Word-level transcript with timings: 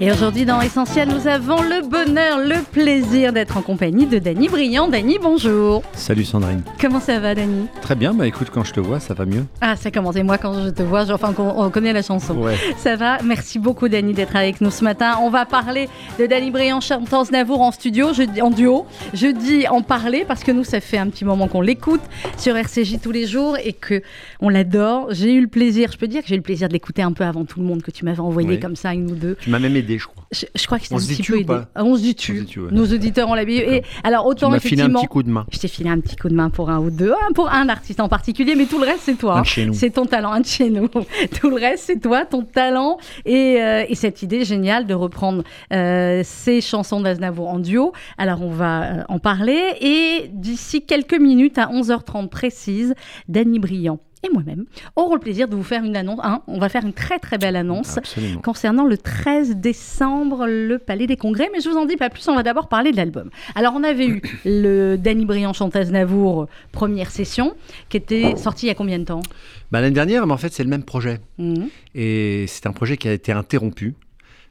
Et 0.00 0.10
aujourd'hui 0.10 0.44
dans 0.44 0.60
Essentiel, 0.60 1.08
nous 1.08 1.28
avons 1.28 1.62
le 1.62 1.88
bonheur, 1.88 2.38
le 2.40 2.60
plaisir 2.72 3.32
d'être 3.32 3.56
en 3.56 3.62
compagnie 3.62 4.06
de 4.06 4.18
Dany 4.18 4.48
Briand. 4.48 4.88
Dany, 4.88 5.18
bonjour. 5.22 5.84
Salut 5.92 6.24
Sandrine. 6.24 6.62
Comment 6.80 6.98
ça 6.98 7.20
va 7.20 7.36
Dany? 7.36 7.66
Très 7.80 7.94
bien, 7.94 8.12
bah 8.12 8.26
écoute, 8.26 8.48
quand 8.52 8.64
je 8.64 8.72
te 8.72 8.80
vois, 8.80 8.98
ça 8.98 9.14
va 9.14 9.24
mieux. 9.24 9.44
Ah, 9.60 9.76
ça 9.76 9.92
commence. 9.92 10.16
Et 10.16 10.24
moi, 10.24 10.36
quand 10.36 10.64
je 10.64 10.70
te 10.70 10.82
vois, 10.82 11.08
enfin, 11.12 11.32
on, 11.38 11.64
on 11.64 11.70
connaît 11.70 11.92
la 11.92 12.02
chanson. 12.02 12.34
Ouais. 12.36 12.56
Ça 12.76 12.96
va? 12.96 13.18
Merci 13.24 13.60
beaucoup 13.60 13.88
Dany 13.88 14.14
d'être 14.14 14.34
avec 14.34 14.60
nous 14.60 14.72
ce 14.72 14.82
matin. 14.82 15.14
On 15.22 15.30
va 15.30 15.46
parler 15.46 15.88
de 16.18 16.26
Dany 16.26 16.50
Briand, 16.50 16.80
chanteuse 16.80 17.30
Navour 17.30 17.60
en 17.60 17.70
studio, 17.70 18.08
je 18.12 18.24
en 18.42 18.50
duo. 18.50 18.86
Je 19.14 19.28
dis 19.28 19.68
en 19.68 19.80
parler 19.82 20.24
parce 20.26 20.42
que 20.42 20.50
nous, 20.50 20.64
ça 20.64 20.80
fait 20.80 20.98
un 20.98 21.06
petit 21.08 21.24
moment 21.24 21.46
qu'on 21.46 21.60
l'écoute 21.60 22.02
sur 22.36 22.56
RCJ 22.56 22.98
tous 23.00 23.12
les 23.12 23.28
jours 23.28 23.56
et 23.62 23.72
que 23.72 24.02
on 24.40 24.48
l'adore. 24.48 25.06
J'ai 25.12 25.34
eu 25.34 25.40
le 25.40 25.46
plaisir, 25.48 25.92
je 25.92 25.98
peux 25.98 26.08
dire 26.08 26.22
que 26.22 26.28
j'ai 26.28 26.34
eu 26.34 26.38
le 26.38 26.42
plaisir 26.42 26.66
de 26.66 26.72
l'écouter 26.72 27.02
un 27.02 27.12
peu 27.12 27.22
avant 27.22 27.44
tout 27.44 27.60
le 27.60 27.66
monde 27.66 27.82
que 27.82 27.92
tu 27.92 28.04
m'avais 28.04 28.20
envoyé 28.20 28.58
comme 28.58 28.74
ça, 28.74 28.92
une 28.92 29.08
ou 29.08 29.14
deux. 29.14 29.36
Tu 29.40 29.50
m'as 29.50 29.60
même 29.60 29.76
aidé, 29.76 29.83
je 29.86 30.06
crois. 30.06 30.24
Je, 30.32 30.46
je 30.54 30.66
crois 30.66 30.78
que 30.78 30.84
c'était 30.84 30.94
On 30.94 30.98
un 30.98 31.06
petit 31.06 31.22
tu 31.22 31.32
peu 31.32 31.40
aidé. 31.40 31.54
Ah, 31.74 31.84
on 31.84 31.96
se 31.96 32.02
dit 32.02 32.14
tu. 32.14 32.32
On 32.32 32.36
se 32.36 32.40
dit 32.40 32.46
tu, 32.46 32.60
ouais. 32.60 32.72
Nos 32.72 32.84
auditeurs 32.92 33.28
ont 33.28 33.34
l'habitude. 33.34 33.68
Et 33.68 33.82
alors 34.02 34.24
Tu 34.24 34.30
autant 34.30 34.50
m'as 34.50 34.58
filé 34.60 34.82
un 34.82 34.86
effectivement. 34.86 35.00
petit 35.00 35.08
coup 35.08 35.22
de 35.22 35.30
main. 35.30 35.46
Je 35.50 35.58
t'ai 35.58 35.68
filé 35.68 35.90
un 35.90 36.00
petit 36.00 36.16
coup 36.16 36.28
de 36.28 36.34
main 36.34 36.50
pour 36.50 36.70
un 36.70 36.78
ou 36.80 36.90
deux, 36.90 37.12
un 37.12 37.32
pour 37.32 37.50
un 37.50 37.68
artiste 37.68 38.00
en 38.00 38.08
particulier, 38.08 38.54
mais 38.56 38.66
tout 38.66 38.78
le 38.78 38.86
reste 38.86 39.02
c'est 39.04 39.14
toi. 39.18 39.34
Un 39.34 39.38
hein. 39.38 39.42
de 39.42 39.46
chez 39.46 39.66
nous. 39.66 39.74
C'est 39.74 39.90
ton 39.90 40.06
talent, 40.06 40.32
un 40.32 40.40
de 40.40 40.46
chez 40.46 40.70
nous. 40.70 40.88
Tout 41.40 41.50
le 41.50 41.56
reste 41.56 41.84
c'est 41.86 42.00
toi, 42.00 42.24
ton 42.24 42.42
talent 42.42 42.98
et, 43.24 43.56
euh, 43.60 43.84
et 43.88 43.94
cette 43.94 44.22
idée 44.22 44.44
géniale 44.44 44.86
de 44.86 44.94
reprendre 44.94 45.42
euh, 45.72 46.22
ces 46.24 46.60
chansons 46.60 47.00
d'Aznavour 47.00 47.48
en 47.48 47.58
duo. 47.58 47.92
Alors 48.18 48.42
on 48.42 48.50
va 48.50 48.82
euh, 48.82 49.02
en 49.08 49.18
parler 49.18 49.60
et 49.80 50.30
d'ici 50.32 50.84
quelques 50.84 51.18
minutes 51.18 51.58
à 51.58 51.66
11h30 51.66 52.28
précise, 52.28 52.94
Dany 53.28 53.58
Briand 53.58 53.98
et 54.24 54.30
moi-même 54.32 54.64
auront 54.96 55.14
le 55.14 55.20
plaisir 55.20 55.48
de 55.48 55.54
vous 55.56 55.62
faire 55.62 55.84
une 55.84 55.96
annonce. 55.96 56.20
Hein, 56.22 56.42
on 56.46 56.58
va 56.58 56.68
faire 56.68 56.84
une 56.84 56.92
très 56.92 57.18
très 57.18 57.38
belle 57.38 57.56
annonce 57.56 57.98
Absolument. 57.98 58.40
concernant 58.40 58.84
le 58.84 58.96
13 58.96 59.56
décembre, 59.56 60.46
le 60.46 60.78
Palais 60.78 61.06
des 61.06 61.16
Congrès. 61.16 61.48
Mais 61.52 61.60
je 61.60 61.68
vous 61.68 61.76
en 61.76 61.86
dis 61.86 61.96
pas 61.96 62.10
plus, 62.10 62.26
on 62.28 62.34
va 62.34 62.42
d'abord 62.42 62.68
parler 62.68 62.90
de 62.92 62.96
l'album. 62.96 63.30
Alors, 63.54 63.74
on 63.76 63.82
avait 63.84 64.06
eu 64.06 64.22
le 64.44 64.96
Danny 64.96 65.24
Briand 65.24 65.52
Chantaz 65.52 65.90
Navour 65.90 66.46
première 66.72 67.10
session, 67.10 67.54
qui 67.88 67.96
était 67.96 68.36
sortie 68.36 68.66
il 68.66 68.68
y 68.68 68.72
a 68.72 68.74
combien 68.74 68.98
de 68.98 69.04
temps? 69.04 69.22
Bah, 69.70 69.80
L'année 69.80 69.94
dernière, 69.94 70.26
mais 70.26 70.32
en 70.32 70.36
fait, 70.38 70.52
c'est 70.52 70.64
le 70.64 70.70
même 70.70 70.84
projet. 70.84 71.20
Mhm. 71.38 71.68
Et 71.94 72.46
c'est 72.48 72.66
un 72.66 72.72
projet 72.72 72.96
qui 72.96 73.08
a 73.08 73.12
été 73.12 73.32
interrompu, 73.32 73.94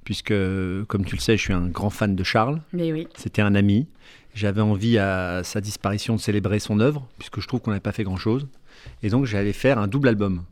puisque, 0.04 0.34
comme 0.88 1.06
tu 1.06 1.16
le 1.16 1.22
sais, 1.22 1.38
je 1.38 1.42
suis 1.42 1.54
un 1.54 1.68
grand 1.68 1.90
fan 1.90 2.16
de 2.16 2.24
Charles. 2.24 2.62
Mais 2.74 2.92
oui. 2.92 3.08
C'était 3.16 3.42
un 3.42 3.56
ami. 3.56 3.88
J'avais 4.36 4.62
envie, 4.62 4.98
à 4.98 5.42
sa 5.44 5.62
disparition, 5.62 6.16
de 6.16 6.20
célébrer 6.20 6.60
son 6.60 6.80
œuvre, 6.80 7.08
puisque 7.20 7.40
je 7.40 7.48
trouve 7.48 7.62
qu'on 7.62 7.70
n'avait 7.72 7.80
pas 7.82 7.92
fait 7.92 8.04
grand-chose. 8.04 8.48
Et 9.02 9.10
donc, 9.10 9.26
j'allais 9.26 9.54
faire 9.54 9.78
un 9.80 9.88
double 9.88 10.08
album. 10.08 10.44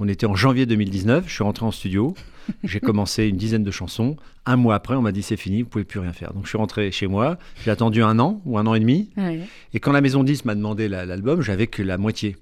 On 0.00 0.08
était 0.08 0.26
en 0.26 0.34
janvier 0.34 0.66
2019, 0.66 1.24
je 1.28 1.32
suis 1.32 1.44
rentré 1.44 1.64
en 1.64 1.70
studio, 1.70 2.14
j'ai 2.64 2.80
commencé 2.80 3.28
une 3.28 3.36
dizaine 3.36 3.62
de 3.62 3.70
chansons. 3.70 4.16
Un 4.44 4.56
mois 4.56 4.74
après, 4.74 4.96
on 4.96 5.02
m'a 5.02 5.12
dit 5.12 5.22
c'est 5.22 5.36
fini, 5.36 5.62
vous 5.62 5.68
pouvez 5.68 5.84
plus 5.84 6.00
rien 6.00 6.12
faire. 6.12 6.32
Donc 6.34 6.44
je 6.44 6.48
suis 6.48 6.58
rentré 6.58 6.90
chez 6.90 7.06
moi, 7.06 7.38
j'ai 7.64 7.70
attendu 7.70 8.02
un 8.02 8.18
an 8.18 8.42
ou 8.44 8.58
un 8.58 8.66
an 8.66 8.74
et 8.74 8.80
demi. 8.80 9.10
Ouais. 9.16 9.40
Et 9.72 9.78
quand 9.78 9.92
la 9.92 10.00
maison 10.00 10.24
10 10.24 10.46
m'a 10.46 10.56
demandé 10.56 10.88
la- 10.88 11.06
l'album, 11.06 11.42
j'avais 11.42 11.68
que 11.68 11.80
la 11.82 11.96
moitié. 11.96 12.36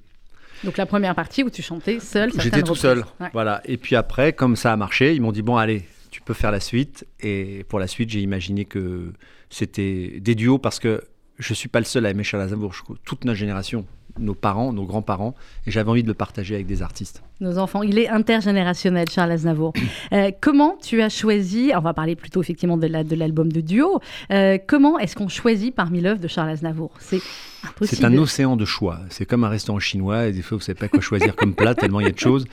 Donc, 0.64 0.76
la 0.78 0.86
première 0.86 1.14
partie 1.14 1.42
où 1.42 1.50
tu 1.50 1.60
chantais 1.60 1.98
seul. 2.00 2.30
J'étais 2.38 2.62
tout 2.62 2.74
seul. 2.76 3.04
Ouais. 3.20 3.28
Voilà. 3.34 3.60
Et 3.66 3.76
puis 3.76 3.96
après, 3.96 4.32
comme 4.32 4.56
ça 4.56 4.72
a 4.72 4.76
marché, 4.76 5.14
ils 5.14 5.20
m'ont 5.20 5.32
dit 5.32 5.42
bon, 5.42 5.56
allez, 5.56 5.84
tu 6.10 6.22
peux 6.22 6.34
faire 6.34 6.52
la 6.52 6.60
suite. 6.60 7.04
Et 7.20 7.66
pour 7.68 7.78
la 7.80 7.86
suite, 7.86 8.08
j'ai 8.10 8.20
imaginé 8.20 8.64
que 8.64 9.12
c'était 9.50 10.20
des 10.20 10.34
duos 10.34 10.58
parce 10.58 10.78
que 10.78 11.02
je 11.38 11.52
suis 11.52 11.68
pas 11.68 11.80
le 11.80 11.84
seul 11.84 12.06
à 12.06 12.10
aimer 12.10 12.22
Charles 12.24 12.44
Aznavour. 12.44 12.74
Toute 13.04 13.24
notre 13.24 13.38
génération, 13.38 13.84
nos 14.18 14.34
parents, 14.34 14.72
nos 14.72 14.84
grands-parents, 14.84 15.34
et 15.66 15.70
j'avais 15.70 15.90
envie 15.90 16.02
de 16.02 16.08
le 16.08 16.14
partager 16.14 16.54
avec 16.54 16.66
des 16.66 16.82
artistes. 16.82 17.22
Nos 17.40 17.58
enfants, 17.58 17.82
il 17.82 17.98
est 17.98 18.08
intergénérationnel, 18.08 19.08
Charles 19.10 19.32
Aznavour. 19.32 19.72
Euh, 20.12 20.30
comment 20.42 20.76
tu 20.82 21.00
as 21.00 21.08
choisi, 21.08 21.72
on 21.74 21.80
va 21.80 21.94
parler 21.94 22.16
plutôt 22.16 22.42
effectivement 22.42 22.76
de 22.76 22.86
la- 22.86 23.02
de 23.04 23.14
l'album 23.16 23.50
de, 23.50 23.60
duo, 23.62 24.00
Euh, 24.30 24.58
comment 24.66 24.98
est-ce 24.98 25.16
qu'on 25.16 25.28
choisit 25.28 25.74
parmi 25.74 26.00
l'œuvre 26.02 26.20
de 26.20 26.28
Charles 26.28 26.50
Aznavour? 26.50 26.90
C'est 27.00 27.20
impossible. 27.64 27.98
C'est 28.00 28.04
un 28.04 28.18
océan 28.18 28.56
de 28.56 28.64
choix. 28.66 28.98
C'est 29.08 29.24
comme 29.24 29.44
un 29.44 29.48
restaurant 29.48 29.78
chinois, 29.78 30.26
et 30.26 30.32
des 30.32 30.42
fois, 30.42 30.58
vous 30.58 30.62
savez 30.62 30.78
pas 30.78 30.88
quoi 30.88 31.00
choisir 31.00 31.34
comme 31.34 31.54
plat, 31.54 31.74
tellement 31.74 32.00
il 32.00 32.06
y 32.06 32.10
a 32.10 32.12
de 32.12 32.18
choses. 32.18 32.44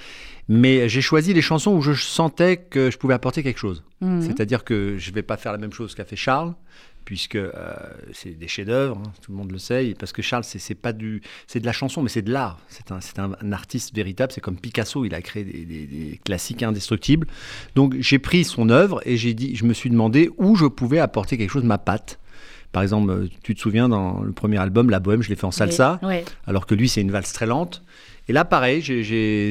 Mais 0.47 0.87
j'ai 0.89 1.01
choisi 1.01 1.33
les 1.33 1.41
chansons 1.41 1.73
où 1.75 1.81
je 1.81 1.93
sentais 1.93 2.57
que 2.57 2.89
je 2.89 2.97
pouvais 2.97 3.13
apporter 3.13 3.43
quelque 3.43 3.59
chose. 3.59 3.83
Mhm. 4.01 4.21
C'est-à-dire 4.21 4.63
que 4.63 4.95
je 4.97 5.09
ne 5.11 5.15
vais 5.15 5.21
pas 5.21 5.37
faire 5.37 5.51
la 5.51 5.57
même 5.59 5.73
chose 5.73 5.93
qu'a 5.95 6.05
fait 6.05 6.15
Charles, 6.15 6.53
puisque 7.09 7.37
euh, 7.37 7.49
c'est 8.13 8.37
des 8.37 8.47
chefs-d'œuvre, 8.47 9.01
hein, 9.03 9.11
tout 9.23 9.31
le 9.31 9.37
monde 9.39 9.51
le 9.51 9.57
sait. 9.57 9.95
Parce 9.97 10.11
que 10.11 10.21
Charles, 10.21 10.43
c'est 10.43 10.75
pas 10.75 10.93
du, 10.93 11.23
c'est 11.47 11.59
de 11.59 11.65
la 11.65 11.71
chanson, 11.71 12.03
mais 12.03 12.09
c'est 12.09 12.21
de 12.21 12.31
l'art. 12.31 12.59
C'est 12.69 12.91
un, 12.91 12.99
un, 13.17 13.31
un 13.41 13.51
artiste 13.51 13.95
véritable. 13.95 14.31
C'est 14.31 14.41
comme 14.41 14.57
Picasso, 14.57 15.03
il 15.05 15.15
a 15.15 15.21
créé 15.23 15.43
des, 15.43 15.65
des- 15.65 15.87
des 15.87 16.19
classiques 16.23 16.61
indestructibles. 16.61 17.25
Donc 17.73 17.95
j'ai 17.99 18.19
pris 18.19 18.43
son 18.43 18.69
œuvre 18.69 19.01
et 19.07 19.17
j'ai 19.17 19.33
dit, 19.33 19.55
je 19.55 19.65
me 19.65 19.73
suis 19.73 19.89
demandé 19.89 20.29
où 20.37 20.55
je 20.55 20.67
pouvais 20.67 20.99
apporter 20.99 21.35
quelque 21.35 21.49
chose 21.49 21.63
ma 21.63 21.79
patte. 21.79 22.19
Par 22.71 22.83
exemple, 22.83 23.09
euh, 23.09 23.27
tu 23.41 23.55
te 23.55 23.59
souviens 23.59 23.89
dans 23.89 24.21
le 24.21 24.31
premier 24.31 24.59
album, 24.59 24.91
La 24.91 24.99
Bohème, 24.99 25.23
je 25.23 25.29
l'ai 25.29 25.35
fait 25.35 25.45
en 25.45 25.51
salsa 25.51 25.97
alors 26.45 26.67
que 26.67 26.75
lui 26.75 26.87
c'est 26.87 27.01
une 27.01 27.09
valse 27.09 27.33
très 27.33 27.47
lente. 27.47 27.81
Et 28.27 28.31
là 28.31 28.45
pareil, 28.45 28.83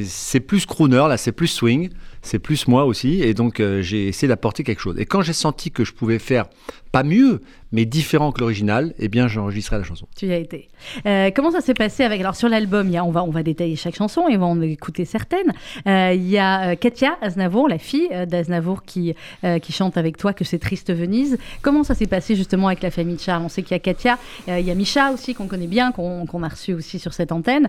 c'est 0.07 0.39
plus 0.39 0.65
crooner, 0.65 1.05
là 1.09 1.17
c'est 1.17 1.33
plus 1.33 1.49
swing, 1.49 1.91
c'est 2.23 2.39
plus 2.39 2.69
moi 2.69 2.85
aussi, 2.85 3.21
et 3.23 3.35
donc 3.35 3.59
euh, 3.59 3.83
j'ai 3.83 4.07
essayé 4.07 4.29
d'apporter 4.29 4.63
quelque 4.63 4.81
chose. 4.81 4.97
Et 5.01 5.05
quand 5.05 5.21
j'ai 5.23 5.33
senti 5.33 5.73
que 5.73 5.85
je 5.85 5.93
pouvais 5.93 6.21
faire 6.21 6.45
pas 6.93 7.03
mieux, 7.03 7.41
mais 7.73 7.85
différent 7.85 8.33
que 8.33 8.41
l'original, 8.41 8.95
eh 8.99 9.09
bien 9.09 9.29
j'ai 9.29 9.41
enregistré 9.41 9.77
la 9.77 9.83
chanson. 9.85 10.07
Tu 10.17 10.27
y 10.27 10.33
as 10.33 10.39
été. 10.39 10.69
Euh, 11.07 11.31
comment 11.35 11.51
ça 11.51 11.61
s'est 11.61 11.75
passé 11.75 12.03
avec 12.03 12.21
alors 12.21 12.37
sur 12.37 12.49
l'album 12.49 12.91
on 13.03 13.11
va 13.11 13.25
on 13.25 13.31
va 13.31 13.43
détailler 13.43 13.77
chaque 13.77 13.97
chanson 13.97 14.29
et 14.29 14.37
on 14.37 14.41
va 14.41 14.47
en 14.47 14.61
écouter 14.63 15.05
certaines. 15.05 15.53
Euh, 15.87 16.13
il 16.15 16.29
y 16.29 16.39
a 16.39 16.71
euh, 16.71 16.75
Katia 16.77 17.19
Aznavour, 17.21 17.69
la 17.69 17.79
fille 17.79 18.09
d'Aznavour 18.27 18.85
qui 18.85 19.15
euh, 19.45 19.59
qui 19.59 19.73
chante 19.73 19.97
avec 19.97 20.17
toi 20.17 20.33
que 20.33 20.45
c'est 20.45 20.59
triste 20.59 20.93
Venise. 20.93 21.39
Comment 21.63 21.85
ça 21.85 21.95
s'est 21.95 22.07
passé 22.07 22.37
justement 22.37 22.69
avec 22.69 22.83
la 22.83 22.91
famille 22.91 23.17
de 23.17 23.21
Charles? 23.21 23.43
On 23.45 23.49
sait 23.49 23.63
qu'il 23.63 23.73
y 23.73 23.75
a 23.75 23.81
Katia, 23.81 24.19
il 24.47 24.61
y 24.61 24.71
a 24.71 24.75
Micha 24.75 25.13
aussi 25.13 25.35
qu'on 25.35 25.47
connaît 25.47 25.67
bien, 25.67 25.93
qu'on 25.93 26.43
a 26.43 26.49
reçu 26.49 26.73
aussi 26.73 26.99
sur 26.99 27.13
cette 27.13 27.33
antenne. 27.33 27.69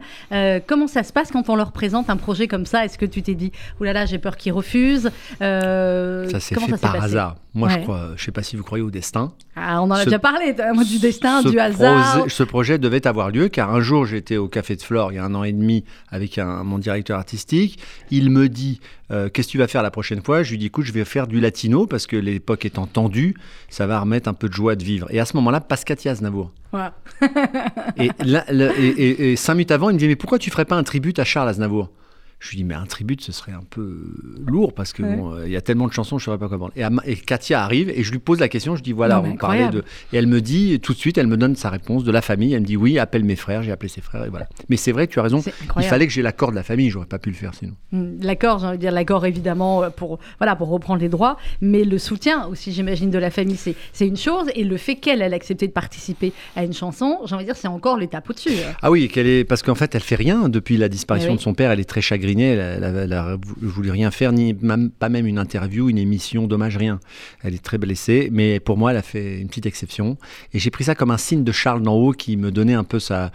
Comment 0.68 0.88
ça 0.88 1.04
se 1.04 1.12
passe 1.12 1.32
quand 1.32 1.50
on 1.50 1.56
leur 1.56 1.72
présente 1.72 2.10
un 2.10 2.18
projet 2.18 2.48
comme 2.48 2.66
ça? 2.66 2.86
Est-ce 2.86 2.98
que 2.98 3.06
tu 3.06 3.22
t'es 3.22 3.36
dit 3.36 3.52
oulala 3.80 4.06
j'ai 4.06 4.20
peur 4.20 4.38
qu'ils 4.38 4.54
refusent 4.54 5.12
Ça 5.40 6.40
s'est 6.40 6.56
fait 6.56 6.82
par 6.82 7.02
hasard. 7.02 7.36
Moi 7.54 7.68
Ouais. 7.70 7.80
je 7.80 7.84
crois, 7.84 8.10
je 8.16 8.24
sais 8.24 8.32
pas 8.32 8.44
si 8.44 8.56
vous 8.56 8.64
croyez 8.64 8.84
au 8.84 8.92
destin. 8.92 9.09
Ah, 9.56 9.82
on 9.82 9.86
en 9.86 9.92
a 9.92 10.00
Ce- 10.02 10.06
déjà 10.06 10.20
parlé, 10.20 10.56
moi, 10.74 10.84
du 10.84 11.00
destin, 11.00 11.42
du 11.44 11.60
hasard. 11.60 12.14
projet- 12.20 12.30
ce 12.30 12.44
projet 12.44 12.78
devait 12.78 13.06
avoir 13.08 13.30
lieu 13.30 13.50
car 13.50 13.74
un 13.74 13.82
jour 13.82 14.06
j'étais 14.06 14.38
au 14.38 14.48
Café 14.48 14.76
de 14.76 14.82
Flore 14.82 15.12
il 15.12 15.16
y 15.16 15.18
a 15.18 15.26
un 15.26 15.36
an 15.36 15.44
et 15.44 15.52
demi 15.52 15.84
avec 16.10 16.38
un, 16.38 16.64
mon 16.64 16.78
directeur 16.78 17.18
artistique. 17.18 17.80
Il 18.12 18.30
me 18.30 18.48
dit 18.50 18.80
euh, 19.12 19.28
Qu'est-ce 19.30 19.48
que 19.48 19.52
tu 19.54 19.58
vas 19.58 19.68
faire 19.68 19.84
la 19.84 19.92
prochaine 19.92 20.22
fois? 20.24 20.44
Je 20.44 20.52
lui 20.52 20.58
dis 20.58 20.68
Écoute, 20.68 20.86
je 20.86 20.94
vais 20.94 21.04
faire 21.06 21.28
du 21.28 21.40
latino 21.40 21.88
parce 21.88 22.08
que 22.08 22.16
l'époque 22.16 22.66
étant 22.66 22.86
tendue, 22.88 23.36
ça 23.70 23.86
va 23.88 24.00
remettre 24.00 24.30
un 24.30 24.34
peu 24.34 24.48
de 24.48 24.54
joie 24.54 24.76
de 24.76 24.84
vivre. 24.84 25.08
Et 25.10 25.20
à 25.20 25.26
ce 25.26 25.36
moment-là. 25.38 25.60
Et, 27.98 28.12
là, 28.24 28.46
le- 28.52 28.72
et- 28.80 28.88
et- 28.88 29.32
et 29.32 29.36
cinq 29.36 29.56
minutes 29.56 29.72
avant, 29.72 29.90
il 29.90 29.94
me 29.94 30.00
dit 30.00 30.08
Mais 30.08 30.16
pourquoi 30.16 30.40
tu 30.40 30.50
ferais 30.52 30.66
pas 30.66 30.76
un 30.76 30.84
tribut 30.84 31.14
à 31.18 31.24
Charles 31.24 31.50
Aznavour? 31.50 31.90
Je 32.40 32.50
lui 32.52 32.58
dis 32.58 32.64
Mais 32.64 32.74
un 32.76 32.86
tribut, 32.86 33.18
ce 33.20 33.32
serait 33.32 33.52
un 33.52 33.64
peu 33.70 34.00
lourd 34.48 34.74
parce 34.74 34.94
que 34.94 35.04
Ouais. 35.04 35.16
bon, 35.16 35.34
euh, 35.34 35.46
il 35.46 35.52
y 35.52 35.58
a 35.58 35.62
tellement 35.62 35.88
de 35.88 35.94
chansons, 35.94 36.18
je 36.18 36.24
ne 36.24 36.26
saurais 36.26 36.38
pas 36.38 36.48
comment. 36.48 36.70
Et, 36.76 36.84
Ama- 36.84 37.02
et 37.06 37.16
Katia 37.16 37.62
arrive 37.64 37.90
et 37.90 38.02
je 38.04 38.12
lui 38.12 38.20
pose 38.20 38.40
la 38.40 38.48
question 38.48 38.76
Je 38.78 38.84
dis 38.84 38.94
Voilà, 38.94 39.22
Non, 39.22 39.32
on 39.32 39.36
parlait 39.36 39.68
de. 39.70 39.84
Et 40.14 40.18
elle 40.18 40.28
me 40.28 40.40
dit 40.42 40.80
Tout 40.80 40.94
de 40.94 40.98
suite, 40.98 41.18
elle 41.18 41.28
me 41.28 41.36
donne 41.38 41.56
sa 41.56 41.70
réponse 41.70 42.04
de 42.04 42.12
la 42.12 42.22
famille. 42.22 42.54
Elle 42.54 42.62
me 42.62 42.66
dit 42.66 42.78
Oui, 42.78 42.98
appelle 42.98 43.24
mes 43.26 43.36
frères. 43.36 43.62
J'ai 43.64 43.72
appelé 43.72 43.90
ses 43.90 44.02
frères 44.02 44.24
et 44.26 44.30
voilà. 44.30 44.48
Mais 44.70 44.78
c'est 44.78 44.92
vrai, 44.94 45.08
tu 45.08 45.20
as 45.20 45.24
raison. 45.24 45.42
Il 45.78 45.84
fallait 45.84 46.08
que 46.08 46.14
j'ai 46.14 46.22
l'accord 46.22 46.52
de 46.52 46.56
la 46.56 46.64
famille, 46.64 46.90
j'aurais 46.90 47.06
pas 47.08 47.20
pu 47.20 47.30
le 47.30 47.36
faire 47.36 47.54
sinon. 47.54 47.74
Mm, 47.92 48.22
L'accord, 48.22 48.60
j'ai 48.60 48.68
envie 48.68 48.78
de 48.78 48.82
dire 48.82 48.92
l'accord 48.92 49.26
évidemment 49.26 49.84
euh, 49.84 49.90
pour 49.90 50.20
voilà 50.40 50.56
pour 50.56 50.70
reprendre 50.70 51.02
les 51.02 51.10
droits, 51.10 51.38
mais 51.62 51.84
le 51.84 51.98
soutien 51.98 52.46
aussi 52.48 52.72
j'imagine 52.72 53.10
de 53.12 53.18
la 53.20 53.32
famille 53.32 53.58
c'est 53.58 54.08
une 54.08 54.18
chose 54.18 54.48
et 54.56 54.64
le 54.64 54.78
fait 54.78 54.96
qu'elle 54.96 55.22
elle 55.22 55.34
ait 55.34 55.36
accepté 55.36 55.68
de 55.68 55.74
participer 55.74 56.32
à 56.56 56.64
une 56.64 56.74
chanson, 56.74 57.20
j'ai 57.26 57.36
envie 57.36 57.44
de 57.44 57.50
dire 57.50 57.58
c'est 57.58 57.68
encore 57.68 57.98
l'étape 57.98 58.30
au-dessus. 58.30 58.50
euh. 58.52 58.72
Ah 58.82 58.92
oui, 58.92 59.08
qu'elle 59.10 59.28
est 59.28 59.44
parce 59.44 59.62
qu'en 59.62 59.76
fait, 59.76 59.94
elle 59.96 60.02
fait 60.02 60.16
rien 60.16 60.48
depuis 60.50 60.78
la 60.78 60.88
disparition 60.90 61.30
Eh 61.30 61.34
oui. 61.34 61.38
de 61.38 61.42
son 61.42 61.54
père. 61.54 61.72
Elle 61.72 61.80
est 61.80 61.84
très 61.90 62.02
Elle, 62.38 62.84
elle, 62.84 62.96
elle 62.96 63.14
a 63.14 63.38
voulu 63.62 63.92
rien 63.92 64.12
faire, 64.12 64.32
ni 64.32 64.54
même, 64.62 64.90
pas 64.92 65.10
même 65.10 65.26
une 65.26 65.40
interview, 65.40 65.90
une 65.90 65.98
émission, 65.98 66.48
dommage 66.48 66.78
rien. 66.78 67.00
Elle 67.44 67.56
est 67.56 67.64
très 67.64 67.78
blessée, 67.78 68.30
mais 68.32 68.60
pour 68.60 68.78
moi, 68.78 68.92
elle 68.92 68.98
a 68.98 69.02
fait 69.02 69.40
une 69.40 69.48
petite 69.48 69.66
exception. 69.66 70.18
Et 70.54 70.60
j'ai 70.60 70.70
pris 70.70 70.84
ça 70.84 70.96
comme 70.96 71.12
un 71.12 71.18
signe 71.18 71.44
de 71.44 71.52
Charles 71.52 71.82
d'en 71.82 71.96
haut 71.96 72.12
qui 72.12 72.38
me 72.38 72.52
donnait 72.52 72.74
un 72.74 72.84
peu 72.84 73.00
sa, 73.00 73.32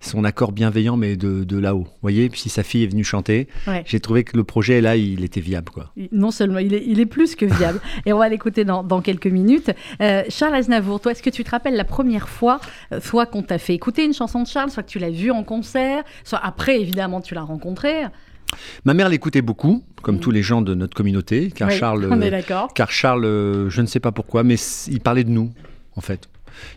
son 0.00 0.24
accord 0.24 0.52
bienveillant, 0.52 0.96
mais 0.96 1.16
de, 1.16 1.44
de 1.44 1.58
là-haut. 1.58 1.84
Vous 1.84 1.90
voyez, 2.02 2.28
puis 2.28 2.40
si 2.40 2.48
sa 2.48 2.62
fille 2.62 2.84
est 2.84 2.88
venue 2.88 3.04
chanter, 3.04 3.48
Ouais. 3.66 3.82
j'ai 3.86 4.00
trouvé 4.00 4.22
que 4.24 4.36
le 4.36 4.44
projet 4.44 4.80
là, 4.80 4.96
il 4.96 5.24
était 5.24 5.40
viable, 5.40 5.70
quoi. 5.70 5.92
Non 6.12 6.30
seulement 6.30 6.58
il 6.58 6.74
est, 6.74 6.84
il 6.86 7.00
est 7.00 7.06
plus 7.06 7.34
que 7.34 7.46
viable 7.46 7.80
et 8.06 8.12
on 8.12 8.18
va 8.18 8.28
l'écouter 8.28 8.64
dans, 8.64 8.82
dans 8.84 9.00
quelques 9.00 9.26
minutes. 9.26 9.70
Euh, 10.00 10.22
Charles 10.28 10.54
Aznavour, 10.54 11.00
toi 11.00 11.12
est-ce 11.12 11.22
que 11.22 11.30
tu 11.30 11.42
te 11.44 11.50
rappelles 11.50 11.76
la 11.76 11.84
première 11.84 12.28
fois, 12.28 12.60
euh, 12.92 13.00
soit 13.00 13.26
qu'on 13.26 13.42
t'a 13.42 13.58
fait 13.58 13.74
écouter 13.74 14.04
une 14.04 14.14
chanson 14.14 14.42
de 14.42 14.46
Charles, 14.46 14.70
soit 14.70 14.82
que 14.82 14.88
tu 14.90 14.98
l'as 14.98 15.10
vu 15.10 15.30
en 15.30 15.42
concert, 15.44 16.04
soit 16.24 16.40
après 16.42 16.80
évidemment 16.80 17.20
tu 17.20 17.34
l'as 17.34 17.42
rencontré. 17.42 18.02
Ma 18.84 18.94
mère 18.94 19.08
l'écoutait 19.08 19.42
beaucoup, 19.42 19.82
comme 20.02 20.16
Mhm. 20.16 20.20
tous 20.20 20.30
les 20.30 20.42
gens 20.42 20.62
de 20.62 20.74
notre 20.74 20.94
communauté, 20.96 21.50
car 21.54 21.68
Oui, 21.68 21.74
Charles. 21.76 22.08
on 22.10 22.20
est. 22.20 22.46
Car 22.74 22.90
Charles, 22.90 23.24
euh, 23.24 23.68
je 23.70 23.80
ne 23.82 23.86
sais 23.86 24.00
pas 24.00 24.12
pourquoi, 24.12 24.42
mais 24.44 24.56
il 24.88 25.00
parlait 25.00 25.24
de 25.24 25.30
nous, 25.30 25.50
en 25.96 26.00
fait. 26.00 26.28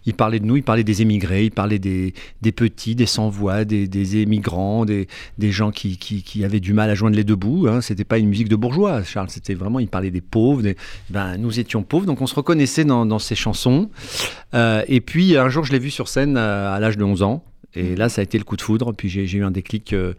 il 0.06 0.14
parlait 0.14 0.42
de 0.42 0.46
nous, 0.46 0.58
il 0.58 0.64
parlait 0.64 0.84
des 0.84 1.02
émigrés, 1.02 1.46
il 1.46 1.52
parlait 1.52 1.80
des, 1.80 2.14
des 2.42 2.52
petits, 2.52 2.96
des 2.96 3.06
sans-voix, 3.06 3.64
des, 3.64 3.88
des 3.88 4.18
émigrants, 4.18 4.84
des, 4.84 5.08
des 5.38 5.52
gens 5.54 5.72
qui, 5.72 5.98
qui, 5.98 6.22
qui 6.22 6.44
avaient 6.44 6.60
du 6.60 6.74
mal 6.74 6.90
à 6.90 6.96
joindre 6.96 7.16
les 7.16 7.24
deux 7.24 7.38
bouts. 7.38 7.66
Hein. 7.70 7.80
C'était 7.80 8.04
pas 8.04 8.18
une 8.18 8.28
musique 8.28 8.50
de 8.50 8.58
bourgeois, 8.58 9.04
Charles. 9.04 9.30
C'était 9.30 9.54
vraiment, 9.54 9.80
il 9.80 9.88
parlait 9.88 10.12
des 10.12 10.20
pauvres. 10.20 10.64
des- 10.64 10.76
ben, 11.10 11.38
nous 11.38 11.62
étions 11.62 11.82
pauvres, 11.84 12.06
donc 12.06 12.20
on 12.20 12.28
se 12.28 12.36
reconnaissait 12.36 12.84
dans, 12.84 13.06
dans 13.06 13.20
ces 13.20 13.36
chansons. 13.36 13.90
Euh, 14.54 14.84
et 14.90 15.00
puis 15.00 15.38
un 15.38 15.48
jour, 15.48 15.64
je 15.64 15.72
l'ai 15.72 15.80
vu 15.80 15.92
sur 15.92 16.10
scène 16.10 16.36
euh, 16.36 16.74
à 16.76 16.80
l'âge 16.82 16.98
de 16.98 17.04
11 17.06 17.22
ans. 17.24 17.46
Et 17.76 17.96
là, 17.96 18.10
ça 18.10 18.22
a 18.22 18.24
été 18.24 18.38
le 18.38 18.44
coup 18.44 18.56
de 18.56 18.62
foudre. 18.62 18.94
Puis 18.94 19.10
j'ai 19.10 19.24
eu 19.38 19.44
un 19.44 19.52
déclic 19.52 19.94
euh, 19.94 20.14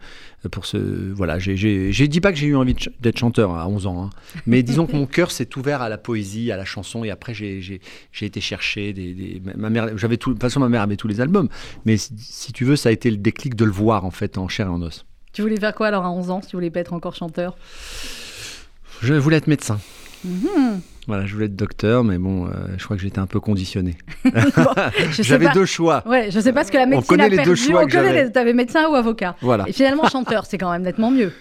pour 0.51 0.65
ce. 0.65 0.77
Voilà, 0.77 1.37
j'ai- 1.39 2.07
dit 2.07 2.21
pas 2.21 2.31
que 2.31 2.37
j'ai 2.37 2.47
eu 2.47 2.55
envie 2.55 2.75
d'être 2.99 3.17
chanteur 3.17 3.55
à 3.55 3.67
11 3.67 3.87
ans, 3.87 4.03
hein. 4.05 4.09
mais 4.45 4.63
disons 4.63 4.87
que 4.87 4.93
mon 4.95 5.05
cœur 5.05 5.31
s'est 5.31 5.49
ouvert 5.57 5.81
à 5.81 5.89
la 5.89 5.97
poésie, 5.97 6.51
à 6.51 6.57
la 6.57 6.65
chanson. 6.65 7.03
Et 7.03 7.09
après, 7.11 7.33
j'ai 7.33 7.79
été 8.21 8.39
chercher 8.41 8.93
des. 8.93 9.13
des- 9.13 9.41
ma 9.57 9.69
mère, 9.69 9.97
j'avais 9.97 10.17
tout. 10.17 10.29
De 10.29 10.35
toute 10.35 10.41
façon, 10.41 10.59
ma 10.61 10.69
mère 10.69 10.81
avait 10.81 10.95
tous 10.97 11.07
les 11.09 11.19
albums. 11.21 11.49
Mais 11.85 11.97
si, 11.97 12.13
si 12.17 12.53
tu 12.53 12.63
veux, 12.65 12.75
ça 12.75 12.89
a 12.89 12.91
été 12.93 13.11
le 13.11 13.17
déclic 13.17 13.55
de 13.55 13.65
le 13.65 13.71
voir 13.71 14.05
en 14.05 14.11
fait 14.11 14.37
en 14.37 14.47
chair 14.47 14.67
et 14.67 14.69
en 14.69 14.81
os. 14.81 15.05
Tu 15.33 15.41
voulais 15.41 15.59
faire 15.59 15.73
quoi 15.75 15.87
alors 15.87 16.05
à 16.05 16.11
11 16.11 16.29
ans 16.29 16.41
si 16.41 16.49
tu 16.49 16.55
voulais 16.55 16.69
pas 16.71 16.79
être 16.81 16.93
encore 16.93 17.15
chanteur? 17.15 17.57
Je 19.01 19.13
voulais 19.13 19.37
être 19.37 19.47
médecin. 19.47 19.79
Mhm. 20.25 20.81
Voilà, 21.07 21.25
je 21.25 21.33
voulais 21.33 21.47
être 21.47 21.55
docteur, 21.55 22.03
mais 22.03 22.17
bon, 22.19 22.45
euh, 22.45 22.51
je 22.77 22.83
crois 22.83 22.95
que 22.95 23.01
j'étais 23.01 23.19
un 23.19 23.25
peu 23.25 23.39
conditionné. 23.39 23.97
Sais 25.11 25.23
J'avais 25.23 25.49
deux 25.49 25.65
choix. 25.65 26.03
Ouais, 26.07 26.29
je 26.31 26.39
sais 26.39 26.53
pas 26.53 26.63
ce 26.63 26.71
que 26.71 26.77
la 26.77 26.83
On 26.83 26.87
médecine 26.87 27.07
connaît 27.07 27.23
a 27.23 27.29
les 27.29 27.43
deux 27.43 27.55
choix 27.55 27.83
On 27.83 27.87
que 27.87 27.91
connaît 27.91 28.07
j'avais. 28.09 28.23
les... 28.25 28.31
T'avais 28.31 28.53
médecin 28.53 28.87
ou 28.87 28.95
avocat. 28.95 29.35
Voilà. 29.41 29.67
Et 29.67 29.73
finalement, 29.73 30.07
chanteur, 30.09 30.45
c'est 30.45 30.57
quand 30.59 30.71
même 30.71 30.83
nettement 30.83 31.09
mieux. 31.11 31.33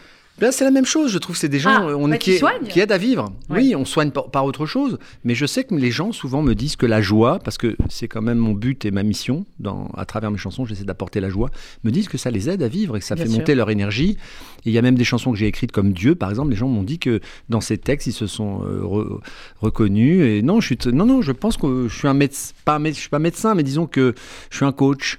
C'est 0.52 0.64
la 0.64 0.70
même 0.70 0.86
chose, 0.86 1.12
je 1.12 1.18
trouve. 1.18 1.36
C'est 1.36 1.50
des 1.50 1.58
gens 1.58 1.70
Ah, 1.70 1.84
euh, 1.90 1.94
on 1.94 2.08
bah, 2.08 2.16
qui 2.16 2.32
qui, 2.32 2.38
soignent. 2.38 2.66
qui 2.66 2.80
aident 2.80 2.92
à 2.92 2.96
vivre. 2.98 3.30
Ouais. 3.50 3.58
Oui, 3.58 3.76
on 3.76 3.84
soigne 3.84 4.10
par, 4.10 4.30
par 4.30 4.46
autre 4.46 4.64
chose. 4.64 4.98
Mais 5.22 5.34
je 5.34 5.44
sais 5.44 5.64
que 5.64 5.74
les 5.74 5.90
gens 5.90 6.12
souvent 6.12 6.40
me 6.40 6.54
disent 6.54 6.76
que 6.76 6.86
la 6.86 7.02
joie, 7.02 7.38
parce 7.40 7.58
que 7.58 7.76
c'est 7.90 8.08
quand 8.08 8.22
même 8.22 8.38
mon 8.38 8.52
but 8.52 8.86
et 8.86 8.90
ma 8.90 9.02
mission, 9.02 9.44
dans, 9.58 9.88
à 9.98 10.06
travers 10.06 10.30
mes 10.30 10.38
chansons, 10.38 10.64
j'essaie 10.64 10.84
d'apporter 10.84 11.20
la 11.20 11.28
joie, 11.28 11.50
me 11.84 11.90
disent 11.90 12.08
que 12.08 12.16
ça 12.16 12.30
les 12.30 12.48
aide 12.48 12.62
à 12.62 12.68
vivre 12.68 12.96
et 12.96 13.00
que 13.00 13.04
ça 13.04 13.16
Bien 13.16 13.24
fait 13.24 13.30
sûr. 13.30 13.38
monter 13.40 13.54
leur 13.54 13.68
énergie. 13.68 14.16
Et 14.64 14.70
il 14.70 14.72
y 14.72 14.78
a 14.78 14.82
même 14.82 14.94
des 14.94 15.04
chansons 15.04 15.30
que 15.30 15.36
j'ai 15.36 15.46
écrites 15.46 15.72
comme 15.72 15.92
Dieu, 15.92 16.14
par 16.14 16.30
exemple. 16.30 16.48
Les 16.50 16.56
gens 16.56 16.68
m'ont 16.68 16.84
dit 16.84 16.98
que 16.98 17.20
dans 17.50 17.60
ces 17.60 17.76
textes, 17.76 18.06
ils 18.06 18.12
se 18.14 18.26
sont 18.26 18.62
euh, 18.64 18.80
re- 18.82 19.20
reconnus. 19.60 20.22
Et 20.22 20.40
non, 20.40 20.60
je 20.62 20.66
suis 20.74 20.78
non, 20.90 21.04
non, 21.04 21.20
je 21.20 21.32
pense 21.32 21.58
que 21.58 21.86
je 21.86 21.94
suis 21.94 22.08
un 22.08 22.14
médecin, 22.14 22.54
pas 22.64 22.76
un 22.76 22.78
méde- 22.78 22.94
je 22.94 23.00
suis 23.00 23.10
pas 23.10 23.18
médecin, 23.18 23.54
mais 23.54 23.62
disons 23.62 23.86
que 23.86 24.14
je 24.50 24.56
suis 24.56 24.64
un 24.64 24.72
coach. 24.72 25.18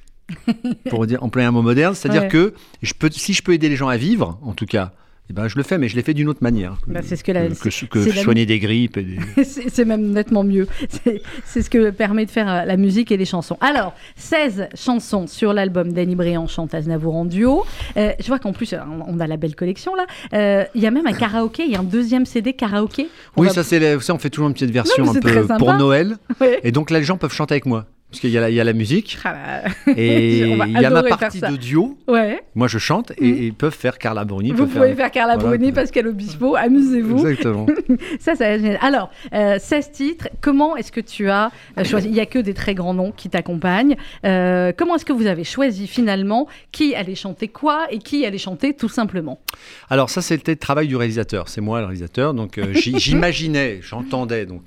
Pour 0.89 1.05
dire, 1.07 1.23
employer 1.23 1.47
un 1.47 1.51
mot 1.51 1.61
moderne, 1.61 1.95
c'est-à-dire 1.95 2.23
Ouais. 2.23 2.27
que 2.29 2.53
je 2.81 2.93
peux, 2.93 3.09
si 3.11 3.33
je 3.33 3.41
peux 3.43 3.53
aider 3.53 3.69
les 3.69 3.75
gens 3.75 3.87
à 3.87 3.97
vivre, 3.97 4.39
en 4.43 4.53
tout 4.53 4.65
cas, 4.65 4.91
eh 5.29 5.33
ben, 5.33 5.47
je 5.47 5.55
le 5.55 5.63
fais, 5.63 5.77
mais 5.77 5.87
je 5.87 5.95
l'ai 5.95 6.01
fait 6.01 6.13
d'une 6.13 6.27
autre 6.27 6.43
manière. 6.43 6.75
que- 6.85 6.91
Bah, 6.91 6.99
c'est 7.01 7.15
ce 7.15 7.23
que 7.23 7.31
la- 7.31 7.47
que, 7.47 7.85
que 7.85 7.99
la- 8.09 8.21
soigner 8.21 8.45
des 8.45 8.59
grippes. 8.59 8.99
Des... 8.99 9.17
c'est 9.45 9.85
même 9.85 10.11
nettement 10.11 10.43
mieux. 10.43 10.67
C'est 11.45 11.61
ce 11.61 11.69
que 11.69 11.89
permet 11.91 12.25
de 12.25 12.31
faire 12.31 12.49
euh, 12.51 12.65
la 12.65 12.75
musique 12.75 13.13
et 13.13 13.17
les 13.17 13.23
chansons. 13.23 13.55
Alors, 13.61 13.93
16 14.17 14.67
chansons 14.75 15.27
sur 15.27 15.53
l'album 15.53 15.93
Danny 15.93 16.15
Briand 16.15 16.47
chante 16.47 16.73
Aznavour 16.73 17.15
en 17.15 17.23
duo. 17.23 17.63
Euh, 17.95 18.11
je 18.19 18.27
vois 18.27 18.39
qu'en 18.39 18.51
plus, 18.51 18.73
euh, 18.73 18.79
on 19.07 19.21
a 19.21 19.27
la 19.27 19.37
belle 19.37 19.55
collection 19.55 19.95
là. 19.95 20.05
Euh, 20.33 20.65
Il 20.75 20.81
y 20.81 20.87
a 20.87 20.91
même 20.91 21.07
un 21.07 21.13
karaoké, 21.13 21.63
il 21.65 21.71
y 21.71 21.75
a 21.75 21.79
un 21.79 21.83
deuxième 21.83 22.25
CD 22.25 22.51
karaoké. 22.51 23.07
Oui, 23.37 23.47
va- 23.47 23.53
ça, 23.53 23.63
c'est 23.63 23.79
la- 23.79 23.99
ça, 24.01 24.13
on 24.13 24.19
fait 24.19 24.29
toujours 24.29 24.47
une 24.49 24.53
petite 24.53 24.71
version 24.71 25.05
Non, 25.05 25.11
un 25.15 25.19
peu 25.19 25.47
pour 25.57 25.73
Noël. 25.75 26.17
Ouais. 26.41 26.59
Et 26.63 26.73
donc 26.73 26.89
là, 26.89 26.99
les 26.99 27.05
gens 27.05 27.17
peuvent 27.17 27.33
chanter 27.33 27.53
avec 27.53 27.65
moi. 27.67 27.85
Parce 28.11 28.19
qu'il 28.19 28.29
y, 28.29 28.37
a 28.37 28.41
la- 28.41 28.49
il 28.49 28.55
y 28.55 28.59
a 28.59 28.63
la 28.65 28.73
musique. 28.73 29.17
Ah 29.23 29.63
bah, 29.85 29.93
Et 29.95 30.41
il 30.41 30.49
y 30.49 30.53
a 30.53 30.89
ma 30.89 30.99
adorer 30.99 31.07
faire 31.09 31.17
partie 31.17 31.39
de 31.39 31.55
duo. 31.55 31.97
Ouais. 32.09 32.41
Moi, 32.55 32.67
je 32.67 32.77
chante 32.77 33.11
et, 33.17 33.25
et 33.27 33.45
ils 33.45 33.53
peuvent 33.53 33.73
faire 33.73 33.97
Carla 33.97 34.25
Bruni. 34.25 34.51
Vous 34.51 34.67
pouvez 34.67 34.93
faire 34.95 35.09
Carla 35.11 35.37
voilà. 35.37 35.55
Bruni, 35.57 35.71
Pascal 35.71 36.07
Obispo, 36.07 36.57
amusez-vous. 36.57 37.25
Exactement. 37.25 37.65
Ça, 38.19 38.35
ça. 38.35 38.45
Alors, 38.81 39.11
euh, 39.33 39.57
16 39.59 39.91
titres, 39.91 40.29
comment 40.41 40.75
est-ce 40.75 40.91
que 40.91 40.99
tu 40.99 41.29
as 41.29 41.51
euh, 41.77 41.83
choisi 41.85 42.09
Il 42.09 42.13
n'y 42.13 42.19
a 42.19 42.25
que 42.25 42.39
des 42.39 42.53
très 42.53 42.75
grands 42.75 42.93
noms 42.93 43.11
qui 43.11 43.29
t'accompagnent. 43.29 43.95
Euh, 44.25 44.73
comment 44.75 44.95
est-ce 44.95 45.05
que 45.05 45.13
vous 45.13 45.27
avez 45.27 45.45
choisi 45.45 45.87
finalement 45.87 46.47
qui 46.73 46.93
allait 46.95 47.15
chanter 47.15 47.47
quoi 47.47 47.87
et 47.91 47.99
qui 47.99 48.25
allait 48.25 48.37
chanter 48.37 48.73
tout 48.73 48.89
simplement? 48.89 49.39
Alors 49.89 50.09
ça, 50.09 50.21
c'était 50.21 50.51
le 50.51 50.57
travail 50.57 50.87
du 50.87 50.97
réalisateur. 50.97 51.47
C'est 51.47 51.61
moi 51.61 51.79
le 51.79 51.85
réalisateur. 51.85 52.33
Donc 52.33 52.57
euh, 52.57 52.73
j'imaginais, 52.73 53.79
j'entendais. 53.81 54.45
Donc 54.45 54.63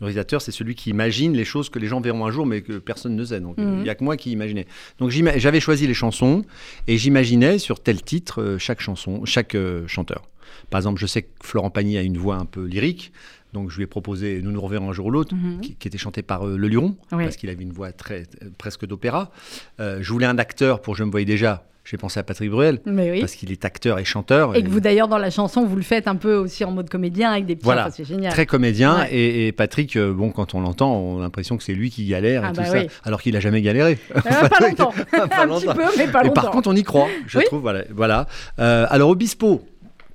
le 0.00 0.06
réalisateur, 0.06 0.42
c'est 0.42 0.52
celui 0.52 0.74
qui 0.74 0.90
imagine 0.90 1.32
les 1.32 1.44
choses 1.44 1.70
que 1.70 1.78
les 1.78 1.86
gens 1.86 2.00
verront 2.00 2.26
un 2.26 2.30
jour, 2.30 2.44
mais 2.46 2.60
que 2.62 2.78
personne 2.78 3.16
ne 3.16 3.24
sait. 3.24 3.40
Donc 3.40 3.58
euh, 3.58 3.62
il 3.62 3.68
Mhm. 3.68 3.82
n'y 3.82 3.88
a 3.88 3.94
que 3.94 4.04
moi 4.04 4.16
qui 4.16 4.30
imaginais. 4.30 4.66
Donc 4.98 5.10
j'avais 5.10 5.60
choisi 5.60 5.86
les 5.86 5.94
chansons 5.94 6.44
et 6.86 6.98
j'imaginais 6.98 7.58
sur 7.58 7.80
tel 7.80 8.02
titre 8.02 8.42
euh, 8.42 8.58
chaque 8.58 8.80
chanson, 8.80 9.24
chaque 9.24 9.54
euh, 9.54 9.86
chanteur. 9.86 10.22
Par 10.70 10.78
exemple, 10.78 11.00
je 11.00 11.06
sais 11.06 11.22
que 11.22 11.28
Florent 11.42 11.70
Pagny 11.70 11.96
a 11.98 12.02
une 12.02 12.18
voix 12.18 12.36
un 12.36 12.44
peu 12.44 12.64
lyrique. 12.66 13.12
Donc 13.52 13.70
je 13.70 13.76
lui 13.76 13.84
ai 13.84 13.86
proposé 13.86 14.40
Nous 14.42 14.50
nous 14.50 14.60
reverrons 14.60 14.90
un 14.90 14.92
jour 14.92 15.06
ou 15.06 15.10
l'autre, 15.10 15.34
Mhm. 15.34 15.60
qui, 15.60 15.74
qui 15.76 15.88
était 15.88 15.96
chanté 15.98 16.20
par 16.22 16.46
euh, 16.46 16.56
Le 16.58 16.68
Luron, 16.68 16.96
Oui. 17.12 17.24
parce 17.24 17.36
qu'il 17.36 17.48
avait 17.48 17.62
une 17.62 17.72
voix 17.72 17.92
très, 17.92 18.24
presque 18.58 18.84
d'opéra. 18.86 19.30
Je 19.78 20.12
voulais 20.12 20.26
un 20.26 20.38
acteur 20.38 20.82
pour 20.82 20.94
Je 20.94 21.04
me 21.04 21.10
voyais 21.10 21.24
déjà. 21.26 21.66
J'ai 21.88 21.96
pensé 21.96 22.18
à 22.18 22.24
Patrick 22.24 22.50
Bruel, 22.50 22.80
oui. 22.84 23.20
parce 23.20 23.34
qu'il 23.36 23.52
est 23.52 23.64
acteur 23.64 23.98
et 24.00 24.04
chanteur. 24.04 24.56
Et 24.56 24.62
que 24.64 24.68
vous 24.68 24.80
d'ailleurs 24.80 25.06
dans 25.06 25.18
la 25.18 25.30
chanson 25.30 25.64
vous 25.64 25.76
le 25.76 25.82
faites 25.82 26.08
un 26.08 26.16
peu 26.16 26.34
aussi 26.34 26.64
en 26.64 26.72
mode 26.72 26.90
comédien 26.90 27.30
avec 27.30 27.46
des 27.46 27.54
petits. 27.54 27.64
Voilà. 27.64 27.90
c'est 27.92 28.04
génial. 28.04 28.32
Très 28.32 28.44
comédien 28.44 28.96
Ouais. 28.98 29.14
et, 29.14 29.46
et 29.46 29.52
Patrick, 29.52 29.94
euh, 29.96 30.12
bon, 30.12 30.30
quand 30.30 30.54
on 30.54 30.60
l'entend, 30.60 30.96
on 30.96 31.18
a 31.18 31.22
l'impression 31.22 31.56
que 31.56 31.62
c'est 31.62 31.74
lui 31.74 31.90
qui 31.90 32.04
galère 32.06 32.42
et 32.44 32.46
Ah 32.48 32.50
tout 32.52 32.56
bah 32.60 32.66
ça, 32.66 32.78
alors 33.04 33.22
qu'il 33.22 33.36
a 33.36 33.40
jamais 33.40 33.62
galéré. 33.62 33.98
Euh, 34.16 34.20
pas 34.48 34.66
longtemps. 34.68 34.92
Pas 35.12 35.44
un 35.44 35.48
petit 35.48 35.66
peu, 35.66 35.82
mais 35.96 36.08
pas 36.08 36.22
longtemps. 36.24 36.42
par 36.42 36.50
contre, 36.50 36.68
on 36.68 36.74
y 36.74 36.82
croit, 36.82 37.06
je 37.28 37.38
Oui. 37.38 37.44
trouve. 37.44 37.60
Voilà. 37.60 37.84
voilà. 37.94 38.26
Euh, 38.58 38.86
alors 38.90 39.10
Obispo, 39.10 39.62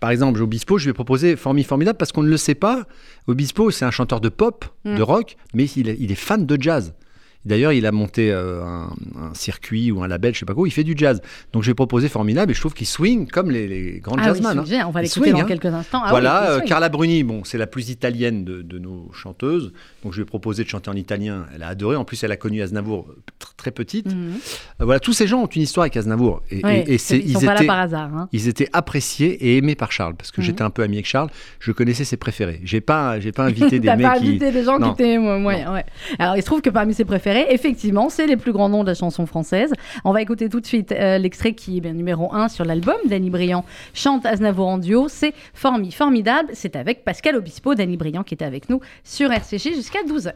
par 0.02 0.10
exemple, 0.12 0.42
Obispo, 0.42 0.78
je 0.78 0.86
lui 0.86 0.90
ai 0.90 0.94
proposé 0.94 1.36
Formi 1.36 1.64
Formidable 1.64 1.98
parce 1.98 2.12
qu'on 2.12 2.24
ne 2.24 2.30
le 2.30 2.38
sait 2.38 2.56
pas. 2.56 2.84
Obispo, 3.28 3.72
c'est 3.72 3.86
un 3.86 3.92
chanteur 3.92 4.20
de 4.20 4.30
pop, 4.30 4.66
Mm. 4.84 4.98
de 4.98 5.02
rock, 5.04 5.38
mais 5.54 5.66
il 5.66 5.88
est, 5.90 5.98
il 6.00 6.12
est 6.12 6.16
fan 6.16 6.46
de 6.46 6.58
jazz. 6.62 6.94
D'ailleurs, 7.44 7.72
il 7.74 7.86
a 7.88 7.92
monté 7.92 8.32
euh, 8.32 8.64
un, 8.64 8.90
un 9.20 9.34
circuit 9.34 9.92
ou 9.92 10.04
un 10.04 10.08
label, 10.08 10.34
je 10.34 10.40
sais 10.40 10.46
pas 10.46 10.54
quoi, 10.54 10.64
où 10.64 10.68
il 10.68 10.72
fait 10.72 10.84
du 10.84 10.94
jazz. 10.96 11.22
Donc, 11.54 11.64
je 11.64 11.68
lui 11.68 11.72
ai 11.72 11.76
proposé 11.76 12.08
Formidable 12.08 12.52
et 12.52 12.54
je 12.56 12.60
trouve 12.60 12.74
qu'il 12.74 12.86
swing 12.88 13.28
comme 13.28 13.50
les, 13.50 13.68
les 13.68 14.00
grands 14.00 14.16
Ah 14.18 14.32
oui, 14.32 14.42
jazzman. 14.42 14.60
hein. 14.60 14.84
On 14.88 14.92
va 14.92 15.02
l'écouter 15.02 15.32
dans 15.32 15.40
hein. 15.40 15.46
quelques 15.46 15.66
instants. 15.66 16.02
Ah 16.04 16.10
voilà, 16.12 16.56
oui, 16.58 16.62
euh. 16.64 16.68
Carla 16.68 16.90
Bruni, 16.90 17.24
bon, 17.24 17.44
c'est 17.44 17.58
la 17.58 17.68
plus 17.68 17.90
italienne 17.90 18.44
de, 18.46 18.62
de 18.62 18.78
nos 18.80 19.12
chanteuses. 19.14 19.74
Donc 20.04 20.14
je 20.14 20.18
lui 20.18 20.24
ai 20.24 20.26
proposé 20.26 20.64
de 20.64 20.70
chanter 20.70 20.90
en 20.90 20.96
italien. 20.96 21.46
Elle 21.56 21.64
a 21.64 21.68
adoré. 21.70 21.96
En 21.96 22.06
plus, 22.06 22.24
elle 22.24 22.32
a 22.32 22.38
connu 22.38 22.62
Aznavour 22.62 23.08
tr- 23.40 23.48
très 23.58 23.72
petite. 23.72 24.14
Mhm. 24.14 24.34
Euh, 24.82 24.86
voilà, 24.86 25.00
tous 25.00 25.14
ces 25.14 25.26
gens 25.28 25.42
ont 25.42 25.48
une 25.48 25.62
histoire 25.64 25.84
avec 25.84 25.98
Aznavour. 25.98 26.42
Et, 26.52 26.64
Ouais, 26.64 26.82
et- 26.88 26.94
et 26.94 26.98
c'est- 26.98 27.18
ils 27.18 27.34
sont 27.34 27.40
ils, 27.42 27.46
pas 27.48 27.54
là 27.54 27.60
étaient, 27.60 27.68
par 27.68 27.80
hasard. 27.80 28.16
hein. 28.16 28.30
ils 28.34 28.48
étaient 28.48 28.70
appréciés 28.74 29.32
et 29.48 29.58
aimés 29.58 29.76
par 29.76 29.92
Charles. 29.92 30.16
Parce 30.16 30.30
que 30.32 30.42
Mhm. 30.42 30.46
j'étais 30.46 30.62
un 30.62 30.70
peu 30.70 30.84
ami 30.84 30.98
avec 30.98 31.08
Charles. 31.08 31.30
Je 31.60 31.72
connaissais 31.72 32.04
ses 32.04 32.18
préférés. 32.18 32.62
J'ai 32.64 32.82
pas, 32.82 33.20
j'ai 33.20 33.32
pas 33.32 33.46
invité 33.46 33.80
des 33.80 33.90
mecs 33.96 34.02
pas 34.02 34.20
qui. 34.20 34.28
invité 34.28 34.52
des 34.52 34.64
gens 34.64 34.78
Non. 34.78 34.94
qui 34.94 35.02
étaient 35.02 35.18
moyens, 35.18 35.72
ouais. 35.72 35.86
Alors, 36.20 36.36
il 36.36 36.42
se 36.42 36.46
trouve 36.46 36.62
que 36.62 36.70
parmi 36.70 36.94
ses 36.94 37.06
préférés, 37.06 37.31
effectivement, 37.50 38.10
c'est 38.10 38.28
les 38.28 38.38
plus 38.38 38.52
grands 38.52 38.70
noms 38.70 38.84
de 38.84 38.90
la 38.90 38.96
chanson 38.96 39.26
française. 39.26 39.74
On 40.06 40.14
va 40.14 40.22
écouter 40.22 40.50
tout 40.50 40.60
de 40.60 40.66
suite 40.66 40.92
euh, 40.92 41.18
l'extrait 41.18 41.54
qui 41.54 41.78
est 41.78 41.82
bien 41.82 41.94
numéro 41.94 42.34
1 42.34 42.50
sur 42.50 42.66
l'album. 42.66 42.96
Danny 43.06 43.30
Briand 43.30 43.66
chante 43.94 44.26
Aznavour 44.26 44.68
en 44.68 44.78
duo. 44.78 45.08
C'est 45.08 45.34
Formi, 45.54 45.92
formidable. 45.92 46.50
C'est 46.54 46.76
avec 46.76 47.04
Pascal 47.04 47.36
Obispo, 47.36 47.76
Danny 47.76 47.98
Briand 47.98 48.24
qui 48.24 48.34
était 48.34 48.46
avec 48.46 48.70
nous 48.70 48.80
sur 49.04 49.32
RCJ 49.32 49.74
jusqu'à 49.76 50.00
12h. 50.04 50.34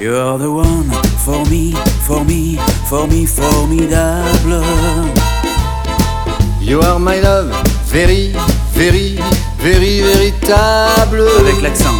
You're 0.00 0.38
the 0.38 0.50
one 0.50 0.88
for 1.26 1.44
me, 1.50 1.72
for 2.06 2.24
me, 2.24 2.56
for 2.88 3.06
me, 3.06 3.26
formidable. 3.26 4.64
You 6.60 6.80
are 6.80 6.98
my 6.98 7.20
love, 7.20 7.52
very, 7.84 8.32
very, 8.72 9.18
very, 9.62 10.00
véritable. 10.00 11.24
Avec 11.38 11.60
l'accent. 11.62 11.94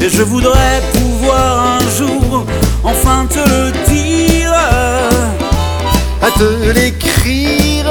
Et 0.00 0.08
je 0.08 0.22
voudrais 0.22 0.80
pouvoir 0.92 1.78
un 1.78 1.98
jour 1.98 2.46
enfin 2.84 3.26
te 3.26 3.38
le 3.38 3.72
dire. 3.88 4.52
À 6.22 6.30
te 6.38 6.72
l'écrire 6.72 7.86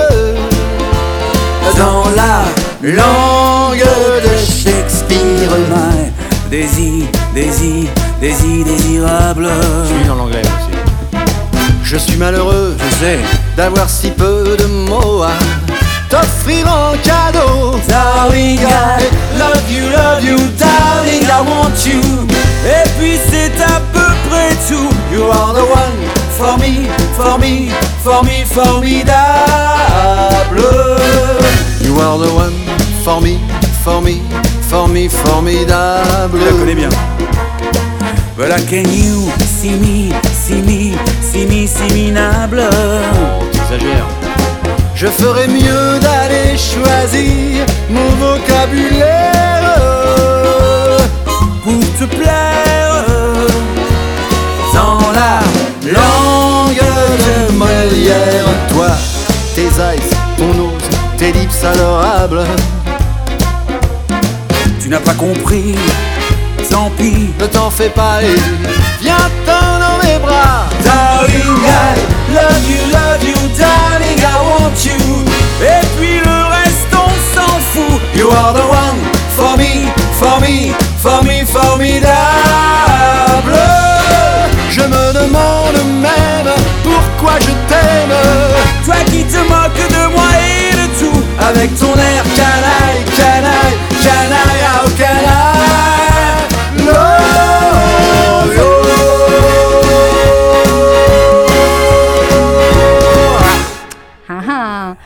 Dans 1.78 2.10
la 2.16 2.46
langue 2.82 3.86
de 4.24 4.38
Shakespeare. 4.38 5.52
My 5.70 6.12
désir, 6.50 7.06
désir, 7.34 7.90
désir, 8.20 8.66
désirable. 8.66 9.48
Je 9.84 9.96
suis 9.96 10.08
dans 10.08 10.16
l'anglais 10.16 10.42
aussi. 10.42 10.80
Je 11.84 11.98
suis 11.98 12.18
malheureux 12.18 12.76
Je 12.78 12.96
sais, 12.98 13.20
d'avoir 13.58 13.90
si 13.90 14.12
peu 14.12 14.56
de 14.58 14.66
mots 14.66 15.24
à 15.24 15.32
t'offrir 16.10 16.68
en 16.68 16.98
cadeau. 17.04 17.80
darling, 17.88 18.60
I 18.60 19.10
love 19.38 19.70
you, 19.70 19.90
love 19.90 20.24
you, 20.24 20.38
darling, 20.58 21.24
I 21.26 21.42
want 21.42 21.86
you. 21.86 22.02
Et 22.66 22.90
puis 22.98 23.18
c'est 23.30 23.62
à 23.62 23.80
peu 23.94 24.08
près 24.30 24.50
tout. 24.68 24.90
You 25.12 25.26
are 25.32 25.54
the 25.54 25.64
one 25.64 25.98
for 26.38 26.58
me, 26.58 26.88
for 27.16 27.40
me, 27.40 27.70
for 28.04 28.24
me, 28.24 28.44
formidable. 28.46 29.30
You 31.82 32.00
are 32.00 32.18
the 32.18 32.34
one 32.34 32.54
for 33.04 33.22
me, 33.22 33.40
for 33.84 34.02
me, 34.02 34.22
for 34.70 34.88
me, 34.88 35.08
formidable. 35.10 36.40
Je 36.40 36.46
la 36.46 36.52
connais 36.52 36.76
bien. 36.76 36.90
Voilà, 38.38 38.56
can 38.56 38.86
you 38.90 39.30
see 39.60 39.72
me, 39.72 40.14
see 40.34 40.62
me, 40.62 40.94
see 41.22 41.46
me, 41.46 41.68
see 41.68 41.94
minable? 41.94 42.70
T'exagères. 43.52 44.19
Je 45.02 45.08
ferais 45.08 45.48
mieux 45.48 45.98
d'aller 46.02 46.58
choisir 46.58 47.66
mon 47.90 48.10
vocabulaire 48.18 49.78
pour 51.64 51.80
te 51.98 52.04
plaire 52.04 53.06
dans 54.74 55.00
la 55.14 55.40
langue 55.90 56.84
de 57.24 57.54
Molière. 57.54 58.44
Toi, 58.74 58.90
tes 59.56 59.68
eyes, 59.68 60.10
ton 60.38 60.54
nose, 60.54 60.90
tes 61.18 61.32
lips 61.32 61.64
adorables. 61.64 62.44
Tu 64.82 64.90
n'as 64.90 65.00
pas 65.00 65.14
compris, 65.14 65.76
tant 66.70 66.90
pis, 66.98 67.30
ne 67.40 67.46
t'en 67.48 67.70
fais 67.70 67.90
pas 67.90 68.22
et 68.22 68.36
viens-t'en 69.02 69.80
dans 69.80 69.98
mes 70.04 70.20
bras. 70.20 70.68
Darling, 70.84 71.64
I 71.66 71.98
love 72.34 72.66
you, 72.70 72.82
love 72.92 73.24
you, 73.24 73.40
darling, 73.58 74.20
I 74.20 74.38
want 74.50 74.86
you. 74.86 75.00
Et 75.62 75.86
puis 75.98 76.20
le 76.20 76.40
reste, 76.56 76.94
on 76.94 77.12
s'en 77.34 77.60
fout. 77.72 78.02
You 78.16 78.30
are 78.30 78.54
the 78.54 78.66
one 78.70 79.00
for 79.36 79.58
me, 79.58 79.88
for 80.20 80.40
me, 80.42 80.74
for 81.02 81.24
me, 81.24 81.46
formidable. 81.46 82.10
Je 84.70 84.82
me 84.82 85.14
demande 85.14 85.82
même 86.02 86.54
pourquoi 86.84 87.40
je 87.40 87.54
t'aime. 87.68 88.18
Toi 88.86 88.96
qui 89.12 89.24
te 89.24 89.38
moques 89.38 89.90
de 89.90 90.14
moi 90.14 90.30
et 90.40 90.76
de 90.76 90.88
tout, 91.00 91.24
avec 91.40 91.78
ton 91.78 91.94
air 91.96 92.24
canaille, 92.36 93.04
canaille, 93.18 93.78
canaille, 94.04 94.66
oh 94.84 94.90
canaille. 94.98 95.59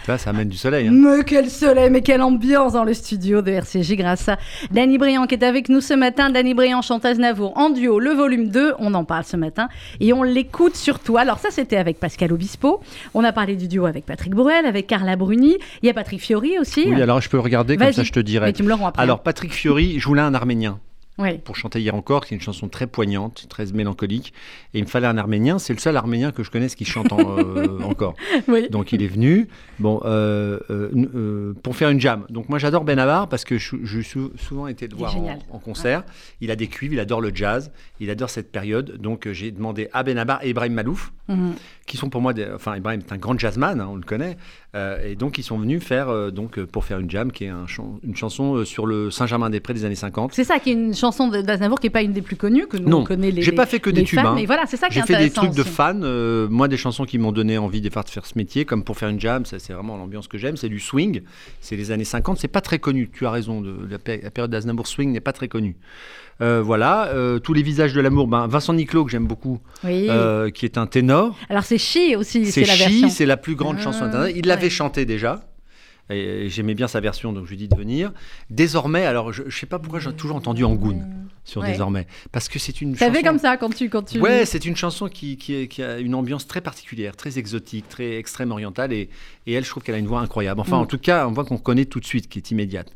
Là, 0.07 0.17
ça 0.17 0.31
amène 0.31 0.49
du 0.49 0.57
soleil. 0.57 0.87
hein. 0.87 0.91
Mais 0.93 1.23
quel 1.23 1.49
soleil, 1.49 1.89
mais 1.89 2.01
quelle 2.01 2.21
ambiance 2.21 2.73
dans 2.73 2.83
le 2.83 2.93
studio 2.93 3.41
de 3.41 3.51
RCJ 3.51 3.93
grâce 3.95 4.27
à 4.29 4.37
Danny 4.71 4.97
Briand 4.97 5.25
qui 5.27 5.35
est 5.35 5.43
avec 5.43 5.69
nous 5.69 5.79
ce 5.81 5.93
matin. 5.93 6.29
Danny 6.29 6.53
Briand 6.53 6.81
chante 6.81 7.05
Aznavour 7.05 7.57
en 7.57 7.69
duo, 7.69 7.99
le 7.99 8.11
volume 8.11 8.49
2, 8.49 8.73
on 8.79 8.93
en 8.93 9.05
parle 9.05 9.23
ce 9.23 9.37
matin 9.37 9.69
et 9.99 10.11
on 10.13 10.23
l'écoute 10.23 10.75
surtout. 10.75 11.17
Alors 11.17 11.39
ça 11.39 11.49
c'était 11.51 11.77
avec 11.77 11.99
Pascal 11.99 12.33
Obispo, 12.33 12.81
on 13.13 13.23
a 13.23 13.31
parlé 13.31 13.55
du 13.55 13.67
duo 13.67 13.85
avec 13.85 14.05
Patrick 14.05 14.33
Bruel, 14.33 14.65
avec 14.65 14.87
Carla 14.87 15.15
Bruni, 15.15 15.57
il 15.81 15.87
y 15.87 15.89
a 15.89 15.93
Patrick 15.93 16.19
Fiori 16.21 16.59
aussi. 16.59 16.85
Oui, 16.87 17.01
alors 17.01 17.21
je 17.21 17.29
peux 17.29 17.39
regarder, 17.39 17.77
comme 17.77 17.91
ça 17.93 18.03
je 18.03 18.11
te 18.11 18.19
dirai. 18.19 18.47
Mais 18.47 18.53
tu 18.53 18.63
me 18.63 18.67
le 18.67 18.73
rends 18.73 18.87
après. 18.87 19.01
Alors, 19.01 19.21
Patrick 19.21 19.53
Fiori, 19.53 19.99
je 19.99 20.05
voulais 20.07 20.21
un 20.21 20.33
arménien 20.33 20.79
Pour 21.45 21.55
chanter 21.55 21.79
hier 21.79 21.93
encore, 21.93 22.25
qui 22.25 22.33
est 22.33 22.37
une 22.37 22.41
chanson 22.41 22.67
très 22.67 22.87
poignante, 22.87 23.45
très 23.47 23.65
mélancolique. 23.67 24.33
Et 24.73 24.79
il 24.79 24.83
me 24.83 24.89
fallait 24.89 25.05
un 25.07 25.17
arménien. 25.17 25.59
C'est 25.59 25.73
le 25.73 25.79
seul 25.79 25.95
arménien 25.95 26.31
que 26.31 26.43
je 26.43 26.49
connaisse 26.49 26.73
qui 26.75 26.85
chante 26.85 27.11
en- 27.11 27.19
euh, 27.37 27.79
encore. 27.83 28.15
Oui. 28.47 28.67
Donc 28.69 28.91
il 28.93 29.03
est 29.03 29.07
venu 29.07 29.47
bon, 29.79 30.01
euh, 30.05 30.59
euh, 30.71 31.53
pour 31.61 31.75
faire 31.75 31.89
une 31.89 31.99
jam. 32.01 32.25
Donc 32.29 32.49
moi 32.49 32.57
j'adore 32.57 32.83
Benabar 32.83 33.29
parce 33.29 33.43
que 33.45 33.57
je, 33.59 33.75
je 33.83 33.99
suis 33.99 34.21
souvent 34.37 34.67
été 34.67 34.87
le 34.87 34.95
voir 34.95 35.15
en, 35.51 35.59
concert. 35.59 36.03
Il 36.41 36.49
a 36.51 36.55
des 36.55 36.67
cuivres, 36.67 36.93
il 36.95 36.99
adore 36.99 37.21
le 37.21 37.31
jazz, 37.33 37.71
il 37.99 38.09
adore 38.09 38.29
cette 38.31 38.51
période. 38.51 38.97
Donc 38.99 39.27
j'ai 39.31 39.51
demandé 39.51 39.89
à 39.93 40.01
Benabar 40.03 40.43
et 40.43 40.49
Ibrahim 40.49 40.73
Malouf, 40.73 41.11
Mhm. 41.29 41.53
Qui 41.85 41.97
sont 41.97 42.09
pour 42.09 42.21
moi, 42.21 42.33
des- 42.33 42.47
enfin 42.55 42.77
Ibrahim 42.77 43.01
est 43.01 43.11
un 43.11 43.17
grand 43.17 43.37
jazzman, 43.37 43.79
hein, 43.81 43.87
on 43.89 43.95
le 43.95 44.03
connaît, 44.03 44.37
Euh, 44.75 45.07
et 45.07 45.15
donc 45.15 45.37
ils 45.37 45.43
sont 45.43 45.59
venus 45.59 45.83
faire 45.83 46.09
euh, 46.09 46.31
donc 46.31 46.57
euh, 46.57 46.65
pour 46.65 46.83
faire 46.83 46.97
une 46.97 47.07
jam 47.07 47.31
qui 47.31 47.43
est 47.43 47.49
un 47.49 47.67
une 48.03 48.15
chanson 48.15 48.65
sur 48.65 48.87
le 48.87 49.11
Saint-Germain-des-Prés 49.11 49.75
des 49.75 49.85
années 49.85 49.93
50. 49.93 50.33
C'est 50.33 50.43
ça 50.43 50.57
qui 50.57 50.71
est 50.71 50.73
une 50.73 50.95
chanson 50.95 51.27
d'Aznavour 51.27 51.79
qui 51.79 51.85
n'est 51.85 51.91
pas 51.91 52.01
une 52.01 52.11
des 52.13 52.23
plus 52.23 52.37
connues, 52.37 52.65
que 52.65 52.77
nous 52.77 52.89
Non, 52.89 53.01
on 53.01 53.03
connaît 53.03 53.29
les 53.29 53.43
j'ai 53.43 53.51
pas 53.51 53.67
fait 53.67 53.79
que 53.79 53.91
des 53.91 54.03
tubes, 54.03 54.17
hein. 54.19 54.33
mais 54.35 54.47
voilà, 54.47 54.65
c'est 54.65 54.77
ça 54.77 54.87
qui 54.89 54.97
est 54.97 55.01
J'ai 55.05 55.13
fait 55.13 55.19
des 55.23 55.29
trucs 55.29 55.53
de 55.53 55.61
fans, 55.61 56.01
euh, 56.01 56.47
moi 56.49 56.67
des 56.67 56.77
chansons 56.77 57.05
qui 57.05 57.19
m'ont 57.19 57.31
donné 57.31 57.59
envie 57.59 57.81
de 57.81 57.89
faire, 57.91 58.03
de 58.03 58.09
faire 58.09 58.25
ce 58.25 58.35
métier, 58.35 58.65
comme 58.65 58.83
pour 58.83 58.97
faire 58.97 59.09
une 59.09 59.19
jam, 59.19 59.45
ça 59.45 59.59
c'est 59.59 59.73
vraiment 59.73 59.95
l'ambiance 59.95 60.27
que 60.27 60.39
j'aime, 60.39 60.57
c'est 60.57 60.69
du 60.69 60.79
swing, 60.79 61.21
c'est 61.61 61.75
les 61.75 61.91
années 61.91 62.03
50, 62.03 62.39
c'est 62.39 62.47
pas 62.47 62.61
très 62.61 62.79
connu, 62.79 63.11
tu 63.13 63.27
as 63.27 63.31
raison, 63.31 63.61
de, 63.61 63.75
la, 63.87 63.97
la 64.17 64.31
période 64.31 64.49
d'Aznavour 64.49 64.87
swing 64.87 65.11
n'est 65.11 65.19
pas 65.19 65.33
très 65.33 65.47
connue. 65.49 65.75
Euh, 66.41 66.61
voilà, 66.61 67.07
euh, 67.09 67.39
tous 67.39 67.53
les 67.53 67.61
visages 67.61 67.93
de 67.93 68.01
l'amour, 68.01 68.27
ben, 68.27 68.47
Vincent 68.47 68.73
Niclot 68.73 69.05
que 69.05 69.11
j'aime 69.11 69.27
beaucoup, 69.27 69.59
Oui. 69.83 70.07
euh, 70.09 70.49
qui 70.49 70.65
est 70.65 70.77
un 70.77 70.87
ténor, 70.87 71.37
Alors 71.49 71.63
c'est 71.63 71.77
Chi 71.77 72.15
aussi, 72.15 72.45
c'est 72.47 72.65
la 72.65 72.75
version. 72.75 73.09
C'est 73.09 73.25
la 73.25 73.37
plus 73.37 73.55
grande 73.55 73.77
Ah, 73.79 73.83
chanson 73.83 74.03
internet, 74.05 74.33
il 74.35 74.45
l'avait 74.47 74.69
chanté 74.71 75.05
déjà. 75.05 75.45
Et 76.09 76.49
j'aimais 76.49 76.73
bien 76.73 76.89
sa 76.89 76.99
version, 76.99 77.31
donc 77.31 77.45
je 77.45 77.51
lui 77.51 77.57
dis 77.57 77.69
de 77.69 77.77
venir. 77.77 78.11
Désormais, 78.49 79.05
alors 79.05 79.31
je, 79.31 79.43
je 79.47 79.57
sais 79.57 79.65
pas 79.65 79.79
pourquoi 79.79 80.01
j'ai 80.01 80.11
toujours 80.11 80.35
entendu 80.35 80.65
Angoun 80.65 81.01
sur 81.45 81.61
Ouais. 81.61 81.71
Désormais, 81.71 82.07
parce 82.33 82.49
que 82.49 82.59
c'est 82.59 82.81
une 82.81 82.95
Ça 82.97 83.05
fait 83.09 83.19
chanson- 83.19 83.23
comme 83.25 83.39
ça 83.39 83.55
quand 83.57 83.73
tu 83.73 83.89
quand 83.89 84.03
tu. 84.03 84.19
Ouais, 84.19 84.45
c'est 84.45 84.65
une 84.65 84.75
chanson 84.75 85.07
qui, 85.07 85.37
qui, 85.37 85.67
qui 85.69 85.81
a 85.81 85.99
une 85.99 86.13
ambiance 86.13 86.45
très 86.45 86.59
particulière, 86.59 87.15
très 87.15 87.39
exotique, 87.39 87.87
très 87.87 88.17
extrême 88.17 88.51
orientale. 88.51 88.91
Et, 88.91 89.09
et 89.47 89.53
elle, 89.53 89.63
je 89.63 89.69
trouve 89.69 89.81
qu'elle 89.81 89.95
a 89.95 89.99
une 89.99 90.07
voix 90.07 90.19
incroyable. 90.19 90.59
Enfin, 90.59 90.77
Mm. 90.77 90.81
en 90.81 90.85
tout 90.87 90.97
cas, 90.97 91.25
on 91.27 91.31
voit 91.31 91.45
qu'on 91.45 91.57
connaît 91.57 91.85
tout 91.85 92.01
de 92.01 92.05
suite, 92.05 92.27
qui 92.27 92.37
est 92.39 92.51
immédiate. 92.51 92.91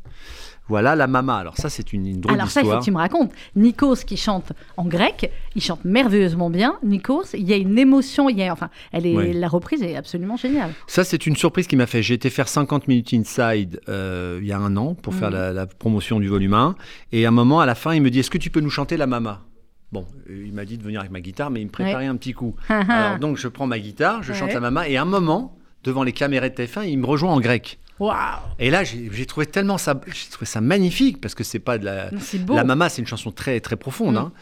Voilà, 0.68 0.94
la 0.96 1.06
mama. 1.06 1.36
Alors 1.36 1.56
ça, 1.56 1.68
c'est 1.70 1.92
une, 1.92 2.06
une 2.06 2.20
drôle 2.20 2.34
Alors 2.34 2.50
ça, 2.50 2.60
il 2.60 2.66
faut 2.66 2.78
que 2.78 2.84
tu 2.84 2.90
me 2.90 2.98
racontes. 2.98 3.32
Nikos 3.56 3.96
qui 4.06 4.16
chante 4.16 4.52
en 4.76 4.84
grec, 4.84 5.30
il 5.56 5.62
chante 5.62 5.84
merveilleusement 5.84 6.50
bien. 6.50 6.76
Nikos, 6.82 7.34
il 7.34 7.48
y 7.48 7.52
a 7.52 7.56
une 7.56 7.78
émotion, 7.78 8.28
il 8.28 8.38
y 8.38 8.42
a, 8.44 8.52
enfin, 8.52 8.68
elle 8.92 9.06
est, 9.06 9.32
la 9.32 9.48
reprise 9.48 9.82
est 9.82 9.96
absolument 9.96 10.36
géniale. 10.36 10.70
Ça, 10.86 11.04
c'est 11.04 11.26
une 11.26 11.36
surprise 11.36 11.66
qui 11.66 11.76
m'a 11.76 11.86
fait. 11.86 12.02
J'ai 12.02 12.14
été 12.14 12.30
faire 12.30 12.48
50 12.48 12.86
minutes 12.88 13.14
inside 13.14 13.80
euh, 13.88 14.38
il 14.42 14.46
y 14.46 14.52
a 14.52 14.58
un 14.58 14.76
an 14.76 14.94
pour 14.94 15.14
faire 15.14 15.30
Mm. 15.30 15.34
la, 15.34 15.52
la 15.52 15.66
promotion 15.66 16.20
du 16.20 16.28
volume 16.28 16.54
1. 16.54 16.74
Et 17.12 17.24
à 17.24 17.28
un 17.28 17.32
moment, 17.32 17.60
à 17.60 17.66
la 17.66 17.74
fin, 17.74 17.94
il 17.94 18.02
me 18.02 18.10
dit 18.10 18.20
Est-ce 18.20 18.30
que 18.30 18.38
tu 18.38 18.50
peux 18.50 18.60
nous 18.60 18.70
chanter 18.70 18.96
la 18.96 19.06
mama? 19.06 19.42
Bon, 19.90 20.04
euh, 20.28 20.44
il 20.46 20.52
m'a 20.52 20.64
dit 20.66 20.76
de 20.76 20.82
venir 20.82 21.00
avec 21.00 21.10
ma 21.12 21.20
guitare, 21.20 21.50
mais 21.50 21.60
il 21.62 21.66
me 21.66 21.70
préparait 21.70 22.06
un 22.06 22.16
petit 22.16 22.34
coup. 22.34 22.54
Alors 22.68 23.18
donc, 23.18 23.38
je 23.38 23.48
prends 23.48 23.66
ma 23.66 23.78
guitare, 23.78 24.22
je 24.22 24.32
chante 24.34 24.52
la 24.52 24.60
mama, 24.60 24.86
et 24.88 24.96
à 24.98 25.02
un 25.02 25.06
moment, 25.06 25.56
devant 25.82 26.02
les 26.02 26.12
caméras 26.12 26.50
de 26.50 26.54
TF1, 26.54 26.86
il 26.88 26.98
me 26.98 27.06
rejoint 27.06 27.32
en 27.32 27.40
grec. 27.40 27.78
Waouh, 28.00 28.14
Et 28.58 28.70
là, 28.70 28.84
j'ai 28.84 29.26
trouvé 29.26 29.46
tellement 29.46 29.76
ça, 29.76 30.00
j'ai 30.06 30.30
trouvé 30.30 30.46
ça 30.46 30.60
magnifique 30.60 31.20
parce 31.20 31.34
que 31.34 31.42
c'est 31.42 31.58
pas 31.58 31.78
de 31.78 31.84
la, 31.84 32.10
la 32.48 32.64
mama, 32.64 32.88
c'est 32.88 33.02
une 33.02 33.08
chanson 33.08 33.32
très 33.32 33.60
très 33.60 33.76
profonde. 33.76 34.14
Mm. 34.14 34.18
hein. 34.18 34.32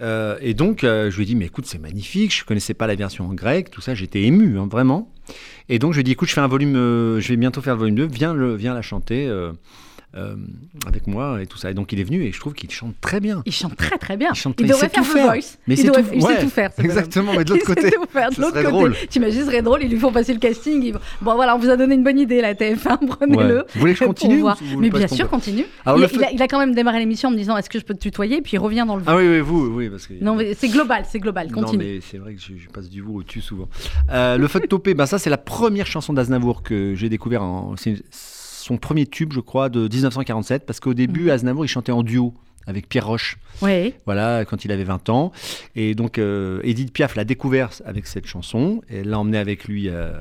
Euh, 0.00 0.36
et 0.40 0.54
donc, 0.54 0.84
euh, 0.84 1.10
je 1.10 1.16
lui 1.16 1.22
ai 1.22 1.26
dit, 1.26 1.36
mais 1.36 1.46
écoute, 1.46 1.66
c'est 1.66 1.78
magnifique. 1.78 2.34
Je 2.34 2.44
connaissais 2.44 2.74
pas 2.74 2.86
la 2.86 2.94
version 2.94 3.26
en 3.26 3.34
grec, 3.34 3.70
tout 3.70 3.80
ça. 3.80 3.94
J'étais 3.94 4.22
ému, 4.22 4.58
hein, 4.58 4.66
vraiment. 4.70 5.12
Et 5.68 5.78
donc, 5.78 5.92
je 5.92 5.96
lui 5.96 6.00
ai 6.00 6.04
dit, 6.04 6.12
écoute, 6.12 6.28
je 6.28 6.34
fais 6.34 6.40
un 6.40 6.48
volume, 6.48 6.74
euh, 6.76 7.20
je 7.20 7.28
vais 7.28 7.36
bientôt 7.36 7.60
faire 7.60 7.74
le 7.74 7.80
volume 7.80 7.96
2. 7.96 8.06
Viens, 8.06 8.34
le, 8.34 8.56
viens 8.56 8.74
la 8.74 8.82
chanter 8.82 9.30
euh, 10.14 10.36
avec 10.86 11.06
moi 11.06 11.40
et 11.42 11.46
tout 11.46 11.56
ça. 11.58 11.70
Et 11.70 11.74
donc, 11.74 11.92
il 11.92 12.00
est 12.00 12.04
venu 12.04 12.22
et 12.24 12.32
je 12.32 12.38
trouve 12.40 12.52
qu'il 12.54 12.70
chante 12.70 12.94
très 13.00 13.20
bien. 13.20 13.42
Il 13.46 13.52
chante 13.52 13.76
très 13.76 13.98
très 13.98 14.16
bien. 14.16 14.28
Il 14.32 14.36
chante 14.36 14.56
il 14.60 14.66
devrait 14.66 14.88
faire 14.88 15.02
tout 15.04 15.12
The. 15.14 15.22
Voice. 15.22 15.58
Mais 15.66 15.74
il, 15.74 15.90
tout- 15.90 16.00
il 16.14 16.22
sait 16.22 16.40
tout 16.40 16.48
faire. 16.50 16.70
exactement, 16.78 17.32
mais 17.36 17.44
de 17.44 17.50
l'autre 17.54 17.62
Il 17.68 17.74
côté, 17.74 17.90
tout 17.92 18.04
faire. 18.12 18.30
De 18.30 18.40
l'autre 18.40 18.52
côté, 18.54 18.68
drôle. 18.68 18.94
t'imagines, 19.08 19.40
ce 19.40 19.46
serait 19.46 19.62
drôle. 19.62 19.82
Ils 19.82 19.90
lui 19.90 19.98
font 19.98 20.12
passer 20.12 20.32
le 20.34 20.38
casting. 20.40 20.82
ils 20.82 20.92
Bon 21.20 21.34
voilà, 21.34 21.56
on 21.56 21.58
vous 21.58 21.70
a 21.70 21.76
donné 21.76 21.94
une 21.94 22.04
bonne 22.04 22.18
idée 22.18 22.40
la 22.40 22.54
TF1. 22.54 23.06
Prenez-le. 23.06 23.56
Ouais. 23.58 23.62
Vous 23.74 23.80
voulez 23.80 23.92
que 23.94 24.00
je 24.00 24.04
continue 24.04 24.40
vous 24.40 24.50
Mais 24.78 24.90
bien 24.90 25.08
sûr, 25.08 25.28
continue. 25.28 25.64
Alors, 25.86 25.98
il, 25.98 26.04
a, 26.04 26.08
fait- 26.08 26.16
il 26.16 26.24
a- 26.24 26.32
il 26.32 26.42
a 26.42 26.48
quand 26.48 26.58
même 26.58 26.74
démarré 26.74 26.98
l'émission 26.98 27.28
en 27.28 27.32
me 27.32 27.36
disant 27.36 27.56
Est-ce 27.56 27.70
que 27.70 27.78
je 27.78 27.84
peux 27.84 27.94
te 27.94 28.00
tutoyer 28.00 28.42
Puis 28.42 28.52
il 28.54 28.58
revient 28.58 28.84
dans 28.86 28.96
le. 28.96 29.02
Ah 29.06 29.16
oui, 29.16 29.26
oui, 29.28 29.40
vous, 29.40 29.66
oui, 29.68 29.88
parce 29.88 30.06
que. 30.06 30.14
Non, 30.22 30.34
mais 30.36 30.54
c'est 30.54 30.68
global, 30.68 31.04
c'est 31.08 31.20
global. 31.20 31.48
Non, 31.48 31.62
Continue. 31.62 31.84
mais 31.84 32.00
c'est 32.00 32.18
vrai 32.18 32.34
que 32.34 32.40
je, 32.40 32.54
je 32.56 32.68
passe 32.68 32.88
du 32.88 33.00
vous 33.00 33.14
au 33.18 33.22
tu 33.22 33.40
souvent. 33.40 33.68
Euh, 34.10 34.36
le 34.36 34.48
feu 34.48 34.60
de 34.60 34.66
topé, 34.66 34.94
ben 34.94 35.06
ça, 35.06 35.18
c'est 35.18 35.30
la 35.30 35.38
première 35.38 35.86
chanson 35.86 36.12
d'Aznavour 36.12 36.62
que 36.62 36.94
j'ai 36.94 37.08
découvert. 37.08 37.42
En, 37.42 37.74
son 38.62 38.76
premier 38.78 39.06
tube, 39.06 39.32
je 39.32 39.40
crois, 39.40 39.68
de 39.68 39.80
1947, 39.88 40.64
parce 40.66 40.80
qu'au 40.80 40.94
début, 40.94 41.24
Mhm. 41.24 41.30
Aznavour, 41.30 41.64
il 41.64 41.68
chantait 41.68 41.92
en 41.92 42.02
duo 42.02 42.34
avec 42.66 42.88
Pierre 42.88 43.06
Roche, 43.08 43.38
Oui. 43.60 43.92
voilà, 44.06 44.44
quand 44.44 44.64
il 44.64 44.70
avait 44.70 44.84
20 44.84 45.08
ans. 45.08 45.32
Et 45.74 45.94
donc, 45.96 46.18
euh, 46.18 46.60
Edith 46.62 46.92
Piaf 46.92 47.16
l'a 47.16 47.24
découvert 47.24 47.70
avec 47.84 48.06
cette 48.06 48.26
chanson, 48.26 48.82
et 48.88 49.02
l'a 49.02 49.18
emmené 49.18 49.38
avec 49.38 49.64
lui 49.64 49.88
euh, 49.88 50.12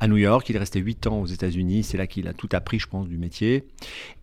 à 0.00 0.08
New 0.08 0.16
York. 0.16 0.48
Il 0.48 0.56
est 0.56 0.58
resté 0.58 0.80
8 0.80 1.06
ans 1.08 1.20
aux 1.20 1.26
États-Unis, 1.26 1.82
c'est 1.82 1.96
là 1.98 2.06
qu'il 2.06 2.28
a 2.28 2.32
tout 2.32 2.48
appris, 2.52 2.78
je 2.78 2.86
pense, 2.86 3.08
du 3.08 3.18
métier. 3.18 3.64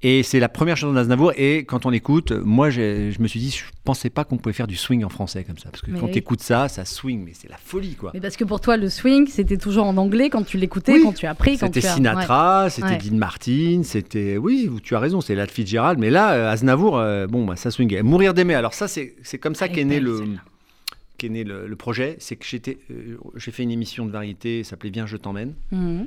Et 0.01 0.23
c'est 0.23 0.39
la 0.39 0.49
première 0.49 0.77
chanson 0.77 0.93
d'Aznavour, 0.93 1.33
et 1.35 1.65
quand 1.65 1.85
on 1.85 1.89
l'écoute, 1.89 2.31
moi, 2.31 2.69
je 2.69 3.21
me 3.21 3.27
suis 3.27 3.39
dit, 3.39 3.51
je 3.51 3.63
pensais 3.83 4.09
pas 4.09 4.23
qu'on 4.23 4.37
pouvait 4.37 4.53
faire 4.53 4.67
du 4.67 4.75
swing 4.75 5.03
en 5.03 5.09
français 5.09 5.43
comme 5.43 5.57
ça, 5.57 5.69
parce 5.69 5.81
que 5.81 5.91
Mais 5.91 5.99
quand 5.99 6.05
oui. 6.07 6.11
tu 6.13 6.17
écoutes 6.19 6.41
ça, 6.41 6.67
ça 6.69 6.85
swing, 6.85 7.23
mais 7.25 7.31
c'est 7.33 7.49
la 7.49 7.57
folie, 7.57 7.95
quoi. 7.95 8.11
Mais 8.13 8.21
parce 8.21 8.37
que 8.37 8.43
pour 8.43 8.61
toi, 8.61 8.77
le 8.77 8.89
swing, 8.89 9.27
c'était 9.27 9.57
toujours 9.57 9.85
en 9.85 9.97
anglais 9.97 10.29
quand 10.29 10.43
tu 10.45 10.57
l'écoutais, 10.57 10.93
Oui. 10.93 11.01
quand 11.03 11.13
tu 11.13 11.25
as 11.25 11.31
appris. 11.31 11.57
quand 11.57 11.67
C'était 11.73 11.85
as... 11.87 11.95
Sinatra, 11.95 12.69
c'était 12.69 12.85
Ouais. 12.87 12.97
Dean 12.97 13.17
Martin, 13.17 13.81
c'était. 13.83 14.37
Oui, 14.37 14.69
tu 14.83 14.95
as 14.95 14.99
raison, 14.99 15.21
c'est 15.21 15.35
Ladd 15.35 15.49
Fitzgerald. 15.51 15.99
Mais 15.99 16.09
là, 16.09 16.33
euh, 16.33 16.51
Aznavour, 16.51 16.97
euh, 16.97 17.27
bon, 17.27 17.45
bah, 17.45 17.55
ça 17.55 17.71
swingait. 17.71 18.03
Mourir 18.03 18.33
d'aimer. 18.33 18.53
Alors, 18.55 18.73
ça, 18.73 18.87
c'est 18.87 19.15
comme 19.39 19.55
ça 19.55 19.65
est 19.65 19.71
qu'est 19.71 19.83
né, 19.85 19.99
le. 19.99 20.23
Qu'est 21.17 21.29
né 21.29 21.43
le, 21.43 21.67
le 21.67 21.75
projet. 21.75 22.15
C'est 22.19 22.35
que 22.35 22.45
j'étais, 22.45 22.77
euh, 22.91 23.17
j'ai 23.35 23.51
fait 23.51 23.63
une 23.63 23.71
émission 23.71 24.05
de 24.05 24.11
variété, 24.11 24.63
ça 24.63 24.71
s'appelait 24.71 24.89
Viens, 24.91 25.05
je 25.05 25.17
t'emmène, 25.17 25.53
Mhm. 25.71 26.05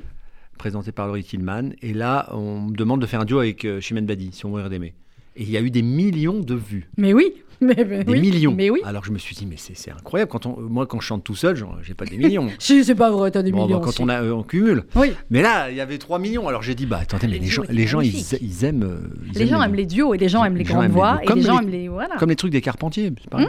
présentée 0.57 0.91
par 0.91 1.07
Laurie 1.07 1.23
Tillman. 1.23 1.71
Et 1.81 1.93
là, 1.93 2.27
on 2.33 2.61
me 2.61 2.75
demande 2.75 3.01
de 3.01 3.05
faire 3.05 3.21
un 3.21 3.25
duo 3.25 3.39
avec 3.39 3.65
euh, 3.65 3.79
Chimène 3.81 4.05
Badi, 4.05 4.31
sur 4.33 4.49
Mourir 4.49 4.69
d'aimer. 4.69 4.93
Et 5.35 5.43
il 5.43 5.49
y 5.51 5.57
a 5.57 5.61
eu 5.61 5.71
des 5.71 5.81
millions 5.83 6.39
de 6.39 6.55
vues. 6.55 6.89
Mais 6.97 7.13
oui. 7.13 7.33
Mais, 7.61 7.75
mais 7.85 8.05
Des 8.05 8.11
oui. 8.13 8.21
millions. 8.21 8.53
Mais 8.55 8.69
oui. 8.69 8.79
Alors, 8.85 9.03
je 9.03 9.11
me 9.11 9.17
suis 9.17 9.35
dit, 9.35 9.45
mais 9.45 9.55
c'est 9.57 9.91
incroyable. 9.91 10.31
Quand 10.31 10.45
on, 10.45 10.61
moi, 10.61 10.87
quand 10.87 11.01
je 11.01 11.07
chante 11.07 11.25
tout 11.25 11.35
seul, 11.35 11.61
j'ai 11.83 11.93
pas 11.93 12.05
des 12.05 12.15
millions. 12.17 12.47
Si, 12.57 12.85
c'est 12.85 12.95
pas 12.95 13.11
vrai, 13.11 13.31
t'as 13.31 13.41
des 13.41 13.51
Bon, 13.51 13.65
millions. 13.65 13.79
bah, 13.79 13.83
quand 13.83 13.91
si. 13.91 14.01
on, 14.01 14.07
a, 14.07 14.21
euh, 14.23 14.31
on 14.31 14.43
cumule. 14.43 14.85
Oui. 14.95 15.11
Mais 15.29 15.41
là, 15.41 15.69
il 15.69 15.75
y 15.75 15.81
avait 15.81 15.97
3 15.97 16.19
millions. 16.19 16.47
Alors 16.47 16.61
j'ai 16.63 16.73
dit, 16.73 16.85
bah 16.85 16.99
attendez, 17.01 17.27
mais 17.27 17.37
Les 17.37 17.47
gens, 17.47 17.63
les 17.69 17.85
gens 17.85 17.99
ils, 17.99 18.15
aiment. 18.63 18.83
euh, 18.83 18.99
ils 19.33 19.37
Les 19.37 19.45
gens 19.47 19.61
aiment 19.61 19.75
les- 19.75 19.85
duos 19.85 20.13
et 20.13 20.17
les 20.17 20.29
gens 20.29 20.45
aiment 20.45 20.55
les 20.55 20.63
grandes 20.63 20.87
voix 20.91 21.19
et 21.21 21.25
Comme 21.25 21.39
les 21.39 21.43
gens 21.45 21.59
aiment 21.59 21.67
les. 21.67 21.89
Voilà. 21.89 22.15
Comme 22.15 22.29
les 22.29 22.37
trucs 22.37 22.53
des 22.53 22.61
Carpentiers, 22.61 23.11
c'est 23.21 23.29
pareil. 23.29 23.47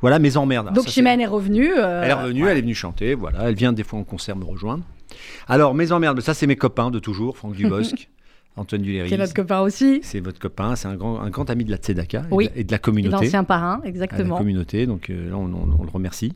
Voilà, 0.00 0.18
mes 0.18 0.36
emmerdes. 0.36 0.72
Donc 0.72 0.84
c'est- 0.84 0.90
Chimène 0.92 1.20
est 1.20 1.26
revenue. 1.26 1.70
euh, 1.76 2.02
Elle 2.04 2.10
est 2.10 2.14
revenue, 2.14 2.44
ouais. 2.44 2.50
elle 2.52 2.58
est 2.58 2.62
venue 2.62 2.74
chanter, 2.74 3.14
voilà. 3.14 3.48
Elle 3.48 3.54
vient 3.54 3.72
des 3.72 3.84
fois 3.84 3.98
en 3.98 4.04
concert 4.04 4.36
me 4.36 4.44
rejoindre. 4.44 4.84
Alors, 5.48 5.74
mes 5.74 5.92
emmerdes, 5.92 6.20
ça, 6.20 6.34
c'est 6.34 6.46
mes 6.46 6.56
copains 6.56 6.90
de 6.90 6.98
toujours, 6.98 7.36
Franck 7.36 7.54
Dubosc, 7.54 8.08
Antoine 8.56 8.82
Duléry. 8.82 9.08
Qui 9.08 9.14
est 9.14 9.18
notre 9.18 9.34
copain 9.34 9.60
aussi. 9.60 10.00
C'est 10.02 10.20
votre 10.20 10.38
copain, 10.38 10.74
c'est 10.76 10.88
un 10.88 10.94
grand, 10.96 11.20
un 11.20 11.30
grand 11.30 11.50
ami 11.50 11.64
de 11.64 11.70
la 11.70 11.76
Tzedaka 11.76 12.20
et 12.30 12.34
Oui. 12.34 12.46
de 12.48 12.50
la- 12.54 12.60
et 12.60 12.64
de 12.64 12.70
la 12.72 12.76
Et 12.76 12.80
communauté. 12.80 13.24
L'ancien 13.24 13.44
parrain, 13.44 13.78
à 13.80 13.84
la 13.84 13.88
exactement. 13.88 14.38
communauté, 14.38 14.86
donc 14.86 15.10
euh, 15.10 15.30
là, 15.30 15.36
on, 15.36 15.44
on- 15.52 15.76
on 15.78 15.82
le 15.84 15.90
remercie. 15.90 16.32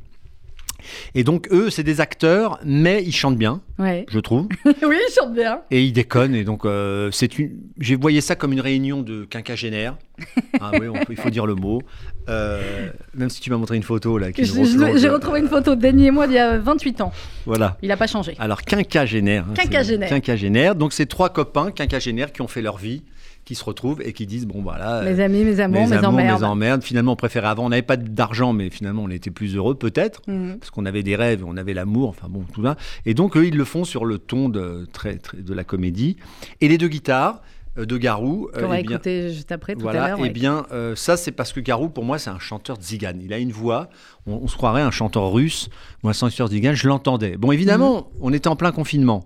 Et 1.14 1.24
donc, 1.24 1.48
eux, 1.50 1.70
c'est 1.70 1.82
des 1.82 2.02
acteurs, 2.02 2.58
mais 2.64 3.02
ils 3.02 3.14
chantent 3.14 3.38
bien, 3.38 3.62
Ouais. 3.78 4.04
je 4.10 4.18
trouve. 4.20 4.48
oui, 4.66 4.74
il 5.08 5.14
chante 5.14 5.32
bien. 5.32 5.60
Et 5.70 5.82
ils 5.82 5.92
déconnent. 5.92 6.34
Et 6.34 6.44
donc, 6.44 6.66
euh, 6.66 7.10
c'est 7.10 7.38
une. 7.38 7.52
J'ai 7.78 7.96
voyé 7.96 8.20
ça 8.20 8.36
comme 8.36 8.52
une 8.52 8.60
réunion 8.60 9.00
de 9.00 9.24
quinquagénaires. 9.24 9.96
Ah 10.60 10.70
oui, 10.78 10.86
on 10.88 10.92
peut- 10.92 11.12
il 11.12 11.16
faut 11.16 11.30
dire 11.30 11.46
le 11.46 11.54
mot. 11.56 11.80
Euh, 12.28 12.88
même 13.14 13.28
si 13.30 13.40
tu 13.40 13.50
m'as 13.50 13.56
montré 13.56 13.76
une 13.76 13.82
photo 13.82 14.16
là. 14.18 14.28
J'ai 14.36 15.08
retrouvé 15.08 15.40
une 15.40 15.48
photo 15.48 15.74
de 15.74 15.80
Denis 15.80 16.06
et 16.06 16.10
moi 16.10 16.26
d'il 16.26 16.36
y 16.36 16.38
a 16.38 16.58
28 16.58 17.00
ans. 17.02 17.12
Voilà. 17.46 17.76
Il 17.82 17.88
n'a 17.88 17.96
pas 17.96 18.06
changé. 18.06 18.34
Alors, 18.38 18.62
quinquagénaire. 18.62 19.44
hein, 19.50 19.54
Quinquagénaire. 19.54 20.08
Quinquagénaire. 20.08 20.74
Donc, 20.74 20.92
c'est 20.92 21.06
trois 21.06 21.28
copains 21.30 21.70
quinquagénaires 21.70 22.32
qui 22.32 22.40
ont 22.42 22.48
fait 22.48 22.62
leur 22.62 22.78
vie, 22.78 23.02
qui 23.44 23.54
se 23.54 23.62
retrouvent 23.62 24.00
et 24.02 24.14
qui 24.14 24.26
disent 24.26 24.46
bon, 24.46 24.62
voilà. 24.62 25.02
Mes 25.02 25.20
amis, 25.20 25.44
mes 25.44 25.60
amours, 25.60 25.86
mes, 25.86 25.92
amours, 25.96 26.08
emmerdes. 26.08 26.40
mes 26.40 26.46
emmerdes. 26.46 26.82
Finalement, 26.82 27.12
on 27.12 27.16
préférait 27.16 27.48
avant. 27.48 27.66
On 27.66 27.68
n'avait 27.68 27.82
pas 27.82 27.98
d'argent, 27.98 28.54
mais 28.54 28.70
finalement, 28.70 29.02
on 29.04 29.10
était 29.10 29.30
plus 29.30 29.54
heureux, 29.56 29.74
peut-être. 29.74 30.22
Mhm. 30.26 30.56
Parce 30.58 30.70
qu'on 30.70 30.86
avait 30.86 31.02
des 31.02 31.16
rêves, 31.16 31.44
on 31.46 31.56
avait 31.58 31.74
l'amour, 31.74 32.08
enfin 32.08 32.28
bon, 32.30 32.44
tout 32.54 32.62
ça. 32.64 32.76
Et 33.04 33.12
donc, 33.12 33.36
eux, 33.36 33.46
ils 33.46 33.56
le 33.56 33.64
font 33.64 33.84
sur 33.84 34.06
le 34.06 34.16
ton 34.18 34.48
de, 34.48 34.86
très, 34.94 35.16
très- 35.18 35.36
de 35.42 35.52
la 35.52 35.64
comédie. 35.64 36.16
Et 36.62 36.68
les 36.68 36.78
deux 36.78 36.88
guitares 36.88 37.42
de 37.76 37.96
Garou. 37.98 38.48
euh, 38.56 38.60
Qu'on 38.62 38.68
va 38.68 38.78
eh 38.78 38.82
bien, 38.82 38.92
écouter 38.96 39.32
juste 39.32 39.50
après, 39.52 39.74
tout 39.74 39.88
à 39.88 39.92
l'heure. 39.92 40.18
et 40.18 40.22
ouais. 40.22 40.30
bien, 40.30 40.66
euh, 40.72 40.94
ça, 40.96 41.16
c'est 41.16 41.32
parce 41.32 41.52
que 41.52 41.60
Garou, 41.60 41.88
pour 41.88 42.04
moi, 42.04 42.18
c'est 42.18 42.30
un 42.30 42.38
chanteur 42.38 42.76
tzigane. 42.76 43.20
Il 43.22 43.32
a 43.32 43.38
une 43.38 43.52
voix, 43.52 43.88
on, 44.26 44.34
on 44.42 44.46
se 44.48 44.56
croirait 44.56 44.82
un 44.82 44.90
chanteur 44.90 45.32
russe. 45.32 45.68
Moi, 46.02 46.10
un 46.10 46.14
chanteur 46.14 46.48
tzigane, 46.48 46.74
je 46.74 46.86
l'entendais. 46.88 47.36
Bon, 47.36 47.50
évidemment, 47.52 47.96
Mhm. 47.96 48.18
on 48.20 48.32
était 48.32 48.48
en 48.48 48.56
plein 48.56 48.72
confinement. 48.72 49.24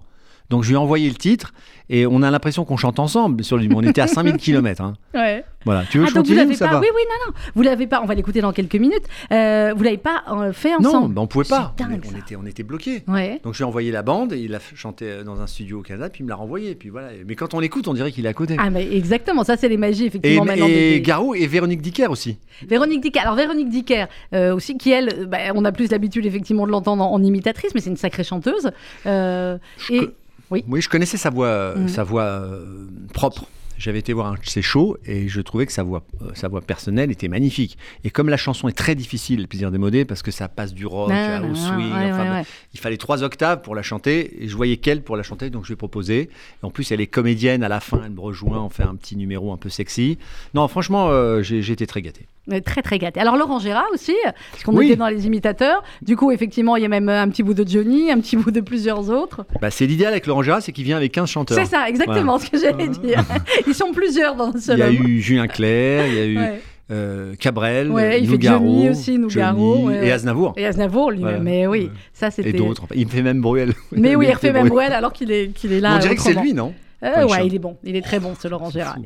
Donc, 0.50 0.62
je 0.64 0.68
lui 0.68 0.74
ai 0.74 0.78
envoyé 0.78 1.08
le 1.08 1.14
titre 1.14 1.52
et 1.90 2.06
on 2.06 2.22
a 2.22 2.30
l'impression 2.30 2.64
qu'on 2.64 2.76
chante 2.76 2.98
ensemble 2.98 3.42
sur 3.44 3.58
on 3.74 3.82
était 3.82 4.00
à 4.00 4.06
5000 4.06 4.36
km. 4.38 4.82
Hein. 4.82 4.94
Ouais. 5.14 5.44
Voilà. 5.64 5.84
Tu 5.90 5.98
veux 5.98 6.04
Ah, 6.04 6.08
je 6.10 6.14
donc 6.14 6.24
continue 6.26 6.52
ou 6.52 6.54
ça 6.54 6.66
pas 6.66 6.74
va 6.74 6.80
Oui, 6.80 6.86
oui, 6.94 7.02
non, 7.08 7.26
non. 7.32 7.38
Vous 7.54 7.62
l'avez 7.62 7.86
pas. 7.86 8.00
On 8.02 8.06
va 8.06 8.14
l'écouter 8.14 8.40
dans 8.40 8.52
quelques 8.52 8.76
minutes. 8.76 9.04
Euh, 9.32 9.72
vous 9.76 9.82
l'avez 9.82 9.98
pas 9.98 10.22
euh, 10.30 10.52
fait 10.52 10.70
Non, 10.80 10.88
ensemble 10.88 11.14
ben, 11.14 11.22
on 11.22 11.26
pouvait 11.26 11.44
pas. 11.48 11.74
On, 11.80 11.84
dingue, 11.84 12.02
on 12.14 12.16
était, 12.18 12.36
on 12.36 12.46
était 12.46 12.62
bloqués. 12.62 13.02
Ouais. 13.08 13.40
Donc 13.42 13.54
je 13.54 13.58
lui 13.58 13.64
ai 13.64 13.66
envoyé 13.66 13.90
la 13.90 14.02
bande 14.02 14.32
et 14.32 14.38
il 14.38 14.54
a 14.54 14.58
chanté 14.74 15.06
euh, 15.06 15.24
dans 15.24 15.40
un 15.40 15.46
studio 15.46 15.80
au 15.80 15.82
Canada, 15.82 16.08
puis 16.10 16.20
il 16.20 16.24
me 16.24 16.28
l'a 16.30 16.36
renvoyé. 16.36 16.74
Puis 16.74 16.88
voilà. 16.90 17.08
Mais 17.26 17.34
quand 17.34 17.54
on 17.54 17.60
l'écoute, 17.60 17.88
on 17.88 17.94
dirait 17.94 18.12
qu'il 18.12 18.24
est 18.24 18.28
à 18.30 18.34
côté. 18.34 18.56
Ah, 18.58 18.70
mais 18.70 18.90
exactement. 18.94 19.42
Ça, 19.44 19.56
c'est 19.56 19.68
les 19.68 19.76
magies, 19.76 20.04
et 20.04 20.06
effectivement, 20.06 20.44
maintenant. 20.44 20.66
des- 20.66 20.72
et 20.72 20.90
des- 20.94 21.00
Garou 21.00 21.34
et 21.34 21.46
Véronique 21.46 21.82
Dicker 21.82 22.06
aussi. 22.10 22.38
Véronique 22.66 23.00
Dicker. 23.02 23.20
Alors, 23.20 23.34
Véronique 23.34 23.68
Dicker, 23.70 24.06
euh, 24.34 24.54
aussi, 24.54 24.76
qui, 24.78 24.90
elle, 24.92 25.26
bah, 25.26 25.38
on 25.54 25.64
a 25.64 25.72
plus 25.72 25.90
l'habitude, 25.90 26.24
effectivement, 26.26 26.66
de 26.66 26.70
l'entendre 26.72 27.02
en, 27.02 27.12
en 27.12 27.22
imitatrice, 27.22 27.72
mais 27.74 27.80
c'est 27.80 27.90
une 27.90 27.96
sacrée 27.96 28.24
chanteuse. 28.24 28.70
Euh, 29.06 29.58
et 29.90 30.08
oui. 30.50 30.80
je 30.80 30.88
connaissais 30.88 31.16
sa 31.16 31.30
voix, 31.30 31.46
euh, 31.46 31.76
Mhm. 31.76 31.88
sa 31.88 32.04
voix 32.04 32.22
euh, 32.24 32.86
propre. 33.12 33.44
J'avais 33.78 34.00
été 34.00 34.12
voir 34.12 34.26
un 34.26 34.34
de 34.34 34.38
ses 34.44 34.60
shows 34.62 34.96
et 35.06 35.28
je 35.28 35.40
trouvais 35.40 35.64
que 35.64 35.72
sa 35.72 35.82
voix, 35.84 36.02
euh, 36.22 36.30
sa 36.34 36.48
voix 36.48 36.60
personnelle 36.60 37.10
était 37.10 37.28
magnifique. 37.28 37.78
Et 38.04 38.10
comme 38.10 38.28
la 38.28 38.36
chanson 38.36 38.68
est 38.68 38.72
très 38.76 38.94
difficile, 38.96 39.40
le 39.42 39.46
plaisir 39.46 39.70
démodé, 39.70 40.04
parce 40.04 40.22
que 40.22 40.30
ça 40.32 40.48
passe 40.48 40.74
du 40.74 40.84
rock 40.84 41.10
Ah, 41.12 41.36
à- 41.38 41.42
au 41.42 41.54
swing, 41.54 41.92
ouais, 41.92 42.10
enfin, 42.12 42.24
ouais, 42.24 42.30
ouais. 42.38 42.44
il 42.74 42.80
fallait 42.80 42.96
trois 42.96 43.22
octaves 43.22 43.60
pour 43.62 43.74
la 43.76 43.82
chanter 43.82 44.42
et 44.42 44.48
je 44.48 44.56
voyais 44.56 44.78
qu'elle 44.78 45.02
pour 45.02 45.16
la 45.16 45.22
chanter, 45.22 45.48
donc 45.50 45.62
je 45.62 45.68
lui 45.68 45.74
ai 45.74 45.76
proposé. 45.76 46.28
En 46.62 46.70
plus, 46.70 46.90
elle 46.92 47.00
est 47.00 47.06
comédienne 47.06 47.62
à 47.62 47.68
la 47.68 47.80
fin, 47.80 48.00
elle 48.04 48.10
me 48.12 48.20
rejoint, 48.20 48.58
on 48.60 48.68
fait 48.68 48.82
un 48.82 48.96
petit 48.96 49.16
numéro 49.16 49.52
un 49.52 49.56
peu 49.56 49.68
sexy. 49.68 50.18
Non, 50.54 50.66
franchement, 50.68 51.08
euh, 51.10 51.42
j'ai 51.42 51.60
été 51.70 51.86
très 51.86 52.02
gâté. 52.02 52.26
Euh, 52.50 52.60
Très 52.64 52.80
très 52.80 52.98
gâté. 52.98 53.20
Alors 53.20 53.36
Laurent 53.36 53.58
Gérard 53.58 53.84
aussi, 53.92 54.14
parce 54.52 54.64
qu'on 54.64 54.74
Oui. 54.74 54.86
était 54.86 54.96
dans 54.96 55.08
les 55.08 55.26
imitateurs. 55.26 55.82
Du 56.00 56.16
coup, 56.16 56.30
effectivement, 56.30 56.76
il 56.76 56.82
y 56.82 56.86
a 56.86 56.88
même 56.88 57.10
euh, 57.10 57.20
un 57.22 57.28
petit 57.28 57.42
bout 57.42 57.52
de 57.52 57.68
Johnny, 57.68 58.10
un 58.10 58.18
petit 58.20 58.38
bout 58.38 58.50
de 58.50 58.62
plusieurs 58.62 59.10
autres. 59.10 59.44
Bah, 59.60 59.70
c'est 59.70 59.84
l'idéal 59.86 60.12
avec 60.12 60.26
Laurent 60.26 60.42
Gérard, 60.42 60.62
c'est 60.62 60.72
qu'il 60.72 60.84
vient 60.84 60.96
avec 60.96 61.12
15 61.12 61.28
chanteurs. 61.28 61.58
C'est 61.58 61.66
ça, 61.66 61.86
exactement 61.86 62.38
ce 62.38 62.48
que 62.48 62.58
j'allais 62.58 62.88
dire. 62.88 63.22
Ils 63.68 63.74
sont 63.74 63.92
plusieurs 63.92 64.34
dans 64.34 64.48
un 64.50 64.72
Il 64.74 64.78
y 64.78 64.82
a 64.82 64.90
eu 64.90 65.20
Julien 65.20 65.46
Clerc, 65.46 66.06
il 66.08 66.14
y 66.14 66.18
a 66.18 66.24
eu 66.24 66.38
Ouais. 66.38 66.60
euh, 66.90 67.34
Cabrel, 67.38 67.90
Ouais, 67.90 68.20
il 68.20 68.26
fait 68.26 68.32
Nougaro, 68.32 68.64
Johnny 68.64 68.88
aussi, 68.90 69.18
Nougaro, 69.18 69.74
Johnny 69.76 69.86
ouais. 69.98 70.06
et 70.06 70.12
Aznavour. 70.12 70.54
Et 70.56 70.66
Aznavour, 70.66 71.10
lui, 71.10 71.22
mais 71.40 71.66
oui, 71.66 71.90
ça 72.12 72.30
c'était. 72.30 72.50
Et 72.50 72.52
d'autres. 72.54 72.84
Il 72.94 73.06
me 73.06 73.10
fait 73.10 73.22
même 73.22 73.40
Bruel. 73.40 73.72
Mais 73.92 74.16
oui, 74.16 74.26
il 74.28 74.32
refait 74.34 74.52
même 74.52 74.68
Bruel 74.68 74.92
alors 74.92 75.12
qu'il 75.12 75.30
est, 75.30 75.48
qu'il 75.52 75.72
est 75.72 75.80
là. 75.80 75.94
On 75.96 75.98
dirait 75.98 76.14
que 76.16 76.22
c'est 76.22 76.34
lui, 76.34 76.54
non? 76.54 76.72
Euh, 77.04 77.28
ouais, 77.28 77.46
il 77.46 77.54
est 77.54 77.60
bon. 77.60 77.76
Il 77.84 77.94
est 77.94 78.02
très 78.02 78.18
bon, 78.18 78.34
ce 78.40 78.48
Laurent 78.48 78.70
Gérard. 78.72 78.96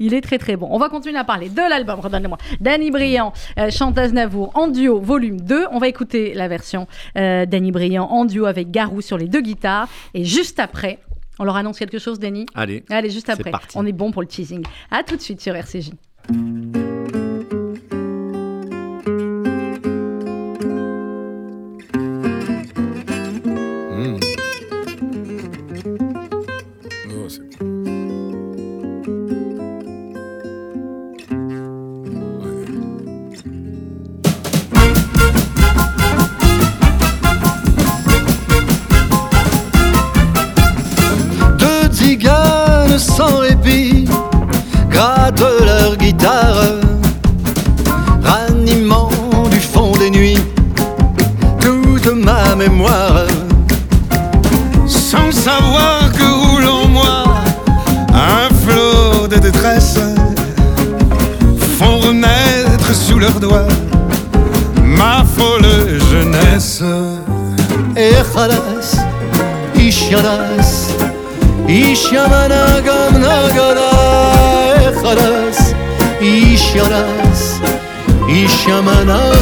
il 0.00 0.12
est 0.12 0.20
très 0.20 0.38
très 0.38 0.56
bon. 0.56 0.66
On 0.72 0.78
va 0.78 0.88
continuer 0.88 1.18
à 1.18 1.22
parler 1.22 1.48
de 1.48 1.70
l'album, 1.70 2.00
redonne-le-moi. 2.00 2.36
Danny 2.60 2.90
Briand 2.90 3.32
euh, 3.60 3.70
chante 3.70 3.96
Aznavour 3.96 4.50
en 4.54 4.66
duo, 4.66 4.98
volume 4.98 5.40
2. 5.42 5.66
On 5.70 5.78
va 5.78 5.86
écouter 5.86 6.34
la 6.34 6.48
version 6.48 6.88
euh, 7.16 7.46
Danny 7.46 7.70
Briand 7.70 8.06
en 8.10 8.24
duo 8.24 8.46
avec 8.46 8.72
Garou 8.72 9.02
sur 9.02 9.16
les 9.18 9.28
deux 9.28 9.40
guitares. 9.40 9.86
Et 10.14 10.24
juste 10.24 10.58
après, 10.58 10.98
on 11.38 11.44
leur 11.44 11.56
annonce 11.56 11.78
quelque 11.78 11.98
chose, 11.98 12.18
Danny 12.18 12.46
Allez. 12.54 12.84
Allez, 12.90 13.10
juste 13.10 13.28
après. 13.28 13.50
parti. 13.50 13.76
On 13.78 13.86
est 13.86 13.92
bon 13.92 14.10
pour 14.10 14.22
le 14.22 14.28
teasing. 14.28 14.64
À 14.90 15.02
tout 15.02 15.16
de 15.16 15.20
suite 15.22 15.40
sur 15.40 15.54
RCJ. 15.54 15.90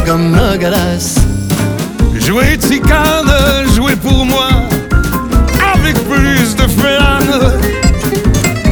Ishamanagam 0.06 0.32
nagadas. 0.32 1.18
Jouer 2.18 2.56
tzigane, 2.56 3.66
jouer 3.74 3.96
pour 3.96 4.24
moi 4.24 4.48
avec 5.74 5.96
plus 6.08 6.54
de 6.56 6.66
flamme 6.68 7.52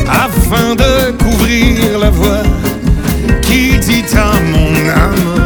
afin 0.08 0.74
de 0.74 1.12
couvrir 1.22 1.98
la 1.98 2.10
voix 2.10 2.42
qui 3.42 3.78
dit 3.78 4.04
à 4.16 4.32
mon 4.50 4.74
âme. 4.90 5.44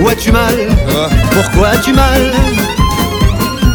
Où 0.00 0.08
as-tu 0.08 0.32
mal? 0.32 0.54
Ah, 0.90 1.08
Pourquoi 1.32 1.68
as-tu 1.68 1.92
mal? 1.92 2.32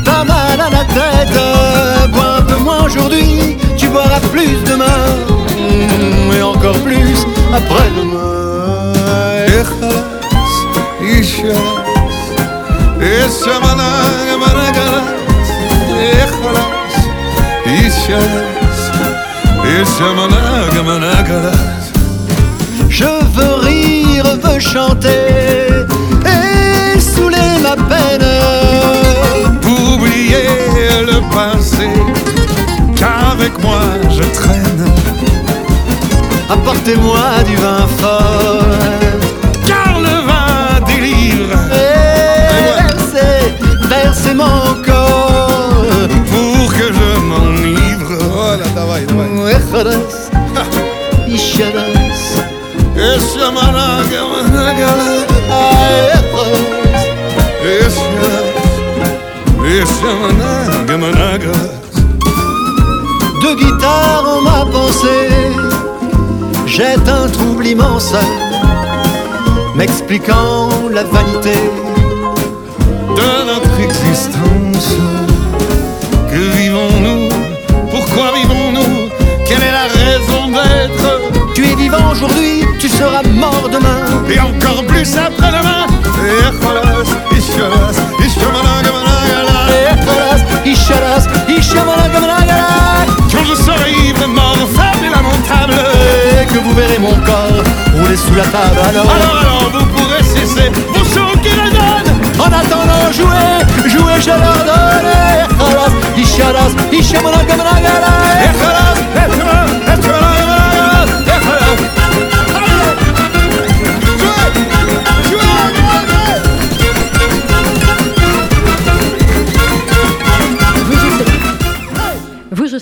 T'as 0.04 0.24
mal 0.24 0.60
à 0.60 0.69
la 0.69 0.86
tête 0.86 1.39
Bois 2.12 2.38
un 2.39 2.41
peu 2.41 2.58
moins 2.63 2.84
aujourd'hui 2.86 3.58
Tu 3.78 3.88
boiras 3.88 4.19
plus 4.32 4.58
demain 4.65 5.06
Et 6.36 6.41
encore 6.41 6.80
plus 6.80 7.17
après-demain 7.54 8.36
Je 22.89 23.03
veux 23.03 23.55
rire, 23.55 24.25
veux 24.41 24.60
chanter 24.60 25.86
Et 26.25 26.99
saouler 26.99 27.60
ma 27.62 27.75
peine 27.75 28.25
Pour 29.62 29.95
oublier 29.95 30.47
le 31.05 31.19
passé, 31.34 31.89
qu'avec 32.95 33.62
moi 33.62 33.81
je 34.10 34.23
traîne, 34.39 34.86
Apportez-moi 36.49 37.43
du 37.45 37.55
vin 37.55 37.88
fort 37.97 39.24
versez, 44.05 44.05
versez 44.05 44.35
mon 44.35 44.83
corps 44.85 45.87
pour 46.31 46.72
que 46.72 46.92
je 46.92 47.20
m'enivre. 47.20 48.12
Oh 48.35 48.57
là, 48.59 48.66
давай, 48.74 49.05
давай. 49.07 49.53
Echadas, 49.55 50.31
ishadas 51.29 52.20
Eshamana, 52.96 54.03
managalas. 54.31 55.26
Echadas 56.11 56.81
Eshalas, 57.64 58.50
Yeshamana, 59.64 60.85
Gamanagas. 60.87 61.81
de 63.42 63.55
guitare 63.55 64.24
en 64.29 64.42
ma 64.42 64.66
pensée 64.70 65.29
jette 66.66 67.09
un 67.09 67.26
trouble 67.29 67.66
immense, 67.66 68.14
m'expliquant 69.74 70.68
la 70.90 71.05
vanité 71.05 71.59
Aujourd'hui, 82.15 82.63
tu 82.80 82.88
seras 82.89 83.23
mort 83.23 83.69
demain. 83.71 84.06
Et 84.30 84.39
encore 84.39 84.84
plus 84.86 85.15
après-demain 85.15 85.86
Echolas, 86.47 87.10
Ishalas, 87.32 87.97
Ishamanagamanagala. 88.25 89.58
Echolas, 89.91 90.41
Ishalas, 90.65 91.28
Ishamanagamanagalai. 91.49 93.06
Quand 93.32 93.43
je 93.43 93.56
serai 93.56 93.91
ivre, 94.08 94.28
mort, 94.28 94.58
faible 94.75 95.06
et 95.06 95.10
lamentable 95.10 95.75
Et 96.41 96.45
que 96.45 96.60
vous 96.60 96.73
verrez 96.73 96.99
mon 96.99 97.15
corps 97.25 97.63
rouler 97.99 98.17
sous 98.17 98.36
la 98.36 98.43
table 98.43 98.80
alors. 98.89 99.06
Alors, 99.15 99.38
alors, 99.41 99.71
vous 99.73 99.86
pourrez 99.88 100.23
cesser 100.23 100.71
vos 100.93 101.04
chants 101.04 101.38
qui 101.43 101.49
résonnent 101.49 102.13
En 102.39 102.45
attendant, 102.45 103.12
jouez, 103.12 103.89
jouez, 103.89 104.21
je 104.21 104.30
leur 104.30 104.65
donne. 104.65 104.86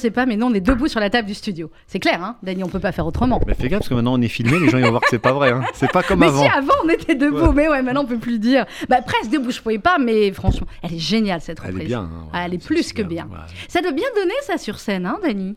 Sais 0.04 0.12
pas, 0.12 0.26
mais 0.26 0.36
nous, 0.36 0.46
on 0.48 0.54
est 0.54 0.60
debout 0.62 0.88
sur 0.88 1.00
la 1.00 1.10
table 1.10 1.28
du 1.28 1.34
studio. 1.34 1.70
C'est 1.88 2.00
clair, 2.00 2.24
hein, 2.24 2.36
Dany, 2.44 2.63
on 2.63 2.68
peut 2.70 2.80
pas 2.80 2.92
faire 2.92 3.06
autrement. 3.08 3.42
Mais 3.48 3.54
fais 3.56 3.68
gaffe 3.68 3.80
parce 3.80 3.89
que 3.89 3.94
maintenant 3.96 4.13
on 4.13 4.22
est 4.22 4.28
filmé, 4.28 4.60
les 4.60 4.70
gens 4.70 4.78
ils 4.78 4.84
vont 4.84 4.92
voir 4.92 5.02
que 5.02 5.10
c'est 5.10 5.20
pas 5.20 5.34
vrai. 5.34 5.52
hein. 5.52 5.63
C'est 5.74 5.92
pas 5.92 6.04
comme 6.04 6.20
mais 6.20 6.28
avant. 6.28 6.42
si, 6.44 6.48
avant, 6.48 6.74
on 6.86 6.89
était 6.89 7.16
debout, 7.16 7.38
Ouais. 7.48 7.54
mais 7.56 7.68
ouais, 7.70 7.82
maintenant, 7.82 8.04
on 8.04 8.06
peut 8.08 8.18
plus 8.20 8.34
le 8.34 8.38
dire. 8.39 8.66
Bah, 8.89 9.02
presque 9.02 9.32
debout, 9.32 9.52
je 9.52 9.62
pouvais 9.62 9.80
pas, 9.80 9.98
mais 10.00 10.32
franchement, 10.32 10.68
elle 10.84 10.94
est 10.94 11.00
géniale, 11.00 11.42
cette 11.42 11.60
Elle 11.63 11.72
reprise. 11.72 11.84
est 11.86 11.88
bien. 11.88 12.02
hein, 12.02 12.28
Ah, 12.34 12.44
elle 12.46 12.54
est 12.54 12.66
plus 12.66 12.94
que 12.94 13.02
bien. 13.02 13.26
ouais. 13.32 13.38
Ça 13.68 13.82
doit 13.82 13.92
bien 13.92 14.08
donner, 14.16 14.34
ça, 14.46 14.58
sur 14.58 14.80
scène, 14.80 15.06
hein, 15.06 15.18
Dany? 15.24 15.56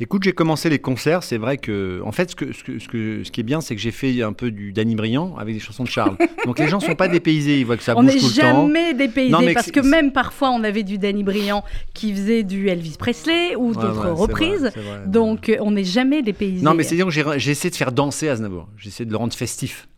Écoute, 0.00 0.24
j'ai 0.24 0.32
commencé 0.32 0.68
les 0.68 0.78
concerts. 0.78 1.22
C'est 1.22 1.38
vrai 1.38 1.56
que, 1.56 2.00
en 2.04 2.12
fait, 2.12 2.30
ce, 2.30 2.36
que, 2.36 2.52
ce, 2.52 2.64
que, 2.64 2.78
ce, 2.78 2.88
que- 2.88 3.22
ce 3.24 3.30
qui 3.30 3.40
est 3.40 3.44
bien, 3.44 3.60
c'est 3.60 3.74
que 3.76 3.80
j'ai 3.80 3.90
fait 3.92 4.22
un 4.22 4.32
peu 4.32 4.50
du 4.50 4.72
Danny 4.72 4.94
Briand 4.96 5.36
avec 5.38 5.54
des 5.54 5.60
chansons 5.60 5.84
de 5.84 5.88
Charles. 5.88 6.16
Donc 6.46 6.58
les 6.58 6.68
gens 6.68 6.80
sont 6.80 6.94
pas 6.94 7.08
dépaysés, 7.08 7.60
ils 7.60 7.64
voient 7.66 7.76
que 7.76 7.82
ça 7.82 7.94
On 7.96 8.02
bouge 8.02 8.14
n'est 8.14 8.20
tout 8.20 8.26
le 8.26 8.32
temps. 8.34 8.66
jamais 8.66 8.94
dépaysé 8.94 9.30
Non, 9.30 9.40
mais 9.40 9.54
parce 9.54 9.70
que 9.70 9.80
même 9.80 10.12
parfois 10.12 10.50
on 10.50 10.64
avait 10.64 10.82
du 10.82 10.98
Danny 10.98 11.22
Briand 11.22 11.62
qui 11.94 12.12
faisait 12.12 12.42
du 12.42 12.68
Elvis 12.68 12.96
Presley 12.98 13.54
ou 13.56 13.72
d'autres 13.72 14.04
ouais, 14.06 14.10
reprises. 14.10 14.60
vrai, 14.60 14.70
c'est 14.74 14.80
vrai. 14.80 15.02
Donc 15.06 15.48
euh, 15.48 15.56
on 15.60 15.70
n'est 15.70 15.84
jamais 15.84 16.22
dépaysé. 16.22 16.64
Non, 16.64 16.74
mais 16.74 16.82
c'est 16.82 16.96
dire 16.96 17.06
que 17.06 17.12
j'ai 17.12 17.24
j'ai 17.36 17.50
essayé 17.52 17.70
de 17.70 17.76
faire 17.76 17.92
danser 17.92 18.28
Aznavour. 18.28 18.68
J'ai 18.76 18.88
essayé 18.88 19.04
de 19.06 19.10
le 19.10 19.16
rendre 19.16 19.32
festif. 19.34 19.88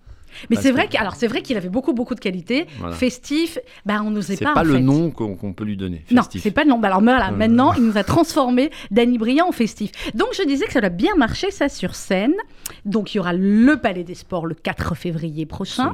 Mais 0.50 0.56
c'est 0.56 0.70
vrai 0.70 0.86
que- 0.86 0.90
qu'il 0.92 1.00
alors 1.00 1.14
c'est 1.16 1.26
vrai 1.26 1.42
qu'il 1.42 1.56
avait 1.56 1.68
beaucoup 1.68 1.92
beaucoup 1.92 2.14
de 2.14 2.20
qualités, 2.20 2.66
Voilà. 2.78 2.94
festif. 2.94 3.58
Bah 3.84 4.00
on 4.04 4.10
n'osait 4.10 4.36
C'est 4.36 4.44
pas. 4.44 4.54
pas, 4.54 4.60
en 4.60 4.64
le 4.64 4.74
fait. 4.74 4.80
nom 4.80 5.10
qu'on 5.10 5.52
peut 5.52 5.64
lui 5.64 5.76
donner. 5.76 6.02
Non, 6.10 6.22
Festif. 6.22 6.42
c'est 6.42 6.50
pas 6.50 6.64
le 6.64 6.70
nom. 6.70 6.78
Bah 6.78 6.88
alors 6.88 7.00
voilà, 7.02 7.28
Euh. 7.28 7.36
maintenant 7.36 7.72
il 7.74 7.82
nous 7.84 7.96
a 7.98 8.04
transformé 8.04 8.70
Danny 8.90 9.18
Briand 9.18 9.48
en 9.48 9.52
festif. 9.52 9.90
Donc 10.14 10.28
je 10.36 10.42
disais 10.46 10.66
que 10.66 10.72
ça 10.72 10.80
a 10.82 10.88
bien 10.88 11.14
marché 11.16 11.50
ça 11.50 11.68
sur 11.68 11.94
scène. 11.94 12.34
Donc 12.84 13.14
il 13.14 13.18
y 13.18 13.20
aura 13.20 13.32
le 13.32 13.76
Palais 13.76 14.04
des 14.04 14.14
Sports 14.14 14.46
le 14.46 14.54
4 14.54 14.94
février 14.94 15.46
prochain. 15.46 15.92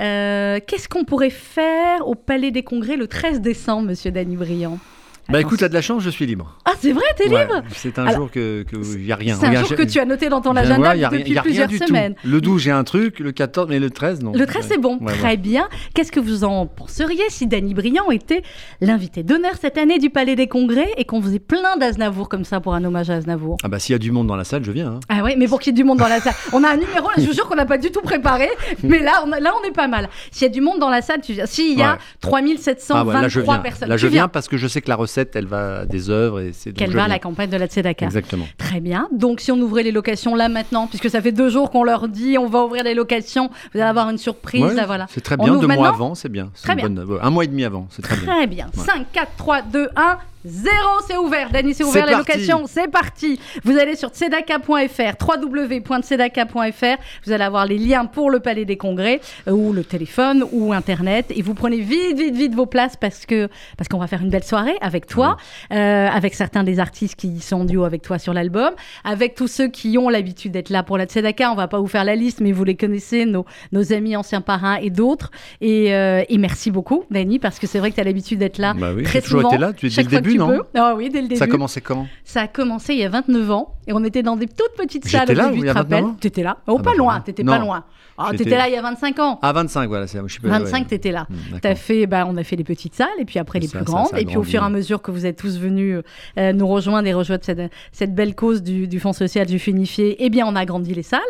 Euh, 0.00 0.58
Qu'est-ce 0.66 0.88
qu'on 0.88 1.04
pourrait 1.04 1.30
faire 1.30 2.06
au 2.06 2.14
Palais 2.14 2.50
des 2.50 2.62
Congrès 2.62 2.96
le 2.96 3.06
13 3.06 3.40
décembre, 3.40 3.88
Monsieur 3.88 4.10
Danny 4.10 4.36
Briand? 4.36 4.78
Bah 5.28 5.38
Attends, 5.38 5.48
écoute, 5.48 5.58
t'as 5.60 5.68
de 5.68 5.74
la 5.74 5.82
chance, 5.82 6.02
je 6.04 6.10
suis 6.10 6.24
libre. 6.24 6.56
Ah 6.64 6.72
c'est 6.80 6.92
vrai, 6.92 7.02
t'es 7.16 7.28
Ouais, 7.28 7.42
libre 7.42 7.62
C'est 7.74 7.98
un 7.98 8.06
Alors, 8.06 8.22
jour 8.22 8.30
que 8.30 8.64
y 8.98 9.10
a 9.10 9.16
rien. 9.16 9.36
C'est 9.38 9.46
un 9.46 9.64
jour 9.64 9.74
que 9.76 9.82
tu 9.82 9.98
as 9.98 10.04
noté 10.04 10.28
dans 10.28 10.40
ton 10.40 10.54
agenda 10.54 10.90
ouais, 10.90 10.98
depuis 11.18 11.32
rien 11.32 11.42
plusieurs 11.42 11.70
semaines. 11.88 12.14
Le 12.24 12.40
12, 12.40 12.62
j'ai 12.62 12.70
un 12.70 12.84
truc, 12.84 13.18
le 13.18 13.32
14, 13.32 13.68
mais 13.68 13.78
le 13.80 13.90
13, 13.90 14.22
non. 14.22 14.32
Le 14.32 14.46
13, 14.46 14.56
Ouais. 14.62 14.68
c'est 14.72 14.80
bon. 14.80 14.98
Ouais, 15.00 15.12
Très 15.14 15.36
bien. 15.36 15.68
Qu'est-ce 15.94 16.12
que 16.12 16.20
vous 16.20 16.44
en 16.44 16.66
penseriez 16.66 17.24
si 17.28 17.46
Danny 17.48 17.74
Briand 17.74 18.10
était 18.12 18.42
l'invité 18.80 19.22
d'honneur 19.24 19.52
cette 19.60 19.78
année 19.78 19.98
du 19.98 20.10
Palais 20.10 20.36
des 20.36 20.46
Congrès 20.46 20.90
et 20.96 21.04
qu'on 21.04 21.20
faisait 21.20 21.38
plein 21.40 21.76
d'Aznavour 21.76 22.28
comme 22.28 22.44
ça 22.44 22.60
pour 22.60 22.74
un 22.74 22.84
hommage 22.84 23.10
à 23.10 23.14
Aznavour? 23.14 23.56
Ah 23.64 23.68
bah 23.68 23.78
s'il 23.80 23.92
y 23.94 23.96
a 23.96 23.98
du 23.98 24.12
monde 24.12 24.28
dans 24.28 24.36
la 24.36 24.44
salle, 24.44 24.62
je 24.64 24.70
viens. 24.70 24.92
hein. 24.92 25.00
Ah 25.08 25.22
ouais, 25.24 25.34
mais 25.36 25.48
pour 25.48 25.58
qu'il 25.60 25.72
y 25.72 25.74
ait 25.74 25.82
du 25.82 25.84
monde 25.84 25.98
dans 25.98 26.08
la 26.08 26.20
salle. 26.20 26.34
On 26.52 26.62
a 26.62 26.68
un 26.70 26.76
numéro, 26.76 27.08
là, 27.08 27.14
je 27.18 27.26
vous 27.26 27.32
jure 27.32 27.48
qu'on 27.48 27.56
n'a 27.56 27.66
pas 27.66 27.78
du 27.78 27.90
tout 27.90 28.00
préparé, 28.02 28.48
mais 28.84 29.00
là, 29.00 29.22
on, 29.26 29.32
a- 29.32 29.40
là, 29.40 29.52
on 29.60 29.66
est 29.66 29.72
pas 29.72 29.88
mal. 29.88 30.08
S'il 30.30 30.42
y 30.46 30.50
a 30.50 30.52
du 30.52 30.60
monde 30.60 30.78
dans 30.78 30.90
la 30.90 31.02
salle, 31.02 31.20
tu 31.20 31.32
viens. 31.32 31.46
S'il 31.46 31.76
y 31.76 31.82
a 31.82 31.92
Ouais. 31.94 31.98
3723 32.20 32.96
Ah 33.00 33.04
ouais, 33.04 33.22
là 33.22 33.28
je 33.28 33.40
viens. 33.40 33.58
personnes, 33.58 33.88
Là 33.88 33.96
je 33.96 34.06
viens. 34.06 34.28
parce 34.28 34.46
que 34.48 34.56
je 34.56 34.68
sais 34.68 34.80
que 34.80 34.88
la 34.88 34.96
recette, 34.96 35.15
elle 35.34 35.46
va 35.46 35.80
à 35.80 35.84
des 35.86 36.10
œuvres 36.10 36.40
et 36.40 36.52
c'est. 36.52 36.72
Qu'elle 36.72 36.92
va 36.92 37.04
à 37.04 37.08
la 37.08 37.18
campagne 37.18 37.50
de 37.50 37.56
la 37.56 37.66
Tzedaka. 37.66 38.06
Exactement. 38.06 38.46
Très 38.58 38.80
bien. 38.80 39.08
Donc, 39.12 39.40
si 39.40 39.50
on 39.52 39.56
ouvrait 39.60 39.82
les 39.82 39.92
locations 39.92 40.34
là 40.34 40.48
maintenant, 40.48 40.86
puisque 40.86 41.08
ça 41.10 41.20
fait 41.22 41.32
deux 41.32 41.48
jours 41.48 41.70
qu'on 41.70 41.84
leur 41.84 42.08
dit 42.08 42.36
on 42.38 42.46
va 42.48 42.64
ouvrir 42.64 42.84
les 42.84 42.94
locations, 42.94 43.48
vous 43.72 43.80
allez 43.80 43.88
avoir 43.88 44.10
une 44.10 44.18
surprise. 44.18 44.62
Ouais, 44.62 44.74
là, 44.74 44.86
voilà. 44.86 45.06
C'est 45.10 45.20
très 45.22 45.36
On 45.38 45.44
bien. 45.44 45.56
Deux 45.56 45.66
mois 45.66 45.88
avant, 45.88 46.14
c'est 46.14 46.28
bien. 46.28 46.50
Très 46.62 46.74
bien. 46.74 46.88
bonne- 46.90 47.04
ouais, 47.04 47.18
Un 47.22 47.30
mois 47.30 47.44
et 47.44 47.48
demi 47.48 47.64
avant, 47.64 47.86
c'est 47.90 48.02
très 48.02 48.16
bien. 48.16 48.26
Très 48.26 48.46
bien. 48.46 48.66
Ouais. 48.76 48.84
5, 48.84 49.06
4, 49.12 49.32
3, 49.36 49.62
2, 49.62 49.88
1. 49.96 50.18
0, 50.44 50.70
c'est 51.06 51.16
ouvert. 51.16 51.50
Dany, 51.50 51.74
c'est 51.74 51.84
ouvert 51.84 52.06
parti. 52.06 52.18
locations. 52.18 52.66
C'est 52.66 52.88
parti. 52.88 53.40
Vous 53.64 53.76
allez 53.76 53.96
sur 53.96 54.10
tzedaka.fr, 54.10 55.14
www.tzedaka.fr. 55.20 57.02
Vous 57.24 57.32
allez 57.32 57.44
avoir 57.44 57.66
les 57.66 57.78
liens 57.78 58.06
pour 58.06 58.30
le 58.30 58.40
Palais 58.40 58.64
des 58.64 58.76
Congrès, 58.76 59.20
euh, 59.48 59.52
ou 59.52 59.72
le 59.72 59.82
téléphone, 59.82 60.44
ou 60.52 60.72
Internet. 60.72 61.26
Et 61.30 61.42
vous 61.42 61.54
prenez 61.54 61.80
vite, 61.80 62.16
vite, 62.16 62.36
vite 62.36 62.54
vos 62.54 62.66
places 62.66 62.96
parce 62.96 63.26
que 63.26 63.48
parce 63.76 63.88
qu'on 63.88 63.98
va 63.98 64.06
faire 64.06 64.22
une 64.22 64.30
belle 64.30 64.44
soirée 64.44 64.76
avec 64.80 65.06
toi, 65.06 65.36
euh, 65.72 66.08
avec 66.08 66.34
certains 66.34 66.62
des 66.62 66.78
artistes 66.78 67.16
qui 67.16 67.40
sont 67.40 67.62
en 67.62 67.64
duo 67.64 67.84
avec 67.84 68.02
toi 68.02 68.18
sur 68.18 68.32
l'album, 68.32 68.70
avec 69.04 69.34
tous 69.34 69.48
ceux 69.48 69.68
qui 69.68 69.98
ont 69.98 70.08
l'habitude 70.08 70.52
d'être 70.52 70.70
là 70.70 70.82
pour 70.82 70.98
la 70.98 71.06
Tzedaka. 71.06 71.50
On 71.50 71.56
va 71.56 71.68
pas 71.68 71.80
vous 71.80 71.88
faire 71.88 72.04
la 72.04 72.14
liste, 72.14 72.40
mais 72.40 72.52
vous 72.52 72.64
les 72.64 72.76
connaissez, 72.76 73.26
nos, 73.26 73.44
nos 73.72 73.92
amis 73.92 74.16
anciens 74.16 74.40
parrains 74.40 74.76
et 74.76 74.90
d'autres. 74.90 75.30
Et, 75.60 75.92
euh, 75.92 76.22
et 76.28 76.38
merci 76.38 76.70
beaucoup, 76.70 77.04
Dany, 77.10 77.38
parce 77.38 77.58
que 77.58 77.66
c'est 77.66 77.78
vrai 77.78 77.90
que 77.90 77.96
tu 77.96 78.00
as 78.00 78.04
l'habitude 78.04 78.38
d'être 78.38 78.58
là 78.58 78.74
Bah 78.74 78.92
oui, 78.94 79.02
très 79.02 79.20
souvent, 79.20 79.50
été 79.50 79.58
là. 79.58 79.72
Tu 79.72 79.86
es 79.86 79.90
dès 79.90 80.02
le 80.02 80.08
que 80.08 80.35
début, 80.38 80.52
non. 80.58 80.62
Ah 80.74 80.94
oui, 80.96 81.08
dès 81.10 81.20
le 81.22 81.28
début. 81.28 81.38
Ça 81.38 81.44
a 81.44 81.48
commencé 81.48 81.80
quand? 81.80 82.06
Ça 82.24 82.42
a 82.42 82.48
commencé 82.48 82.94
il 82.94 83.00
y 83.00 83.04
a 83.04 83.08
29 83.08 83.50
ans 83.50 83.74
et 83.86 83.92
on 83.92 84.02
était 84.04 84.22
dans 84.22 84.36
des 84.36 84.46
toutes 84.46 84.74
petites 84.76 85.06
salles 85.08 85.20
J'étais 85.28 85.32
au 85.32 85.36
là, 85.36 85.48
début, 85.48 85.58
il 85.58 85.60
y 85.60 85.64
tu 85.64 85.68
a 85.70 85.72
te 85.74 85.78
rappelles? 85.78 85.94
29 86.02 86.10
ans? 86.12 86.16
T'étais 86.20 86.42
là 86.42 86.56
Oh, 86.66 86.76
Ah 86.78 86.82
pas 86.82 86.90
bah 86.90 86.96
loin, 86.96 87.20
t'étais 87.20 87.44
pas 87.44 87.58
loin. 87.58 87.84
Ah, 88.18 88.30
t'étais 88.34 88.56
là 88.56 88.66
il 88.66 88.72
y 88.72 88.76
a 88.76 88.80
25 88.82 89.18
ans. 89.18 89.38
Ah 89.42 89.52
25, 89.52 89.88
voilà. 89.88 90.06
c'est- 90.06 90.18
Je 90.26 90.32
sais 90.34 90.40
pas, 90.40 90.48
25, 90.48 90.78
ouais. 90.78 90.84
t'étais 90.86 91.12
là. 91.12 91.26
D'accord. 91.28 91.58
T'as 91.60 91.74
fait, 91.74 92.06
bah, 92.06 92.24
on 92.26 92.36
a 92.38 92.44
fait 92.44 92.56
les 92.56 92.64
petites 92.64 92.94
salles 92.94 93.08
et 93.18 93.26
puis 93.26 93.38
après 93.38 93.58
les 93.60 93.66
Ça, 93.66 93.78
plus 93.78 93.86
ça, 93.86 93.92
grandes. 93.92 94.06
ça 94.08 94.18
et 94.20 94.24
puis 94.24 94.38
au 94.38 94.42
fur 94.42 94.62
et 94.62 94.64
à 94.64 94.70
mesure 94.70 95.02
que 95.02 95.10
vous 95.10 95.26
êtes 95.26 95.36
tous 95.36 95.58
venus 95.58 96.00
euh, 96.38 96.52
nous 96.54 96.66
rejoindre 96.66 97.06
et 97.06 97.12
rejoindre 97.12 97.44
cette, 97.44 97.60
cette 97.92 98.14
belle 98.14 98.34
cause 98.34 98.62
du, 98.62 98.88
du 98.88 99.00
Fonds 99.00 99.12
social 99.12 99.46
du 99.46 99.58
Funifié, 99.58 100.16
eh 100.24 100.30
bien 100.30 100.46
on 100.46 100.56
a 100.56 100.64
grandi 100.64 100.94
les 100.94 101.02
salles. 101.02 101.20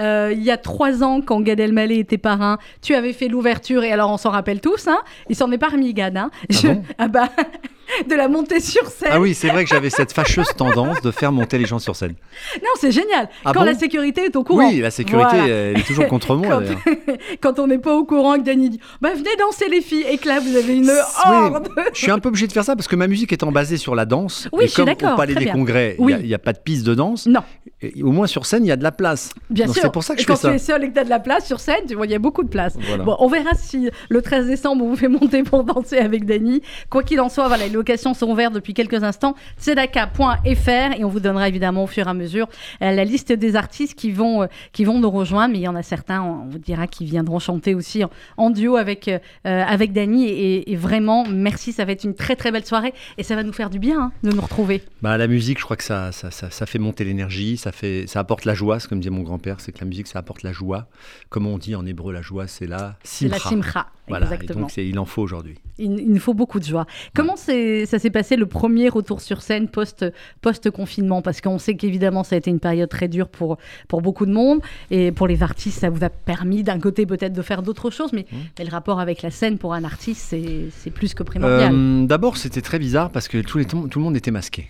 Euh, 0.00 0.32
il 0.34 0.42
y 0.42 0.50
a 0.50 0.56
trois 0.56 1.02
ans, 1.04 1.20
quand 1.20 1.40
Gad 1.42 1.60
Elmaleh 1.60 1.98
était 1.98 2.16
parrain, 2.18 2.56
tu 2.80 2.94
avais 2.94 3.12
fait 3.12 3.28
l'ouverture 3.28 3.84
et 3.84 3.92
alors 3.92 4.10
on 4.10 4.16
s'en 4.16 4.30
rappelle 4.30 4.60
tous. 4.62 4.88
Hein, 4.88 4.98
il 5.28 5.36
s'en 5.36 5.50
est 5.52 5.58
pas 5.58 5.68
remis 5.68 5.92
Gad. 5.92 6.16
Hein. 6.16 6.30
Je- 6.48 6.68
bon? 6.68 6.82
Ah 6.96 7.08
bah, 7.08 7.28
de 8.08 8.14
la 8.14 8.28
montée 8.28 8.60
sur 8.60 8.86
scène. 8.88 9.08
Ah 9.12 9.20
oui, 9.20 9.34
c'est 9.34 9.48
vrai 9.48 9.64
que 9.64 9.70
j'avais 9.70 9.90
cette 9.90 10.12
fâcheuse 10.12 10.48
tendance 10.56 11.00
de 11.02 11.10
faire 11.10 11.32
monter 11.32 11.58
les 11.58 11.66
gens 11.66 11.78
sur 11.78 11.96
scène. 11.96 12.14
Non, 12.62 12.70
c'est 12.80 12.90
génial. 12.92 13.28
Ah 13.44 13.52
quand 13.52 13.60
bon 13.60 13.66
la 13.66 13.74
sécurité 13.74 14.24
est 14.26 14.36
au 14.36 14.44
courant. 14.44 14.68
Oui, 14.68 14.80
la 14.80 14.90
sécurité, 14.90 15.36
Voilà. 15.36 15.46
elle 15.46 15.78
est 15.78 15.86
toujours 15.86 16.06
contre 16.08 16.34
moi. 16.36 16.48
Quand, 16.60 17.14
quand 17.40 17.58
on 17.58 17.66
n'est 17.66 17.78
pas 17.78 17.94
au 17.94 18.04
courant 18.04 18.34
que 18.36 18.42
Danny 18.42 18.70
dit 18.70 18.80
bah 19.00 19.10
venez 19.14 19.34
danser 19.38 19.68
les 19.68 19.80
filles 19.80 20.04
et 20.10 20.18
que 20.18 20.28
là 20.28 20.40
vous 20.40 20.56
avez 20.56 20.76
une 20.76 20.84
Oui, 20.84 20.90
horde 21.26 21.68
je 21.92 21.98
suis 21.98 22.10
un 22.10 22.18
peu 22.18 22.28
obligé 22.28 22.46
de 22.46 22.52
faire 22.52 22.64
ça 22.64 22.74
parce 22.76 22.88
que 22.88 22.96
ma 22.96 23.06
musique 23.06 23.32
étant 23.32 23.52
basée 23.52 23.76
sur 23.76 23.94
la 23.94 24.04
danse. 24.06 24.48
Oui, 24.52 24.64
et 24.64 24.66
je 24.66 24.72
suis 24.72 24.76
comme 24.76 24.86
d'accord, 24.86 25.14
au 25.14 25.16
Palais 25.16 25.34
des 25.34 25.44
bien. 25.44 25.52
Congrès, 25.52 25.96
il 25.98 26.04
Oui. 26.04 26.14
n'y 26.24 26.34
a, 26.34 26.38
pas 26.38 26.52
de 26.52 26.58
piste 26.58 26.84
de 26.86 26.94
danse. 26.94 27.26
non 27.26 27.40
et 27.82 28.02
au 28.02 28.10
moins 28.12 28.26
sur 28.26 28.44
scène, 28.44 28.64
il 28.64 28.68
y 28.68 28.72
a 28.72 28.76
de 28.76 28.82
la 28.82 28.92
place. 28.92 29.30
bien 29.48 29.64
Donc 29.66 29.74
sûr 29.74 29.84
C'est 29.84 29.92
pour 29.92 30.02
ça 30.04 30.14
que 30.14 30.20
et 30.20 30.22
je 30.22 30.26
quand 30.28 30.36
fais 30.36 30.42
ça. 30.42 30.48
tu 30.50 30.54
es 30.56 30.58
seul 30.58 30.84
et 30.84 30.88
que 30.88 30.94
tu 30.94 31.00
as 31.00 31.04
de 31.04 31.08
la 31.10 31.18
place 31.20 31.46
sur 31.46 31.60
scène 31.60 31.86
tu 31.88 31.94
vois 31.94 32.04
il 32.06 32.12
y 32.12 32.14
a 32.14 32.18
beaucoup 32.18 32.42
de 32.42 32.48
place 32.48 32.74
Voilà. 32.88 33.04
bon 33.04 33.16
on 33.20 33.28
verra 33.28 33.50
si 33.54 33.88
le 34.08 34.22
13 34.22 34.46
décembre 34.48 34.84
on 34.84 34.88
vous 34.88 34.96
fait 34.96 35.08
monter 35.08 35.42
pour 35.42 35.64
danser 35.64 35.96
avec 35.98 36.24
Danny 36.26 36.60
quoi 36.90 37.02
qu'il 37.02 37.20
en 37.20 37.28
soit 37.28 37.48
voilà 37.48 37.66
locations 37.80 38.14
sont 38.14 38.28
ouvertes 38.28 38.54
depuis 38.54 38.74
quelques 38.74 39.02
instants. 39.02 39.34
Tzedaka.fr 39.60 40.98
et 40.98 41.04
on 41.04 41.08
vous 41.08 41.20
donnera 41.20 41.48
évidemment 41.48 41.84
au 41.84 41.86
fur 41.86 42.06
et 42.06 42.10
à 42.10 42.14
mesure 42.14 42.48
euh, 42.82 42.92
la 42.92 43.04
liste 43.04 43.32
des 43.32 43.56
artistes 43.56 43.94
qui 43.94 44.10
vont 44.10 44.42
euh, 44.42 44.46
qui 44.72 44.84
vont 44.84 44.98
nous 44.98 45.10
rejoindre. 45.10 45.52
Mais 45.52 45.60
il 45.60 45.62
y 45.62 45.68
en 45.68 45.76
a 45.76 45.82
certains 45.82 46.22
on 46.22 46.46
vous 46.46 46.58
dira 46.58 46.86
qui 46.86 47.04
viendront 47.04 47.38
chanter 47.38 47.74
aussi 47.74 48.04
en, 48.04 48.10
en 48.36 48.50
duo 48.50 48.76
avec 48.76 49.08
euh, 49.08 49.18
avec 49.44 49.92
Danny 49.92 50.26
et, 50.26 50.72
et 50.72 50.76
vraiment 50.76 51.26
merci. 51.26 51.72
Ça 51.72 51.84
va 51.84 51.92
être 51.92 52.04
une 52.04 52.14
très 52.14 52.36
très 52.36 52.52
belle 52.52 52.66
soirée. 52.66 52.92
Et 53.18 53.22
ça 53.22 53.34
va 53.34 53.42
nous 53.42 53.52
faire 53.52 53.70
du 53.70 53.78
bien 53.78 54.00
hein, 54.00 54.12
de 54.22 54.30
nous 54.30 54.40
retrouver. 54.40 54.82
Bah, 55.02 55.16
la 55.16 55.26
musique, 55.26 55.58
je 55.58 55.64
crois 55.64 55.76
que 55.76 55.84
ça, 55.84 56.12
ça, 56.12 56.30
ça, 56.30 56.50
ça 56.50 56.66
fait 56.66 56.78
monter 56.78 57.04
l'énergie, 57.04 57.56
ça, 57.56 57.72
fait, 57.72 58.06
ça 58.06 58.20
apporte 58.20 58.44
la 58.44 58.54
joie. 58.54 58.80
C'est 58.80 58.88
comme 58.88 59.00
disait 59.00 59.10
mon 59.10 59.22
grand-père, 59.22 59.60
c'est 59.60 59.72
que 59.72 59.80
la 59.80 59.86
musique, 59.86 60.06
ça 60.06 60.18
apporte 60.18 60.42
la 60.42 60.52
joie. 60.52 60.86
Comme 61.28 61.46
on 61.46 61.58
dit 61.58 61.74
en 61.74 61.86
hébreu, 61.86 62.12
la 62.12 62.22
joie, 62.22 62.46
c'est 62.46 62.66
la 62.66 62.96
simcha. 63.02 63.34
la 63.34 63.38
simcha 63.38 63.86
Voilà, 64.10 64.26
et 64.42 64.46
donc 64.46 64.76
il 64.76 64.98
en 64.98 65.04
faut 65.06 65.22
aujourd'hui. 65.22 65.54
Il, 65.78 65.98
il 65.98 66.12
nous 66.12 66.20
faut 66.20 66.34
beaucoup 66.34 66.60
de 66.60 66.64
joie. 66.64 66.86
Comment 67.14 67.36
ça 67.36 67.52
s'est 67.98 68.10
passé 68.10 68.36
le 68.36 68.46
premier 68.46 68.88
retour 68.88 69.20
sur 69.20 69.40
scène 69.42 69.68
post, 69.68 70.04
post-confinement? 70.42 71.22
Parce 71.22 71.40
qu'on 71.40 71.58
sait 71.58 71.74
qu'évidemment, 71.76 72.24
ça 72.24 72.34
a 72.34 72.38
été 72.38 72.50
une 72.50 72.60
période 72.60 72.88
très 72.88 73.08
dure 73.08 73.28
pour, 73.28 73.56
pour 73.88 74.02
beaucoup 74.02 74.26
de 74.26 74.32
monde. 74.32 74.60
Et 74.90 75.12
pour 75.12 75.26
les 75.26 75.42
artistes, 75.42 75.78
ça 75.80 75.90
vous 75.90 76.04
a 76.04 76.10
permis 76.10 76.62
d'un 76.62 76.78
côté 76.78 77.06
peut-être 77.06 77.32
de 77.32 77.42
faire 77.42 77.62
d'autres 77.62 77.90
choses. 77.90 78.12
Mais, 78.12 78.26
Mmh. 78.30 78.36
mais 78.58 78.64
le 78.66 78.70
rapport 78.70 79.00
avec 79.00 79.22
la 79.22 79.30
scène 79.30 79.56
pour 79.58 79.72
un 79.74 79.82
artiste, 79.84 80.26
c'est 80.28 80.66
c'est 80.70 80.90
plus 80.90 81.14
que 81.14 81.22
primordial. 81.22 81.72
Euh, 81.74 82.06
D'abord, 82.06 82.36
c'était 82.36 82.60
très 82.60 82.78
bizarre 82.78 83.10
parce 83.10 83.28
que 83.28 83.38
tout, 83.38 83.58
les- 83.58 83.64
tout 83.64 83.88
le 83.94 84.00
monde 84.00 84.16
était 84.16 84.30
masqué. 84.30 84.68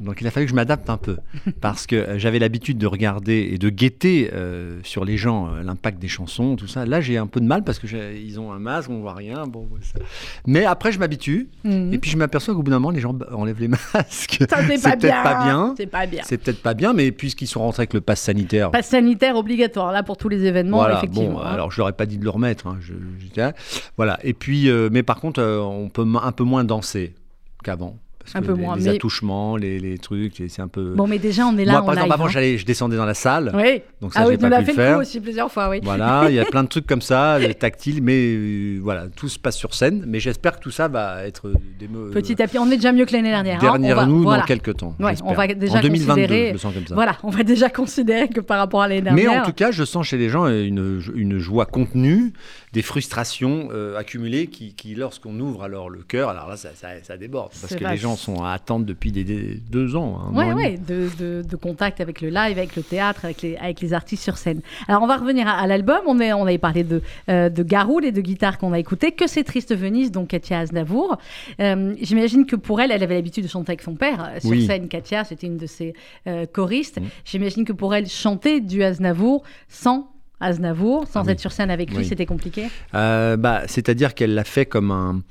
Donc 0.00 0.20
il 0.20 0.26
a 0.26 0.30
fallu 0.30 0.46
que 0.46 0.50
je 0.50 0.54
m'adapte 0.56 0.88
un 0.88 0.96
peu 0.96 1.18
parce 1.60 1.86
que 1.86 1.94
euh, 1.96 2.18
j'avais 2.18 2.38
l'habitude 2.38 2.78
de 2.78 2.86
regarder 2.86 3.50
et 3.52 3.58
de 3.58 3.68
guetter 3.68 4.30
euh, 4.32 4.80
sur 4.82 5.04
les 5.04 5.16
gens 5.18 5.48
euh, 5.48 5.62
l'impact 5.62 5.98
des 6.00 6.08
chansons, 6.08 6.56
tout 6.56 6.66
ça. 6.66 6.86
Là, 6.86 7.00
j'ai 7.00 7.18
un 7.18 7.26
peu 7.26 7.40
de 7.40 7.44
mal 7.46 7.64
parce 7.64 7.78
que 7.78 7.86
ils 8.16 8.40
ont 8.40 8.52
un 8.52 8.58
masque, 8.58 8.88
on 8.90 9.00
voit 9.00 9.14
rien. 9.14 9.46
Bon, 9.46 9.68
ça- 9.82 9.98
mais 10.46 10.64
après, 10.64 10.90
je 10.92 10.98
m'habitue 10.98 11.48
Mhm. 11.64 11.92
et 11.92 11.98
puis 11.98 12.10
je 12.10 12.16
m'aperçois 12.16 12.54
qu'au 12.54 12.62
bout 12.62 12.70
d'un 12.70 12.78
moment, 12.78 12.90
les 12.90 13.00
gens 13.00 13.12
b- 13.12 13.30
enlèvent 13.34 13.60
les 13.60 13.68
masques. 13.94 14.44
Ça, 14.48 14.56
c'est 14.66 14.98
peut-être 14.98 15.22
pas 15.22 15.44
bien. 15.44 15.74
C'est 15.76 15.86
pas 15.86 16.06
bien. 16.06 16.22
C'est 16.24 16.38
peut-être 16.38 16.62
pas 16.62 16.74
bien, 16.74 16.92
mais 16.94 17.12
puisqu'ils 17.12 17.46
sont 17.46 17.60
rentrés 17.60 17.82
avec 17.82 17.94
le 17.94 18.00
pass 18.00 18.20
sanitaire. 18.20 18.70
Passe 18.70 18.88
sanitaire 18.88 19.36
obligatoire, 19.36 19.92
là, 19.92 20.02
pour 20.02 20.16
tous 20.16 20.28
les 20.28 20.44
événements, 20.44 20.78
Voilà, 20.78 20.98
effectivement. 20.98 21.32
bon, 21.34 21.38
hein. 21.40 21.44
alors 21.52 21.70
je 21.70 21.80
leur 21.80 21.88
ai 21.88 21.92
pas 21.92 22.06
dit 22.06 22.18
de 22.18 22.24
le 22.24 22.30
remettre. 22.30 22.66
hein, 22.66 22.78
je- 22.80 22.94
j'étais- 23.20 23.52
voilà. 23.96 24.18
Et 24.22 24.32
puis, 24.34 24.68
euh, 24.70 24.88
mais 24.90 25.02
par 25.02 25.20
contre, 25.20 25.42
on 25.42 25.88
peut 25.88 26.06
un 26.22 26.32
peu 26.32 26.44
moins 26.44 26.64
danser 26.64 27.14
qu'avant. 27.62 27.96
Parce 28.24 28.36
Un 28.36 28.40
que 28.40 28.46
peu 28.46 28.54
les, 28.54 28.60
moins, 28.62 28.76
les 28.76 28.84
mais- 28.84 28.90
attouchements, 28.96 29.56
les, 29.56 29.78
les 29.78 29.98
trucs, 29.98 30.42
c'est 30.48 30.62
un 30.62 30.68
peu. 30.68 30.94
Bon, 30.94 31.06
mais 31.06 31.18
déjà, 31.18 31.46
on 31.46 31.56
est 31.58 31.64
là 31.64 31.72
Moi, 31.72 31.80
en 31.82 31.84
par 31.84 31.94
exemple, 31.94 32.12
avant, 32.14 32.24
hein. 32.24 32.28
j'allais, 32.28 32.56
je 32.58 32.64
descendais 32.64 32.96
dans 32.96 33.04
la 33.04 33.12
salle. 33.14 33.52
Oui. 33.54 33.82
Donc 34.00 34.14
ça, 34.14 34.20
ah 34.22 34.28
oui, 34.28 34.36
pas 34.38 34.48
pu 34.60 34.64
fait 34.64 34.72
le 34.72 34.76
faire. 34.76 34.94
coup 34.96 35.00
aussi 35.02 35.20
plusieurs 35.20 35.52
fois, 35.52 35.68
oui. 35.68 35.80
Voilà, 35.82 36.24
il 36.30 36.34
y 36.34 36.40
a 36.40 36.44
plein 36.46 36.62
de 36.62 36.68
trucs 36.68 36.86
comme 36.86 37.02
ça, 37.02 37.38
les 37.38 37.54
tactiles, 37.54 38.02
mais 38.02 38.14
euh, 38.34 38.78
voilà, 38.82 39.08
tout 39.14 39.28
se 39.28 39.38
passe 39.38 39.56
sur 39.56 39.74
scène. 39.74 40.04
Mais 40.06 40.20
j'espère 40.20 40.56
que 40.58 40.60
tout 40.62 40.70
ça 40.70 40.88
va 40.88 41.24
être 41.26 41.52
des 41.78 41.86
me- 41.86 42.10
Petit 42.10 42.40
à 42.42 42.46
petit, 42.48 42.58
on 42.58 42.70
est 42.70 42.76
déjà 42.76 42.92
mieux 42.92 43.04
que 43.04 43.12
l'année 43.12 43.30
dernière. 43.30 43.56
hein. 43.62 43.78
derrière 43.78 43.96
On 43.98 44.00
va- 44.00 44.06
nous 44.06 44.22
voilà. 44.22 44.40
dans 44.40 44.46
quelques 44.46 44.76
temps. 44.76 44.94
Ouais, 45.00 45.14
on 45.24 45.34
va 45.34 45.46
déjà 45.48 45.78
en 45.78 45.82
2022, 45.82 46.14
considérer- 46.22 46.48
je 46.48 46.52
le 46.52 46.58
sens 46.58 46.74
comme 46.74 46.86
ça. 46.86 46.94
Voilà, 46.94 47.16
on 47.22 47.30
va 47.30 47.42
déjà 47.42 47.68
considérer 47.68 48.28
que 48.28 48.40
par 48.40 48.58
rapport 48.58 48.82
à 48.82 48.88
l'année 48.88 49.10
Mais 49.12 49.22
dernière. 49.24 49.42
en 49.42 49.44
tout 49.44 49.52
cas, 49.52 49.70
je 49.70 49.84
sens 49.84 50.06
chez 50.06 50.16
les 50.16 50.30
gens 50.30 50.46
une, 50.46 51.00
une 51.14 51.38
joie 51.38 51.66
contenue, 51.66 52.32
des 52.72 52.82
frustrations 52.82 53.68
euh, 53.72 53.96
accumulées 53.98 54.46
qui, 54.48 54.74
qui, 54.74 54.94
lorsqu'on 54.94 55.38
ouvre 55.38 55.62
alors 55.64 55.90
le 55.90 56.00
cœur, 56.02 56.30
alors 56.30 56.48
là, 56.48 56.56
ça, 56.56 56.70
ça- 56.74 56.88
ça 57.02 57.16
déborde. 57.16 57.50
Parce 57.60 57.74
que 57.76 57.84
les 57.84 57.96
gens 57.96 58.13
sont 58.16 58.42
à 58.44 58.52
attendre 58.52 58.84
depuis 58.86 59.12
des, 59.12 59.24
des- 59.24 59.54
deux 59.70 59.96
ans. 59.96 60.30
Ouais, 60.32 60.48
demi. 60.48 60.56
ouais, 60.56 60.78
de, 60.78 61.08
de- 61.18 61.42
de 61.48 61.56
contact 61.56 62.00
avec 62.00 62.20
le 62.20 62.28
live, 62.28 62.58
avec 62.58 62.76
le 62.76 62.82
théâtre, 62.82 63.24
avec 63.24 63.42
les, 63.42 63.56
avec 63.56 63.80
les 63.80 63.92
artistes 63.92 64.22
sur 64.22 64.36
scène. 64.36 64.60
Alors, 64.88 65.02
on 65.02 65.06
va 65.06 65.16
revenir 65.16 65.46
à, 65.48 65.52
à 65.52 65.66
l'album. 65.66 66.00
On, 66.06 66.18
est- 66.20 66.32
on 66.32 66.42
avait 66.46 66.58
parlé 66.58 66.84
de, 66.84 67.02
euh, 67.28 67.48
de 67.48 67.62
Garoul 67.62 68.04
et 68.04 68.12
de 68.12 68.20
guitare 68.20 68.58
qu'on 68.58 68.72
a 68.72 68.78
écouté. 68.78 69.12
Que 69.12 69.26
c'est 69.26 69.44
triste 69.44 69.74
Venise, 69.74 70.10
donc 70.12 70.28
Katia 70.28 70.58
Aznavour. 70.60 71.18
Euh, 71.60 71.94
J'imagine 72.00 72.46
que 72.46 72.56
pour 72.56 72.80
elle, 72.80 72.90
elle 72.90 73.02
avait 73.02 73.14
l'habitude 73.14 73.44
de 73.44 73.48
chanter 73.48 73.70
avec 73.72 73.82
son 73.82 73.94
père 73.94 74.24
euh, 74.34 74.40
sur 74.40 74.50
Oui. 74.50 74.66
scène. 74.66 74.88
Katia, 74.88 75.24
c'était 75.24 75.46
une 75.46 75.56
de 75.58 75.66
ses 75.66 75.94
euh, 76.26 76.46
choristes. 76.46 77.00
Mm. 77.00 77.04
J'imagine 77.24 77.64
que 77.64 77.72
pour 77.72 77.94
elle, 77.94 78.06
chanter 78.08 78.60
du 78.60 78.82
Aznavour 78.82 79.42
sans 79.68 80.10
Aznavour, 80.40 81.06
sans 81.08 81.20
Ah 81.20 81.24
oui. 81.26 81.32
être 81.32 81.40
sur 81.40 81.52
scène 81.52 81.70
avec 81.70 81.90
lui, 81.90 81.98
Oui. 81.98 82.04
c'était 82.04 82.26
compliqué? 82.26 82.64
Euh, 82.94 83.36
bah, 83.36 83.62
C'est-à-dire 83.66 84.14
qu'elle 84.14 84.34
l'a 84.34 84.44
fait 84.44 84.66
comme 84.66 84.90
un. 84.90 85.22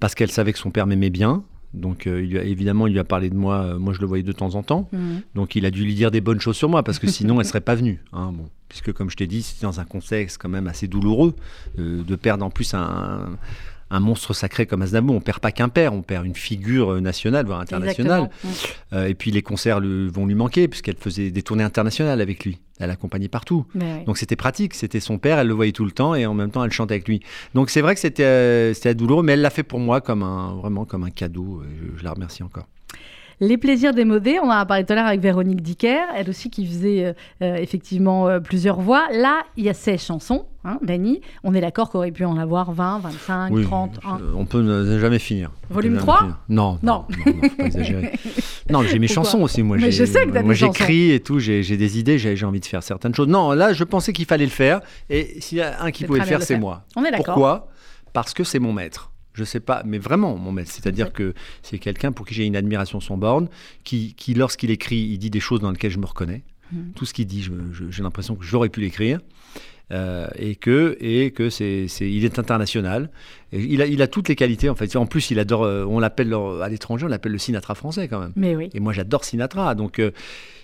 Parce 0.00 0.14
qu'elle 0.14 0.30
savait 0.30 0.52
que 0.52 0.58
son 0.58 0.70
père 0.70 0.86
m'aimait 0.86 1.10
bien. 1.10 1.42
Donc, 1.74 2.06
euh, 2.06 2.24
il 2.24 2.38
a- 2.38 2.44
évidemment, 2.44 2.86
il 2.86 2.92
lui 2.94 2.98
a 2.98 3.04
parlé 3.04 3.28
de 3.30 3.34
moi. 3.36 3.56
euh, 3.62 3.78
moi, 3.78 3.92
je 3.92 4.00
le 4.00 4.06
voyais 4.06 4.22
de 4.22 4.32
temps 4.32 4.54
en 4.54 4.62
temps. 4.62 4.88
Mhm. 4.92 5.20
Donc, 5.34 5.54
il 5.54 5.66
a 5.66 5.70
dû 5.70 5.84
lui 5.84 5.94
dire 5.94 6.10
des 6.10 6.20
bonnes 6.20 6.40
choses 6.40 6.56
sur 6.56 6.68
moi, 6.68 6.82
parce 6.82 6.98
que 6.98 7.06
sinon, 7.06 7.40
elle 7.40 7.46
serait 7.46 7.60
pas 7.60 7.74
venue. 7.74 8.00
hein, 8.12 8.32
bon. 8.34 8.48
Puisque, 8.68 8.92
comme 8.92 9.10
je 9.10 9.16
t'ai 9.16 9.26
dit, 9.26 9.42
c'était 9.42 9.66
dans 9.66 9.80
un 9.80 9.84
contexte 9.84 10.38
quand 10.40 10.48
même 10.48 10.66
assez 10.66 10.88
douloureux 10.88 11.34
euh, 11.78 12.02
de 12.02 12.16
perdre 12.16 12.44
en 12.44 12.50
plus 12.50 12.74
un, 12.74 13.30
un 13.90 14.00
monstre 14.00 14.34
sacré 14.34 14.66
comme 14.66 14.82
Aznavour. 14.82 15.14
On 15.16 15.20
perd 15.20 15.38
pas 15.40 15.52
qu'un 15.52 15.68
père, 15.70 15.92
on 15.94 16.02
perd 16.02 16.26
une 16.26 16.34
figure 16.34 17.00
nationale, 17.00 17.46
voire 17.46 17.60
internationale. 17.60 18.28
Euh, 18.92 19.06
et 19.06 19.14
puis, 19.14 19.30
les 19.30 19.42
concerts 19.42 19.80
lui- 19.80 20.08
vont 20.08 20.26
lui 20.26 20.34
manquer, 20.34 20.68
puisqu'elle 20.68 20.96
faisait 20.98 21.30
des 21.30 21.42
tournées 21.42 21.64
internationales 21.64 22.20
avec 22.20 22.44
lui. 22.44 22.58
Elle 22.78 22.90
accompagnait 22.90 23.28
partout. 23.28 23.66
Ouais. 23.74 24.04
Donc 24.06 24.18
c'était 24.18 24.36
pratique, 24.36 24.74
c'était 24.74 25.00
son 25.00 25.18
père, 25.18 25.38
elle 25.38 25.48
le 25.48 25.54
voyait 25.54 25.72
tout 25.72 25.84
le 25.84 25.90
temps 25.90 26.14
et 26.14 26.26
en 26.26 26.34
même 26.34 26.50
temps 26.50 26.64
elle 26.64 26.70
chantait 26.72 26.94
avec 26.94 27.08
lui. 27.08 27.20
Donc 27.54 27.70
c'est 27.70 27.80
vrai 27.80 27.94
que 27.94 28.00
c'était 28.00 28.24
euh, 28.24 28.74
c'était 28.74 28.94
douloureux, 28.94 29.22
mais 29.22 29.32
elle 29.32 29.40
l'a 29.40 29.50
fait 29.50 29.62
pour 29.62 29.80
moi 29.80 30.00
comme 30.00 30.22
un 30.22 30.54
vraiment 30.54 30.84
comme 30.84 31.04
un 31.04 31.10
cadeau. 31.10 31.62
je 31.96 32.04
la 32.04 32.12
remercie 32.12 32.42
encore. 32.42 32.66
Les 33.40 33.56
plaisirs 33.56 33.94
démodés, 33.94 34.38
on 34.42 34.46
en 34.46 34.50
a 34.50 34.66
parlé 34.66 34.84
tout 34.84 34.92
à 34.92 34.96
l'heure 34.96 35.06
avec 35.06 35.20
Véronique 35.20 35.62
Dicker, 35.62 36.00
elle 36.16 36.28
aussi 36.28 36.50
qui 36.50 36.66
faisait 36.66 37.04
euh, 37.04 37.12
euh, 37.42 37.54
effectivement 37.56 38.26
euh, 38.26 38.40
plusieurs 38.40 38.80
voix. 38.80 39.06
Là, 39.12 39.42
il 39.56 39.64
y 39.64 39.68
a 39.68 39.74
16 39.74 40.02
chansons, 40.02 40.46
hein, 40.64 40.78
Dany. 40.82 41.20
On 41.44 41.54
est 41.54 41.60
d'accord 41.60 41.88
qu'on 41.90 41.98
aurait 41.98 42.10
pu 42.10 42.24
en 42.24 42.36
avoir 42.36 42.72
20, 42.72 42.98
25, 42.98 43.52
Oui, 43.52 43.62
30. 43.62 44.00
hein. 44.04 44.18
je- 44.20 44.34
on 44.36 44.44
peut 44.44 44.60
ne 44.60 44.98
jamais 44.98 45.20
finir. 45.20 45.52
Volume 45.70 45.92
jamais 45.94 46.02
3? 46.02 46.18
finir. 46.18 46.36
Non, 46.48 46.78
Non. 46.82 47.04
non, 47.08 47.32
non, 47.32 47.48
faut 47.48 47.56
pas 47.56 47.64
exagérer. 47.64 48.12
Non, 48.70 48.82
j'ai 48.82 48.98
mes 48.98 49.06
Pourquoi 49.06 49.24
chansons 49.24 49.40
aussi, 49.42 49.62
moi. 49.62 49.76
Mais 49.78 49.90
j'ai- 49.92 50.04
je 50.04 50.12
sais 50.12 50.26
que 50.26 50.30
t'as 50.32 50.42
Moi 50.42 50.52
j'écris 50.54 51.12
et 51.12 51.20
tout, 51.20 51.38
j'ai 51.38 51.62
des 51.62 51.98
idées, 51.98 52.18
j'ai 52.18 52.44
envie 52.44 52.60
de 52.60 52.66
faire 52.66 52.82
certaines 52.82 53.14
choses. 53.14 53.28
Non, 53.28 53.52
là 53.52 53.72
je 53.72 53.84
pensais 53.84 54.12
qu'il 54.12 54.26
fallait 54.26 54.44
le 54.44 54.50
faire 54.50 54.80
et 55.08 55.40
s'il 55.40 55.58
y 55.58 55.62
a 55.62 55.80
un 55.82 55.90
qui 55.90 56.04
pouvait 56.04 56.18
le 56.18 56.26
faire, 56.26 56.42
c'est 56.42 56.58
moi. 56.58 56.82
On 56.96 57.02
est 57.04 57.10
d'accord. 57.10 57.24
Pourquoi? 57.34 57.68
Parce 58.12 58.34
que 58.34 58.42
c'est 58.44 58.58
mon 58.58 58.72
maître. 58.74 59.10
Je 59.38 59.44
sais 59.44 59.60
pas, 59.60 59.82
mais 59.86 59.98
vraiment 59.98 60.36
mon 60.36 60.50
maître. 60.52 60.70
C'est-à-dire 60.72 61.12
que 61.12 61.32
c'est 61.62 61.78
quelqu'un 61.78 62.10
pour 62.12 62.26
qui 62.26 62.34
j'ai 62.34 62.44
une 62.44 62.56
admiration 62.56 62.98
sans 63.00 63.16
borne, 63.16 63.48
qui, 63.84 64.14
qui 64.14 64.34
lorsqu'il 64.34 64.70
écrit, 64.70 64.96
il 64.98 65.18
dit 65.18 65.30
des 65.30 65.38
choses 65.40 65.60
dans 65.60 65.70
lesquelles 65.70 65.92
je 65.92 65.98
me 65.98 66.06
reconnais. 66.06 66.42
Mhm. 66.72 66.92
Tout 66.96 67.06
ce 67.06 67.14
qu'il 67.14 67.26
dit, 67.26 67.48
j'ai 67.90 68.02
l'impression 68.02 68.34
que 68.34 68.44
j'aurais 68.44 68.68
pu 68.68 68.80
l'écrire. 68.80 69.20
Euh, 69.90 70.26
et 70.36 70.54
que, 70.54 70.98
et 71.00 71.30
que 71.30 71.48
c'est- 71.48 71.86
il 72.00 72.22
est 72.26 72.38
international. 72.38 73.10
Il, 73.52 73.80
a, 73.82 73.86
il 73.86 74.02
a 74.02 74.06
toutes 74.08 74.28
les 74.28 74.36
qualités 74.36 74.68
en 74.68 74.74
fait. 74.74 74.94
En 74.96 75.06
plus, 75.06 75.30
il 75.30 75.38
adore. 75.38 75.62
euh, 75.64 75.84
on 75.88 75.98
l'appelle 76.00 76.34
à 76.62 76.68
l'étranger, 76.68 77.06
on 77.06 77.08
l'appelle 77.08 77.32
le 77.32 77.38
Sinatra 77.38 77.74
français 77.74 78.08
quand 78.08 78.20
même. 78.20 78.32
Mais 78.36 78.54
oui. 78.56 78.68
Et 78.74 78.80
moi, 78.80 78.92
j'adore 78.92 79.24
Sinatra. 79.24 79.74
Donc, 79.74 79.98
euh, 79.98 80.10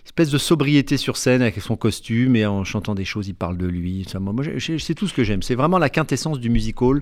espèce 0.04 0.30
de 0.30 0.36
sobriété 0.36 0.98
sur 0.98 1.16
scène 1.16 1.40
avec 1.40 1.58
son 1.62 1.76
costume 1.76 2.36
et 2.36 2.44
en 2.44 2.62
chantant 2.62 2.94
des 2.94 3.06
choses, 3.06 3.26
il 3.28 3.34
parle 3.34 3.56
de 3.56 3.66
lui. 3.66 4.04
Ça, 4.06 4.20
moi, 4.20 4.34
c'est 4.58 4.94
tout 4.94 5.06
ce 5.08 5.14
que 5.14 5.24
j'aime. 5.24 5.40
C'est 5.42 5.54
vraiment 5.54 5.78
la 5.78 5.88
quintessence 5.88 6.38
du 6.40 6.50
musical. 6.50 7.00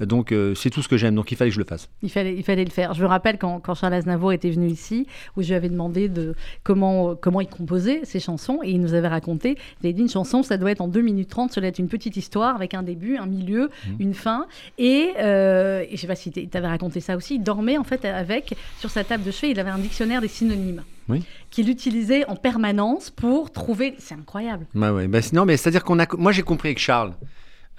Euh, 0.00 0.06
Donc, 0.06 0.30
euh, 0.30 0.54
c'est 0.54 0.70
tout 0.70 0.80
ce 0.82 0.86
que 0.88 0.96
j'aime. 0.96 1.16
Donc, 1.16 1.32
il 1.32 1.36
fallait 1.36 1.50
que 1.50 1.54
je 1.54 1.60
le 1.60 1.66
fasse. 1.66 1.88
Il 2.02 2.10
fallait, 2.10 2.34
il 2.36 2.44
fallait 2.44 2.64
le 2.64 2.70
faire. 2.70 2.94
Je 2.94 3.02
me 3.02 3.08
rappelle 3.08 3.38
quand, 3.38 3.58
quand 3.58 3.74
Charles 3.74 3.94
Aznavour 3.94 4.32
était 4.32 4.50
venu 4.50 4.68
ici, 4.68 5.08
où 5.36 5.42
je 5.42 5.48
lui 5.48 5.54
avais 5.54 5.68
demandé 5.68 6.08
de 6.08 6.36
comment, 6.62 7.16
comment 7.16 7.40
il 7.40 7.48
composait 7.48 8.00
ses 8.04 8.20
chansons, 8.20 8.60
et 8.62 8.70
il 8.70 8.80
nous 8.80 8.94
avait 8.94 9.08
raconté, 9.08 9.56
il 9.82 9.86
avait 9.86 9.92
dit 9.92 10.02
une 10.02 10.08
chanson, 10.08 10.44
ça 10.44 10.56
doit 10.56 10.70
être 10.70 10.80
en 10.80 10.88
2 10.88 11.00
minutes 11.00 11.30
30, 11.30 11.52
ça 11.52 11.60
doit 11.60 11.68
être 11.68 11.78
une 11.80 11.88
petite 11.88 12.16
histoire 12.16 12.54
avec 12.54 12.74
un 12.74 12.82
début, 12.84 13.16
un 13.16 13.26
milieu, 13.26 13.68
Mhm. 13.88 13.96
une 13.98 14.14
fin, 14.14 14.46
et, 14.78 15.10
euh, 15.24 15.84
et 15.88 15.96
je 15.96 16.00
sais 16.00 16.06
pas 16.06 16.14
si 16.14 16.30
tu 16.30 16.48
avais 16.52 16.66
raconté 16.68 17.00
ça 17.00 17.16
aussi, 17.16 17.36
il 17.36 17.42
dormait 17.42 17.78
en 17.78 17.84
fait 17.84 18.04
avec, 18.04 18.54
sur 18.78 18.90
sa 18.90 19.02
table 19.04 19.24
de 19.24 19.30
chevet, 19.30 19.50
il 19.52 19.58
avait 19.60 19.70
un 19.70 19.78
dictionnaire 19.78 20.20
des 20.20 20.28
synonymes, 20.28 20.82
Oui. 21.08 21.24
qu'il 21.50 21.68
utilisait 21.70 22.24
en 22.26 22.36
permanence 22.36 23.10
pour 23.10 23.50
trouver, 23.50 23.94
c'est 23.98 24.14
incroyable. 24.14 24.66
Ouais, 24.74 24.90
ouais. 24.90 25.08
Bah, 25.08 25.22
sinon, 25.22 25.44
mais 25.44 25.56
c'est-à-dire 25.56 25.82
qu'on 25.84 25.98
a. 25.98 26.06
Moi, 26.16 26.32
j'ai 26.32 26.42
compris 26.42 26.68
avec 26.68 26.78
Charles 26.78 27.14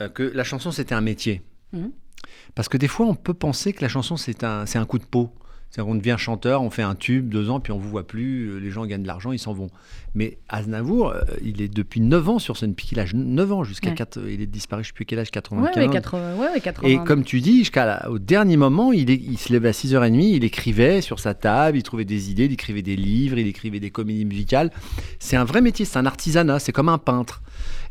euh, 0.02 0.10
que 0.10 0.24
la 0.24 0.44
chanson 0.44 0.72
c'était 0.72 0.96
un 0.96 1.02
métier. 1.02 1.42
Mhm. 1.74 1.92
Parce 2.56 2.68
que 2.70 2.78
des 2.78 2.88
fois, 2.88 3.06
on 3.06 3.16
peut 3.16 3.34
penser 3.34 3.72
que 3.74 3.82
la 3.82 3.90
chanson 3.90 4.18
c'est 4.18 4.44
un, 4.44 4.66
c'est 4.66 4.78
un 4.80 4.86
coup 4.86 4.98
de 5.00 5.06
peau. 5.06 5.30
C'est-à-dire 5.70 5.92
qu'on 5.92 5.96
devient 5.98 6.16
chanteur, 6.18 6.62
on 6.62 6.70
fait 6.70 6.84
un 6.84 6.96
tube, 6.96 7.28
deux 7.28 7.50
ans, 7.50 7.60
puis 7.60 7.74
on 7.74 7.78
vous 7.78 7.90
voit 7.90 8.08
plus, 8.08 8.48
euh, 8.48 8.60
les 8.60 8.72
gens 8.72 8.86
gagnent 8.86 9.02
de 9.02 9.08
l'argent, 9.08 9.34
ils 9.34 9.40
s'en 9.40 9.54
vont. 9.54 9.70
Mais 10.14 10.38
Aznavour, 10.48 11.10
euh, 11.10 11.20
il 11.44 11.62
est 11.62 11.68
depuis 11.68 12.00
9 12.00 12.30
ans 12.30 12.40
sur 12.40 12.56
scène, 12.56 12.70
depuis 12.70 12.88
qu'il 12.88 12.98
a 13.02 13.06
9 13.14 13.52
ans, 13.52 13.66
jusqu'à 13.66 13.90
Ouais. 13.90 13.96
4, 13.96 14.20
il 14.30 14.42
est 14.42 14.46
disparu, 14.46 14.84
je 14.84 14.90
sais 14.90 14.94
plus 14.94 15.04
quel 15.04 15.20
âge, 15.20 15.28
Ouais, 15.28 15.32
95. 15.32 15.86
ouais, 15.88 15.90
80, 15.94 16.36
ouais, 16.38 16.48
ouais, 16.54 16.62
80. 16.62 16.88
Et 16.88 17.04
comme 17.04 17.26
tu 17.26 17.42
dis, 17.42 17.58
jusqu'à 17.60 17.86
la- 17.86 18.10
au 18.10 18.20
dernier 18.20 18.56
moment, 18.56 18.94
il, 18.94 19.10
est- 19.12 19.16
il 19.22 19.38
se 19.38 19.52
levait 19.52 19.70
à 19.70 19.74
6h30, 19.74 20.36
il 20.38 20.46
écrivait 20.46 21.02
sur 21.02 21.20
sa 21.20 21.34
table, 21.34 21.78
il 21.78 21.84
trouvait 21.84 22.06
des 22.06 22.32
idées, 22.32 22.46
il 22.46 22.54
écrivait 22.54 22.82
des 22.82 22.96
livres, 22.96 23.38
il 23.38 23.48
écrivait 23.48 23.82
des 23.82 23.90
comédies 23.92 24.24
musicales. 24.24 24.72
C'est 25.20 25.36
un 25.36 25.44
vrai 25.44 25.60
métier, 25.60 25.84
c'est 25.84 25.98
un 26.00 26.06
artisanat, 26.06 26.60
c'est 26.60 26.72
comme 26.72 26.88
un 26.90 26.98
peintre. 27.00 27.42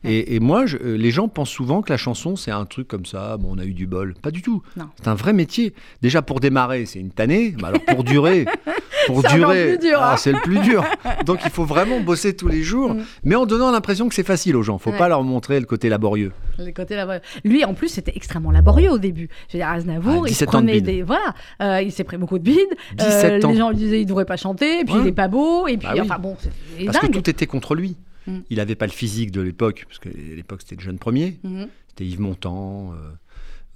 Et, 0.04 0.34
et 0.34 0.40
moi, 0.40 0.66
je- 0.66 0.76
euh, 0.76 0.96
les 0.96 1.10
gens 1.10 1.28
pensent 1.28 1.50
souvent 1.50 1.82
que 1.82 1.90
la 1.92 1.96
chanson, 1.96 2.36
c'est 2.36 2.50
un 2.50 2.64
truc 2.66 2.88
comme 2.88 3.06
ça, 3.06 3.36
bon, 3.36 3.54
on 3.56 3.58
a 3.58 3.64
eu 3.64 3.72
du 3.74 3.86
bol. 3.86 4.14
Pas 4.22 4.30
du 4.30 4.42
tout. 4.42 4.62
C'est 4.96 5.08
un 5.08 5.14
vrai 5.14 5.32
métier. 5.32 5.72
Déjà, 6.02 6.22
pour 6.22 6.40
démarrer, 6.40 6.86
c'est 6.86 6.98
une 7.00 7.10
tannée. 7.10 7.54
Mais 7.58 7.68
alors, 7.68 7.80
pour 7.84 8.04
durer, 8.04 8.44
pour 9.06 9.22
durer, 9.22 9.76
plus 9.78 9.88
dur, 9.88 9.98
hein. 10.02 10.10
ah, 10.12 10.16
c'est 10.16 10.32
le 10.32 10.40
plus 10.40 10.58
dur. 10.60 10.84
Donc, 11.26 11.40
il 11.44 11.50
faut 11.50 11.64
vraiment 11.64 12.00
bosser 12.00 12.36
tous 12.36 12.48
les 12.48 12.62
jours, 12.62 12.94
Mm. 12.94 13.02
mais 13.24 13.34
en 13.34 13.46
donnant 13.46 13.70
l'impression 13.70 14.08
que 14.08 14.14
c'est 14.14 14.22
facile 14.26 14.56
aux 14.56 14.62
gens. 14.62 14.78
Faut 14.78 14.90
Ouais. 14.90 14.98
pas 14.98 15.08
leur 15.08 15.22
montrer 15.22 15.58
le 15.60 15.66
côté 15.66 15.88
laborieux. 15.88 16.32
Le 16.58 16.70
côté 16.72 16.96
laborieux. 16.96 17.20
Lui, 17.44 17.64
en 17.64 17.74
plus, 17.74 17.88
c'était 17.88 18.12
extrêmement 18.14 18.50
laborieux 18.50 18.90
au 18.90 18.98
début. 18.98 19.28
Je 19.48 19.54
veux 19.54 19.58
dire, 19.60 19.68
Aznavour, 19.68 20.22
Ah, 20.24 20.28
il 20.28 20.30
17 20.30 20.48
ans 20.48 20.52
de 20.52 20.56
prenait 20.66 20.72
bide. 20.74 20.84
des. 20.84 21.02
Voilà, 21.02 21.34
euh, 21.62 21.80
il 21.82 21.90
s'est 21.92 22.04
pris 22.04 22.16
beaucoup 22.16 22.38
de 22.38 22.44
bides. 22.44 22.58
17 22.98 23.44
ans. 23.44 23.50
Les 23.50 23.56
gens 23.56 23.70
lui 23.70 23.76
disaient 23.76 24.00
il 24.00 24.06
devrait 24.06 24.24
pas 24.26 24.36
chanter, 24.36 24.80
et 24.80 24.84
puis 24.84 24.94
Ouais. 24.94 25.00
il 25.02 25.06
est 25.08 25.12
pas 25.12 25.28
beau, 25.28 25.66
et 25.66 25.76
puis 25.76 25.86
Bah 25.88 25.94
oui. 25.94 26.00
enfin 26.02 26.18
bon, 26.18 26.36
Parce 26.84 27.00
dingue. 27.00 27.10
que 27.12 27.18
tout 27.18 27.30
était 27.30 27.46
contre 27.46 27.74
lui. 27.74 27.96
Mm. 28.26 28.38
Il 28.50 28.56
n'avait 28.56 28.74
pas 28.74 28.86
le 28.86 28.92
physique 28.92 29.30
de 29.30 29.40
l'époque, 29.40 29.84
parce 29.88 29.98
que 29.98 30.08
à 30.08 30.34
l'époque 30.36 30.60
c'était 30.62 30.76
le 30.76 30.80
jeune 30.80 30.98
premier. 30.98 31.38
Mhm. 31.42 31.68
C'était 31.88 32.06
Yves 32.06 32.20
Montand, 32.20 32.92
euh, 32.94 33.12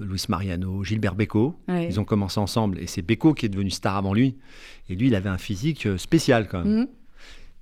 Luis 0.05 0.25
Mariano, 0.29 0.83
Gilbert. 0.85 1.15
Ouais. 1.19 1.87
Ils 1.89 1.99
ont 2.01 2.05
commencé 2.05 2.39
ensemble 2.41 2.79
et 2.81 2.87
c'est 2.87 3.03
Bécaud 3.03 3.35
qui 3.35 3.47
est 3.47 3.49
devenu 3.49 3.71
star 3.71 3.97
avant 3.97 4.15
lui. 4.15 4.37
Et 4.89 4.95
lui, 4.95 5.09
il 5.09 5.15
avait 5.15 5.29
un 5.29 5.39
physique 5.39 5.87
euh, 5.87 5.99
spécial 5.99 6.49
quand 6.49 6.65
même. 6.65 6.79
Mhm. 6.81 6.89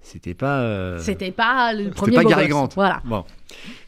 C'était 0.02 0.34
pas. 0.34 0.60
euh, 0.60 0.98
C'était 1.00 1.32
pas 1.32 1.72
le 1.72 1.84
c'était 1.84 1.94
premier 1.96 2.16
pas 2.16 2.22
beau 2.22 2.28
Gary. 2.28 2.48
Grant. 2.48 2.68
Voilà. 2.76 3.02
Bon. 3.04 3.24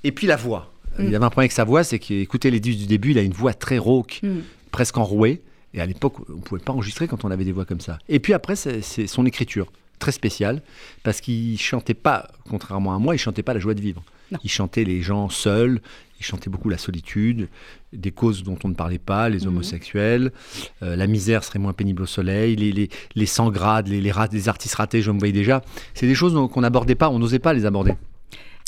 Et 0.03 0.11
puis 0.13 0.27
la 0.27 0.37
voix. 0.37 0.73
il 0.99 1.07
avait 1.15 1.17
un 1.17 1.21
problème 1.31 1.43
avec 1.43 1.53
sa 1.53 1.63
voix, 1.65 1.85
c'est 1.85 2.01
qu'écoutez 2.01 2.51
les 2.51 2.59
disques 2.59 2.81
du 2.81 2.87
début, 2.87 3.13
il 3.13 3.19
a 3.19 3.23
une 3.23 3.33
voix 3.33 3.55
très 3.55 3.79
rauque, 3.79 4.19
Mm. 4.25 4.39
presque 4.73 4.99
enrouée. 4.99 5.43
Et 5.75 5.81
à 5.81 5.87
l'époque, 5.87 6.15
on 6.29 6.37
ne 6.37 6.41
pouvait 6.41 6.61
pas 6.63 6.73
enregistrer 6.73 7.07
quand 7.07 7.25
on 7.25 7.31
avait 7.31 7.45
des 7.45 7.53
voix 7.53 7.65
comme 7.67 7.81
ça. 7.81 7.99
Et 8.09 8.19
puis 8.19 8.33
après, 8.33 8.57
c'est 8.57 8.81
son 9.07 9.27
écriture, 9.27 9.71
très 9.99 10.13
spéciale, 10.13 10.63
parce 11.03 11.21
qu'il 11.21 11.59
chantait 11.59 11.95
pas, 11.95 12.29
contrairement 12.49 12.95
à 12.95 12.99
moi, 12.99 13.15
il 13.15 13.19
chantait 13.19 13.43
pas 13.43 13.55
la 13.55 13.61
joie 13.61 13.75
de 13.75 13.81
vivre. 13.81 14.03
Non. 14.31 14.39
Il 14.45 14.51
chantait 14.51 14.85
les 14.85 15.01
gens 15.01 15.29
seuls, 15.31 15.81
il 16.21 16.25
chantait 16.25 16.51
beaucoup 16.51 16.69
la 16.69 16.77
solitude, 16.79 17.49
des 17.93 18.11
causes 18.11 18.43
dont 18.43 18.59
on 18.65 18.69
ne 18.69 18.75
parlait 18.75 18.99
pas, 18.99 19.29
les 19.29 19.41
Mhm. 19.43 19.49
homosexuels, 19.49 20.33
euh, 20.83 20.97
la 20.97 21.07
misère 21.07 21.45
serait 21.45 21.59
moins 21.59 21.73
pénible 21.73 22.03
au 22.03 22.07
soleil, 22.07 22.57
les, 22.57 22.73
les, 22.73 22.89
les 23.15 23.27
sans 23.27 23.51
grades, 23.51 23.89
les, 23.89 24.01
les, 24.01 24.13
les 24.33 24.49
artistes 24.49 24.75
ratés, 24.75 25.01
je 25.01 25.11
me 25.11 25.19
voyais 25.19 25.33
déjà. 25.33 25.63
C'est 25.95 26.07
des 26.07 26.15
choses 26.15 26.35
qu'on 26.53 26.61
n'abordait 26.61 26.95
pas, 26.97 27.09
on 27.09 27.19
n'osait 27.19 27.39
pas 27.39 27.53
les 27.55 27.65
aborder. 27.65 27.95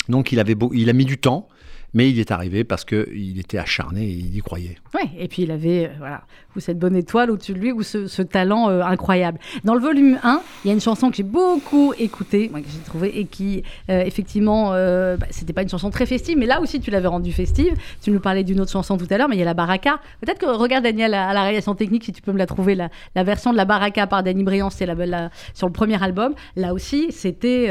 Donc 0.09 0.31
il, 0.31 0.39
avait 0.39 0.55
beau- 0.55 0.71
il 0.73 0.89
a 0.89 0.93
mis 0.93 1.05
du 1.05 1.17
temps, 1.19 1.47
mais 1.93 2.09
il 2.09 2.19
est 2.19 2.31
arrivé 2.31 2.63
parce 2.63 2.85
qu'il 2.85 3.39
était 3.39 3.57
acharné 3.57 4.03
et 4.05 4.11
il 4.11 4.35
y 4.35 4.39
croyait. 4.39 4.77
Ouais, 4.93 5.09
et 5.17 5.27
puis 5.27 5.43
il 5.43 5.51
avait 5.51 5.87
euh, 5.87 5.97
voilà, 5.97 6.23
ou 6.55 6.59
cette 6.59 6.79
bonne 6.79 6.95
étoile 6.95 7.31
au-dessus 7.31 7.53
de 7.53 7.59
lui, 7.59 7.71
ou 7.71 7.83
ce, 7.83 8.07
ce 8.07 8.21
talent 8.21 8.69
euh, 8.69 8.81
incroyable. 8.81 9.39
Dans 9.63 9.73
le 9.73 9.79
volume 9.81 10.19
1, 10.23 10.41
il 10.63 10.67
y 10.67 10.71
a 10.71 10.73
une 10.73 10.81
chanson 10.81 11.09
que 11.09 11.15
j'ai 11.17 11.23
beaucoup 11.23 11.93
écoutée, 11.99 12.49
moi, 12.49 12.61
que 12.61 12.67
j'ai 12.69 12.79
trouvée, 12.79 13.19
et 13.19 13.25
qui, 13.25 13.63
euh, 13.89 14.03
effectivement, 14.05 14.71
bah, 14.71 15.25
c'était 15.29 15.53
pas 15.53 15.63
une 15.63 15.69
chanson 15.69 15.89
très 15.89 16.05
festive, 16.05 16.37
mais 16.37 16.45
là 16.45 16.61
aussi 16.61 16.79
tu 16.79 16.91
l'avais 16.91 17.07
rendue 17.07 17.31
festive. 17.31 17.73
Tu 18.01 18.11
nous 18.11 18.19
parlais 18.19 18.43
d'une 18.43 18.59
autre 18.61 18.71
chanson 18.71 18.97
tout 18.97 19.07
à 19.09 19.17
l'heure, 19.17 19.27
mais 19.29 19.35
il 19.35 19.39
y 19.39 19.43
a 19.43 19.45
la 19.45 19.53
Baraka. 19.53 19.99
Peut-être 20.21 20.39
que, 20.39 20.45
regarde 20.45 20.83
Daniel, 20.83 21.13
à, 21.13 21.27
à 21.29 21.33
la 21.33 21.43
réalisation 21.43 21.75
technique, 21.75 22.03
si 22.05 22.13
tu 22.13 22.21
peux 22.21 22.31
me 22.31 22.37
la 22.37 22.45
trouver, 22.45 22.75
la, 22.75 22.89
la 23.15 23.23
version 23.23 23.51
de 23.51 23.57
la 23.57 23.65
Baraka 23.65 24.07
par 24.07 24.23
Danny 24.23 24.43
Briand, 24.43 24.69
c'est 24.69 24.85
la, 24.85 24.93
la- 24.95 25.29
sur 25.53 25.67
le 25.67 25.73
premier 25.73 26.01
album. 26.01 26.33
Là 26.55 26.73
aussi, 26.73 27.07
c'était, 27.11 27.69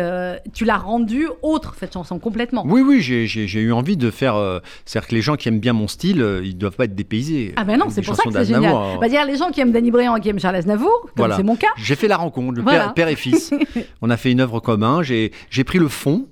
tu 0.52 0.64
l'as 0.64 0.76
rendue 0.78 1.28
autre, 1.42 1.74
cette 1.78 1.92
chanson, 1.94 2.18
complètement. 2.18 2.64
Oui, 2.66 2.80
oui, 2.82 3.00
j'ai 3.00 3.60
eu 3.60 3.72
envie 3.72 3.96
de 3.96 4.09
faire. 4.10 4.36
euh, 4.36 4.58
C'est-à-dire 4.84 5.08
que 5.08 5.14
les 5.14 5.22
gens 5.22 5.36
qui 5.36 5.48
aiment 5.48 5.60
bien 5.60 5.72
mon 5.72 5.88
style, 5.88 6.20
euh, 6.22 6.40
ils 6.44 6.54
ne 6.54 6.58
doivent 6.60 6.76
pas 6.76 6.84
être 6.84 6.94
dépaysés. 6.94 7.52
Ah 7.56 7.64
ben 7.64 7.78
non, 7.78 7.86
c'est 7.90 8.02
pour 8.02 8.14
ça 8.16 8.22
que 8.24 8.32
c'est 8.32 8.44
génial. 8.44 8.64
alors. 8.66 8.98
Bah, 9.00 9.08
dire 9.08 9.24
les 9.26 9.36
gens 9.36 9.50
qui 9.50 9.60
aiment 9.60 9.72
Danny 9.72 9.90
Briand 9.90 10.16
et 10.16 10.20
qui 10.20 10.28
aiment 10.28 10.40
Charles 10.40 10.56
Aznavour, 10.56 11.00
comme 11.02 11.12
Voilà. 11.16 11.36
c'est 11.36 11.42
mon 11.42 11.56
cas. 11.56 11.68
J'ai 11.76 11.94
fait 11.96 12.08
la 12.08 12.16
rencontre, 12.16 12.56
le 12.56 12.62
Voilà. 12.62 12.84
père, 12.86 12.94
père 12.94 13.08
et 13.08 13.16
fils. 13.16 13.52
On 14.02 14.10
a 14.10 14.16
fait 14.16 14.32
une 14.32 14.40
œuvre 14.40 14.60
commune. 14.60 15.02
J'ai 15.02 15.64
pris 15.64 15.78
le 15.78 15.88
fond. 15.88 16.26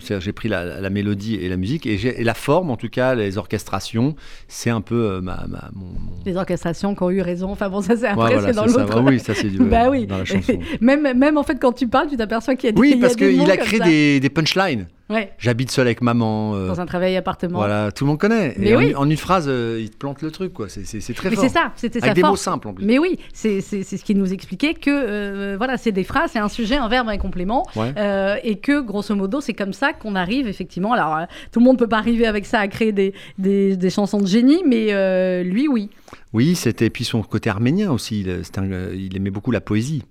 J'ai 0.00 0.32
pris 0.32 0.50
la, 0.50 0.82
la 0.82 0.90
mélodie 0.90 1.36
et 1.36 1.48
la 1.48 1.56
musique 1.56 1.86
et, 1.86 2.22
la 2.22 2.34
forme, 2.34 2.70
en 2.70 2.76
tout 2.76 2.90
cas, 2.90 3.14
les 3.14 3.38
orchestrations, 3.38 4.14
c'est 4.46 4.68
un 4.68 4.82
peu 4.82 4.94
euh, 5.12 5.20
ma, 5.22 5.46
ma- 5.48 5.70
mon, 5.74 5.86
mon- 5.86 6.12
Les 6.26 6.36
orchestrations 6.36 6.94
qui 6.94 7.02
ont 7.02 7.10
eu 7.10 7.22
raison. 7.22 7.50
Enfin 7.50 7.70
bon, 7.70 7.80
ça 7.80 7.96
c'est 7.96 8.02
Ouais, 8.02 8.08
après, 8.10 8.34
voilà, 8.34 8.48
c'est 8.48 8.52
dans 8.54 8.66
l'autre. 8.66 9.00
Oui, 9.00 9.18
ça 9.18 9.34
c'est 9.34 9.48
du- 9.48 9.56
bah 9.64 9.88
oui. 9.88 10.06
dans 10.06 10.18
la 10.18 10.26
chanson. 10.26 10.58
même, 10.82 11.16
même 11.16 11.38
en 11.38 11.42
fait, 11.42 11.58
quand 11.58 11.72
tu 11.72 11.88
parles, 11.88 12.08
tu 12.10 12.18
t'aperçois 12.18 12.54
qu'il 12.54 12.66
y 12.66 12.68
a 12.68 12.72
des 12.72 12.80
Oui, 12.82 12.96
parce 13.00 13.16
qu'il 13.16 13.50
a 13.50 13.56
créé 13.56 14.20
des 14.20 14.28
punchlines. 14.28 14.88
Ouais, 15.12 15.32
J'habite 15.38 15.70
seul 15.70 15.86
avec 15.86 16.00
maman. 16.02 16.54
euh, 16.54 16.66
dans 16.68 16.80
un 16.80 16.86
travail 16.86 17.16
appartement. 17.16 17.58
voilà, 17.58 17.92
tout 17.92 18.04
le 18.04 18.08
monde 18.08 18.18
connaît. 18.18 18.54
Mais 18.58 18.70
et 18.70 18.76
oui. 18.76 18.94
en, 18.94 19.08
une 19.08 19.16
phrase, 19.16 19.46
euh, 19.48 19.78
il 19.80 19.90
te 19.90 19.96
plante 19.96 20.22
le 20.22 20.30
truc, 20.30 20.52
quoi. 20.52 20.68
C'est- 20.68 20.82
très 21.14 21.30
Mais 21.30 21.36
fort. 21.36 21.44
c'est 21.44 21.50
ça, 21.50 21.72
c'était 21.76 22.00
sa 22.00 22.06
Avec 22.06 22.16
des 22.16 22.22
mots 22.22 22.36
simples 22.36 22.68
en 22.68 22.74
plus. 22.74 22.84
Mais 22.84 22.98
oui, 22.98 23.18
c'est 23.32 23.60
ce 23.60 24.02
qui 24.04 24.14
nous 24.14 24.32
expliquait 24.32 24.74
que 24.74 24.90
euh, 24.90 25.54
voilà, 25.56 25.76
c'est 25.76 25.92
des 25.92 26.04
phrases, 26.04 26.30
c'est 26.32 26.38
un 26.38 26.48
sujet, 26.48 26.76
un 26.76 26.88
verbe, 26.88 27.08
un 27.08 27.18
complément, 27.18 27.66
Ouais. 27.76 27.92
euh, 27.98 28.36
et 28.42 28.56
que 28.56 28.80
grosso 28.80 29.14
modo, 29.14 29.40
c'est 29.40 29.52
comme 29.54 29.72
ça 29.72 29.92
qu'on 29.92 30.14
arrive 30.14 30.48
effectivement. 30.48 30.92
Alors, 30.92 31.16
euh, 31.16 31.24
tout 31.52 31.60
le 31.60 31.64
monde 31.64 31.78
peut 31.78 31.88
pas 31.88 31.98
arriver 31.98 32.26
avec 32.26 32.46
ça 32.46 32.58
à 32.60 32.68
créer 32.68 32.92
des, 32.92 33.12
des, 33.38 33.76
des 33.76 33.90
chansons 33.90 34.18
de 34.20 34.26
génie, 34.26 34.62
mais 34.66 34.86
euh, 34.92 35.42
lui, 35.42 35.68
oui. 35.68 35.90
Oui, 36.32 36.54
c'était 36.54 36.88
puis 36.90 37.04
son 37.04 37.22
côté 37.22 37.50
arménien 37.50 37.90
aussi. 37.92 38.20
Il, 38.22 38.30
un- 38.30 38.70
euh, 38.72 38.94
il 38.94 39.16
aimait 39.16 39.30
beaucoup 39.30 39.50
la 39.50 39.60
poésie. 39.60 40.02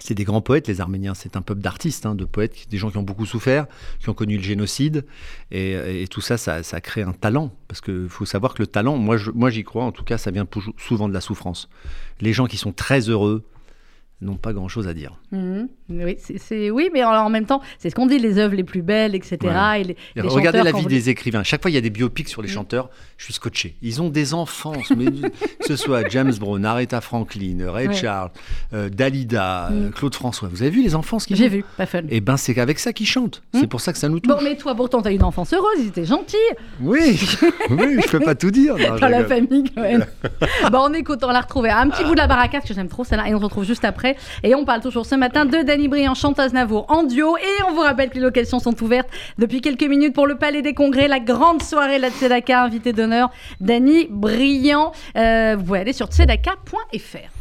C'est 0.00 0.14
des 0.14 0.24
grands 0.24 0.40
poètes, 0.40 0.68
les 0.68 0.80
Arméniens. 0.80 1.14
C'est 1.14 1.36
un 1.36 1.42
peuple 1.42 1.60
d'artistes, 1.60 2.06
hein, 2.06 2.14
de 2.14 2.24
poètes, 2.24 2.68
des 2.70 2.78
gens 2.78 2.90
qui 2.90 2.98
ont 2.98 3.02
beaucoup 3.02 3.26
souffert, 3.26 3.66
qui 4.00 4.08
ont 4.08 4.14
connu 4.14 4.36
le 4.36 4.42
génocide. 4.42 5.04
Et, 5.50 6.04
tout 6.10 6.20
ça, 6.20 6.36
ça, 6.36 6.80
crée 6.80 7.02
un 7.02 7.12
talent. 7.12 7.52
Parce 7.68 7.80
qu'il 7.80 8.08
faut 8.08 8.24
savoir 8.24 8.54
que 8.54 8.62
le 8.62 8.66
talent, 8.66 8.96
moi, 8.96 9.50
j'y 9.50 9.64
crois, 9.64 9.84
en 9.84 9.92
tout 9.92 10.04
cas, 10.04 10.18
ça 10.18 10.30
vient 10.30 10.46
souvent 10.76 11.08
de 11.08 11.14
la 11.14 11.20
souffrance. 11.20 11.68
Les 12.20 12.32
gens 12.32 12.46
qui 12.46 12.56
sont 12.56 12.72
très 12.72 13.08
heureux 13.08 13.44
n'ont 14.20 14.36
pas 14.36 14.52
grand-chose 14.52 14.88
à 14.88 14.94
dire. 14.94 15.12
Mhm. 15.30 15.68
Oui, 15.90 16.16
c'est 16.18 16.38
c'est- 16.38 16.70
oui, 16.70 16.90
mais 16.92 17.04
en 17.04 17.30
même 17.30 17.46
temps, 17.46 17.62
c'est 17.78 17.88
ce 17.88 17.94
qu'on 17.94 18.06
dit, 18.06 18.18
les 18.18 18.38
œuvres 18.38 18.54
les 18.56 18.64
plus 18.64 18.82
belles, 18.82 19.14
etc. 19.14 19.38
Ouais. 19.44 19.80
Et 19.80 19.84
les, 19.84 19.92
Et 20.16 20.22
les 20.22 20.28
regardez 20.28 20.62
la 20.62 20.72
vie 20.72 20.82
vous- 20.82 20.88
des 20.88 21.08
écrivains. 21.08 21.42
Chaque 21.44 21.62
fois, 21.62 21.70
il 21.70 21.74
y 21.74 21.76
a 21.76 21.80
des 21.80 21.90
biopics 21.90 22.28
sur 22.28 22.42
les 22.42 22.48
chanteurs. 22.48 22.90
Je 23.16 23.24
suis 23.24 23.32
scotché. 23.34 23.76
Ils 23.80 24.02
ont 24.02 24.08
des 24.10 24.34
enfants, 24.34 24.72
mais 24.96 25.06
que 25.60 25.66
ce 25.66 25.76
soit 25.76 26.08
James 26.08 26.32
Brown, 26.38 26.64
Aretha 26.64 27.00
Franklin, 27.00 27.58
Ray 27.70 27.88
Ouais. 27.88 27.94
Charles, 27.94 28.30
euh, 28.74 28.88
Dalida, 28.88 29.68
euh, 29.70 29.88
Mm. 29.88 29.90
Claude 29.92 30.14
François. 30.14 30.48
Vous 30.48 30.62
avez 30.62 30.70
vu 30.70 30.82
les 30.82 30.94
enfants 30.94 31.18
ce 31.18 31.26
qu'ils 31.26 31.36
J'ai 31.36 31.48
vu, 31.48 31.64
pas 31.76 31.86
fun. 31.86 32.00
Et 32.10 32.20
ben, 32.20 32.36
c'est 32.36 32.58
avec 32.58 32.78
ça 32.80 32.92
qu'ils 32.92 33.06
chantent. 33.06 33.42
C'est 33.54 33.66
pour 33.68 33.80
ça 33.80 33.92
que 33.92 33.98
ça 33.98 34.08
nous 34.08 34.18
touche. 34.20 34.34
Bon, 34.34 34.40
mais 34.42 34.56
toi, 34.56 34.74
pourtant, 34.74 35.00
t'as 35.00 35.12
une 35.12 35.22
enfance 35.22 35.52
heureuse, 35.54 35.78
ils 35.78 35.88
étaient 35.88 36.04
gentils. 36.04 36.36
Oui, 36.80 37.18
oui, 37.70 38.00
je 38.04 38.10
peux 38.10 38.20
pas 38.20 38.34
tout 38.34 38.50
dire. 38.50 38.76
Non, 38.76 38.96
dans 39.00 39.08
la 39.08 39.24
famille 39.24 39.64
quand 39.74 39.82
même. 39.82 40.04
bon, 40.72 40.78
on 40.90 40.92
écoute, 40.94 41.20
on 41.22 41.30
l'a 41.30 41.40
retrouvé. 41.40 41.70
Un 41.70 41.88
petit 41.88 42.02
bout 42.04 42.12
de 42.12 42.18
la 42.18 42.26
baraka, 42.26 42.58
parce 42.58 42.68
que 42.68 42.74
j'aime 42.74 42.88
trop 42.88 43.04
celle-là, 43.04 43.28
et 43.28 43.34
on 43.34 43.38
se 43.38 43.44
retrouve 43.44 43.64
juste 43.64 43.84
après. 43.84 44.07
Et 44.42 44.54
on 44.54 44.64
parle 44.64 44.80
toujours 44.80 45.06
ce 45.06 45.14
matin 45.14 45.44
de 45.44 45.62
Danny 45.62 45.88
Briand, 45.88 46.14
chante 46.14 46.38
Aznavour 46.38 46.86
en 46.88 47.02
duo. 47.02 47.36
Et 47.36 47.62
on 47.68 47.72
vous 47.72 47.80
rappelle 47.80 48.10
que 48.10 48.16
les 48.16 48.20
locations 48.20 48.58
sont 48.58 48.82
ouvertes 48.82 49.08
depuis 49.38 49.60
quelques 49.60 49.84
minutes 49.84 50.14
pour 50.14 50.26
le 50.26 50.36
Palais 50.36 50.62
des 50.62 50.74
Congrès, 50.74 51.08
la 51.08 51.20
grande 51.20 51.62
soirée 51.62 51.96
de 51.96 52.02
la 52.02 52.10
Tzedaka, 52.10 52.62
invité 52.62 52.92
d'honneur, 52.92 53.30
Danny 53.60 54.06
Briand. 54.10 54.92
Euh, 55.16 55.56
vous 55.58 55.64
pouvez 55.64 55.80
aller 55.80 55.92
sur 55.92 56.06
tzedaka.fr. 56.06 57.37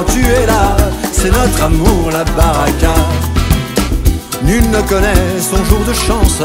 quand 0.00 0.12
tu 0.12 0.24
es 0.24 0.46
là, 0.46 0.76
c'est 1.12 1.30
notre 1.30 1.64
amour, 1.64 2.10
la 2.10 2.24
baraka. 2.24 2.94
Nul 4.42 4.70
ne 4.70 4.80
connaît 4.82 5.38
son 5.40 5.62
jour 5.64 5.80
de 5.86 5.92
chance, 5.92 6.42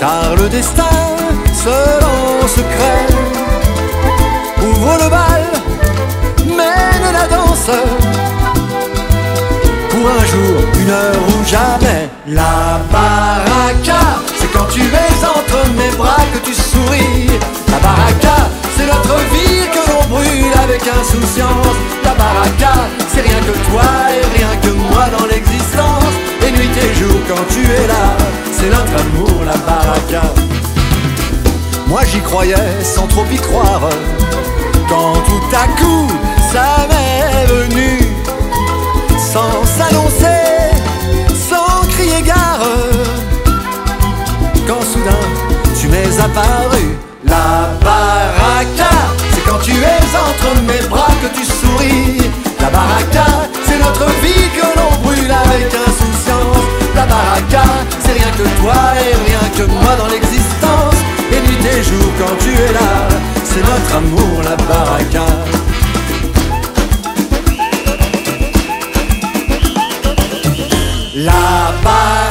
car 0.00 0.34
le 0.36 0.48
destin, 0.48 0.96
seul 1.64 2.00
en 2.02 2.48
secret, 2.48 3.06
ouvre 4.62 4.94
le 5.02 5.10
bal 5.10 5.44
mène 6.46 7.12
la 7.12 7.26
danse. 7.28 7.70
Pour 9.90 10.06
un 10.18 10.24
jour, 10.32 10.56
une 10.80 10.90
heure 10.90 11.22
ou 11.28 11.46
jamais 11.46 12.08
La 12.26 12.80
baraka, 12.90 14.02
c'est 14.38 14.50
quand 14.52 14.66
tu 14.72 14.80
es 14.80 15.24
entre 15.24 15.68
mes 15.78 15.90
bras 15.96 16.24
que 16.32 16.38
tu 16.46 16.54
souris. 16.54 17.30
La 17.70 17.78
baraka, 17.78 18.36
c'est 18.76 18.86
notre 18.86 19.16
vie 19.32 19.59
brûle 20.20 20.52
avec 20.62 20.82
insouciance. 20.86 21.76
La 22.04 22.14
baraka, 22.14 22.74
c'est 23.12 23.22
rien 23.22 23.40
que 23.40 23.56
toi 23.70 23.88
et 24.14 24.38
rien 24.38 24.56
que 24.62 24.70
moi 24.70 25.06
dans 25.16 25.26
l'existence. 25.26 26.14
Et 26.46 26.50
nuit 26.50 26.70
et 26.84 26.94
jour 26.94 27.16
quand 27.28 27.44
tu 27.48 27.62
es 27.64 27.86
là, 27.86 28.04
c'est 28.52 28.70
notre 28.70 28.94
amour 29.04 29.44
la 29.44 29.56
baraka. 29.68 30.22
Moi 31.86 32.02
j'y 32.10 32.20
croyais 32.20 32.72
sans 32.82 33.06
trop 33.06 33.24
y 33.30 33.36
croire. 33.36 33.88
Quand 34.88 35.14
tout 35.28 35.56
à 35.64 35.66
coup 35.80 36.06
ça 36.52 36.86
m'est 36.90 37.46
venu. 37.46 37.98
Sans 39.32 39.64
s'annoncer, 39.64 40.42
sans 41.48 41.86
crier 41.88 42.22
gare. 42.22 42.66
Quand 44.66 44.82
soudain 44.82 45.24
tu 45.80 45.88
m'es 45.88 46.20
apparu, 46.20 46.96
la 47.24 47.70
baraka, 47.84 48.90
quand 49.50 49.58
tu 49.58 49.72
es 49.72 50.02
entre 50.28 50.62
mes 50.62 50.86
bras 50.88 51.12
que 51.22 51.28
tu 51.36 51.44
souris. 51.44 52.30
La 52.60 52.70
baraka, 52.70 53.26
c'est 53.66 53.78
notre 53.78 54.06
vie 54.22 54.48
que 54.56 54.66
l'on 54.78 54.92
brûle 55.02 55.30
avec 55.44 55.66
insouciance. 55.74 56.64
La 56.94 57.06
baraka, 57.06 57.64
c'est 58.00 58.12
rien 58.12 58.30
que 58.38 58.46
toi 58.60 58.80
et 59.02 59.14
rien 59.28 59.44
que 59.56 59.64
moi 59.70 59.96
dans 59.98 60.08
l'existence. 60.08 60.98
Et 61.32 61.40
nuit 61.46 61.66
et 61.66 61.82
jour 61.82 62.08
quand 62.18 62.36
tu 62.38 62.50
es 62.50 62.72
là, 62.72 63.08
c'est 63.44 63.64
notre 63.70 63.96
amour, 63.96 64.42
la 64.44 64.56
baraka. 64.56 65.26
La 71.16 71.72
baraka, 71.82 72.29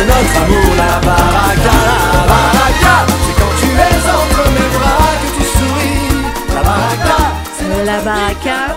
c'est 0.00 0.06
notre 0.06 0.36
amour, 0.42 0.76
la 0.76 0.98
baraka, 1.06 1.76
la 2.14 2.26
baraka. 2.26 3.06
C'est 3.26 3.36
quand 3.38 3.52
tu 3.60 3.66
es 3.66 3.96
entre 4.08 4.50
mes 4.50 4.68
bras 4.78 5.12
que 5.20 5.28
tu 5.36 5.44
souris, 5.44 6.24
la 6.54 6.62
baraka. 6.62 7.16
c'est 7.58 7.84
La 7.84 8.00
baraka. 8.00 8.76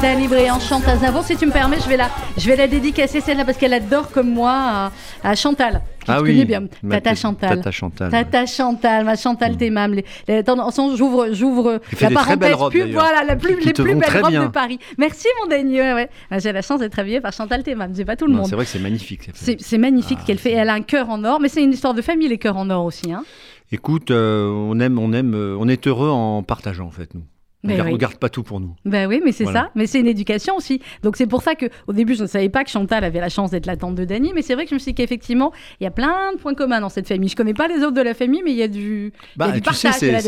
Dany 0.00 0.28
Briand 0.28 0.60
chante 0.60 0.86
Aznavour. 0.86 1.24
Si 1.24 1.36
tu 1.36 1.46
me 1.46 1.52
permets, 1.52 1.78
je 1.82 1.88
vais 1.88 1.96
la, 1.96 2.10
je 2.36 2.46
vais 2.48 2.56
la 2.56 2.66
dédicacer 2.68 3.20
celle-là 3.20 3.44
parce 3.44 3.58
qu'elle 3.58 3.74
adore 3.74 4.10
comme 4.12 4.30
moi 4.32 4.52
à, 4.52 4.92
à 5.30 5.34
Chantal. 5.34 5.80
Ah 6.08 6.20
oui, 6.22 6.30
connais 6.30 6.44
bien. 6.44 6.64
Tata 6.88 7.14
Chantal. 7.14 7.56
Tata 7.56 7.70
Chantal, 7.70 8.10
Tata 8.10 8.46
Chantal, 8.46 9.04
ma 9.04 9.16
Chantal 9.16 9.56
les, 9.58 10.34
attention, 10.36 10.96
j'ouvre, 10.96 11.28
j'ouvre 11.32 11.80
la 12.00 12.10
parenthèse 12.10 12.54
robes, 12.54 12.72
pub. 12.72 12.90
Voilà, 12.92 13.24
la 13.24 13.36
plus, 13.36 13.56
les 13.60 13.72
plus 13.72 13.94
belles 13.94 14.22
robes 14.22 14.30
bien. 14.30 14.44
de 14.44 14.48
Paris. 14.48 14.78
Merci 14.98 15.26
mon 15.42 15.50
ouais. 15.50 16.08
Ah, 16.30 16.38
J'ai 16.38 16.52
la 16.52 16.62
chance 16.62 16.80
d'être 16.80 16.98
habillée 16.98 17.20
par 17.20 17.32
Chantal 17.32 17.62
Témam. 17.62 17.92
C'est 17.94 18.04
pas 18.04 18.16
tout 18.16 18.26
le 18.26 18.34
monde. 18.34 18.46
C'est 18.46 18.54
vrai 18.54 18.64
que 18.64 18.70
c'est 18.70 18.78
magnifique. 18.78 19.30
c'est 19.34 19.78
magnifique 19.78 20.18
Ah, 20.22 20.24
qu'elle 20.26 20.38
fait. 20.38 20.52
Elle 20.52 20.68
a 20.68 20.74
un 20.74 20.82
cœur 20.82 21.10
en 21.10 21.24
or, 21.24 21.40
mais 21.40 21.48
c'est 21.48 21.62
une 21.62 21.72
histoire 21.72 21.94
de 21.94 22.02
famille 22.02 22.28
les 22.28 22.38
cœurs 22.38 22.56
en 22.56 22.68
or 22.70 22.84
aussi. 22.84 23.12
Hein. 23.12 23.24
Écoute, 23.70 24.10
euh, 24.10 24.48
on 24.48 24.78
aime, 24.80 24.98
on 24.98 25.12
aime, 25.12 25.34
euh, 25.34 25.56
on 25.58 25.66
est 25.68 25.86
heureux 25.86 26.10
en 26.10 26.42
partageant 26.42 26.86
en 26.86 26.90
fait 26.90 27.14
nous. 27.14 27.22
On 27.64 27.68
Mais 27.68 27.76
garde, 27.76 27.90
oui. 27.92 27.98
garde 27.98 28.16
pas 28.16 28.28
tout 28.28 28.42
pour 28.42 28.58
nous. 28.58 28.74
Ben 28.84 29.06
oui, 29.08 29.20
mais 29.24 29.30
c'est 29.30 29.44
Voilà. 29.44 29.60
ça. 29.60 29.70
Mais 29.76 29.86
c'est 29.86 30.00
une 30.00 30.08
éducation 30.08 30.56
aussi. 30.56 30.80
Donc 31.04 31.16
c'est 31.16 31.28
pour 31.28 31.42
ça 31.42 31.54
que 31.54 31.66
au 31.86 31.92
début 31.92 32.14
je 32.16 32.22
ne 32.22 32.26
savais 32.26 32.48
pas 32.48 32.64
que 32.64 32.70
Chantal 32.70 33.04
avait 33.04 33.20
la 33.20 33.28
chance 33.28 33.52
d'être 33.52 33.66
la 33.66 33.76
tante 33.76 33.94
de 33.94 34.04
Dany, 34.04 34.32
mais 34.34 34.42
c'est 34.42 34.54
vrai 34.54 34.64
que 34.64 34.70
je 34.70 34.74
me 34.74 34.80
suis 34.80 34.90
dit 34.92 34.96
qu'effectivement 34.96 35.52
il 35.80 35.84
y 35.84 35.86
a 35.86 35.92
plein 35.92 36.32
de 36.34 36.38
points 36.38 36.54
communs 36.54 36.80
dans 36.80 36.88
cette 36.88 37.06
famille. 37.06 37.28
Je 37.28 37.36
connais 37.36 37.54
pas 37.54 37.68
les 37.68 37.78
autres 37.84 37.92
de 37.94 38.00
la 38.02 38.14
famille, 38.14 38.42
mais 38.44 38.50
il 38.50 38.56
y 38.56 38.64
a 38.64 38.68
du, 38.68 39.12
il 39.36 39.40
y 39.40 39.48
a 39.48 39.52
du 39.52 39.60
partage, 39.60 39.76
sais, 39.76 39.92
c'est 39.92 40.10
la 40.10 40.20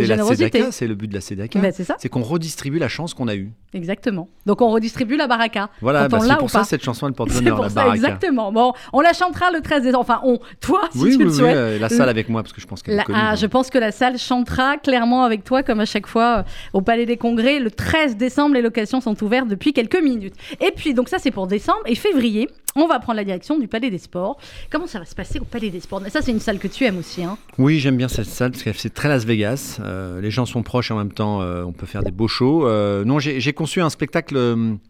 c'est 0.70 0.86
le 0.86 0.94
but 0.94 1.08
de 1.08 1.14
la 1.14 1.20
Cédaca. 1.20 1.58
Ben, 1.58 1.72
c'est 1.74 1.82
ça, 1.84 1.96
c'est 1.98 2.08
qu'on 2.08 2.22
redistribue 2.22 2.78
la 2.78 2.88
chance 2.88 3.14
qu'on 3.14 3.26
a 3.26 3.34
eue. 3.34 3.50
exactement. 3.72 4.28
Donc 4.46 4.60
on 4.62 4.70
redistribue 4.70 5.16
la 5.16 5.26
baraka. 5.26 5.70
Voilà, 5.80 6.06
bah, 6.08 6.18
c'est 6.20 6.34
pour 6.36 6.44
ou 6.44 6.48
ça 6.48 6.58
pas. 6.60 6.64
cette 6.64 6.84
chanson 6.84 7.08
elle 7.08 7.14
porte 7.14 7.32
bonheur, 7.34 7.60
la 7.60 7.68
ça, 7.68 7.74
baraka. 7.74 7.94
exactement. 7.96 8.52
Bon, 8.52 8.72
on 8.92 9.00
la 9.00 9.12
chantera 9.12 9.50
le 9.50 9.60
13 9.60 9.82
décembre. 9.82 10.02
Enfin, 10.02 10.20
on, 10.24 10.38
toi, 10.60 10.82
si 10.92 10.98
oui, 10.98 11.10
tu 11.12 11.16
oui, 11.18 11.24
le 11.24 11.30
souhaites. 11.32 11.56
euh, 11.56 11.78
la 11.80 11.88
salle 11.88 12.08
avec 12.08 12.28
moi 12.28 12.42
parce 12.44 12.52
que 12.52 12.60
je 12.60 12.66
pense 12.68 12.82
qu'elle 12.82 12.98
est 13.00 13.02
connue. 13.02 13.18
ah, 13.20 13.34
je 13.34 13.46
pense 13.46 13.70
que 13.70 13.78
la 13.78 13.90
salle 13.90 14.18
chantera 14.18 14.76
clairement 14.76 15.24
avec 15.24 15.42
toi, 15.42 15.62
comme 15.64 15.80
à 15.80 15.84
chaque 15.84 16.06
fois, 16.06 16.38
euh, 16.38 16.42
au 16.72 16.80
Palais 16.80 17.06
des 17.06 17.16
Congrès. 17.24 17.58
Le 17.58 17.70
13 17.70 18.18
décembre, 18.18 18.54
les 18.54 18.60
locations 18.60 19.00
sont 19.00 19.24
ouvertes 19.24 19.48
depuis 19.48 19.72
quelques 19.72 20.02
minutes. 20.02 20.34
Et 20.60 20.72
puis, 20.76 20.92
donc 20.92 21.08
ça, 21.08 21.18
c'est 21.18 21.30
pour 21.30 21.46
décembre. 21.46 21.80
Et 21.86 21.94
février, 21.94 22.50
on 22.76 22.86
va 22.86 22.98
prendre 22.98 23.16
la 23.16 23.24
direction 23.24 23.58
du 23.58 23.66
Palais 23.66 23.88
des 23.88 23.96
Sports. 23.96 24.36
Comment 24.70 24.86
ça 24.86 24.98
va 24.98 25.06
se 25.06 25.14
passer 25.14 25.38
au 25.38 25.44
Palais 25.44 25.70
des 25.70 25.80
Sports? 25.80 26.02
Ça, 26.10 26.20
c'est 26.20 26.32
une 26.32 26.40
salle 26.40 26.58
que 26.58 26.68
tu 26.68 26.84
aimes 26.84 26.98
aussi. 26.98 27.24
Hein? 27.24 27.38
Oui, 27.56 27.80
j'aime 27.80 27.96
bien 27.96 28.08
cette 28.08 28.26
salle 28.26 28.50
parce 28.50 28.62
que 28.62 28.70
c'est 28.74 28.92
très 28.92 29.08
Las 29.08 29.24
Vegas. 29.24 29.78
Euh, 29.80 30.20
les 30.20 30.30
gens 30.30 30.44
sont 30.44 30.62
proches 30.62 30.90
en 30.90 30.98
même 30.98 31.12
temps, 31.12 31.40
euh, 31.40 31.64
on 31.64 31.72
peut 31.72 31.86
faire 31.86 32.02
des 32.02 32.10
beaux 32.10 32.28
shows. 32.28 32.66
Euh, 32.66 33.06
non, 33.06 33.18
j'ai 33.20 33.52
conçu 33.54 33.80
un 33.80 33.88
spectacle 33.88 34.38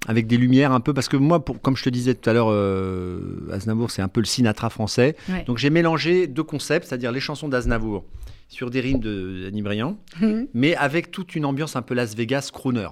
avec 0.09 0.27
des 0.27 0.37
lumières 0.37 0.73
un 0.73 0.81
peu 0.81 0.93
parce 0.93 1.09
que 1.09 1.17
moi, 1.17 1.45
pour, 1.45 1.61
comme 1.61 1.77
je 1.77 1.85
te 1.85 1.91
disais 1.91 2.17
tout 2.17 2.29
à 2.29 2.33
l'heure, 2.33 2.49
Aznavour, 3.53 3.93
c'est 3.93 4.03
un 4.03 4.09
peu 4.09 4.19
le 4.19 4.27
Sinatra 4.27 4.71
français. 4.71 5.15
Ouais. 5.29 5.45
Donc 5.47 5.59
j'ai 5.59 5.71
mélangé 5.71 6.27
deux 6.27 6.43
concepts, 6.43 6.89
c'est-à-dire 6.89 7.13
les 7.13 7.21
chansons 7.21 7.49
d'Aznavour 7.49 8.03
sur 8.49 8.71
des 8.71 8.81
rimes 8.81 9.01
de 9.01 9.43
Danny 9.45 9.63
Briand, 9.63 9.97
Mhm. 10.21 10.49
mais 10.55 10.75
avec 10.77 11.11
toute 11.11 11.35
une 11.35 11.45
ambiance 11.45 11.77
un 11.77 11.83
peu 11.83 11.95
Las 11.95 12.15
Vegas 12.15 12.51
crooner. 12.53 12.89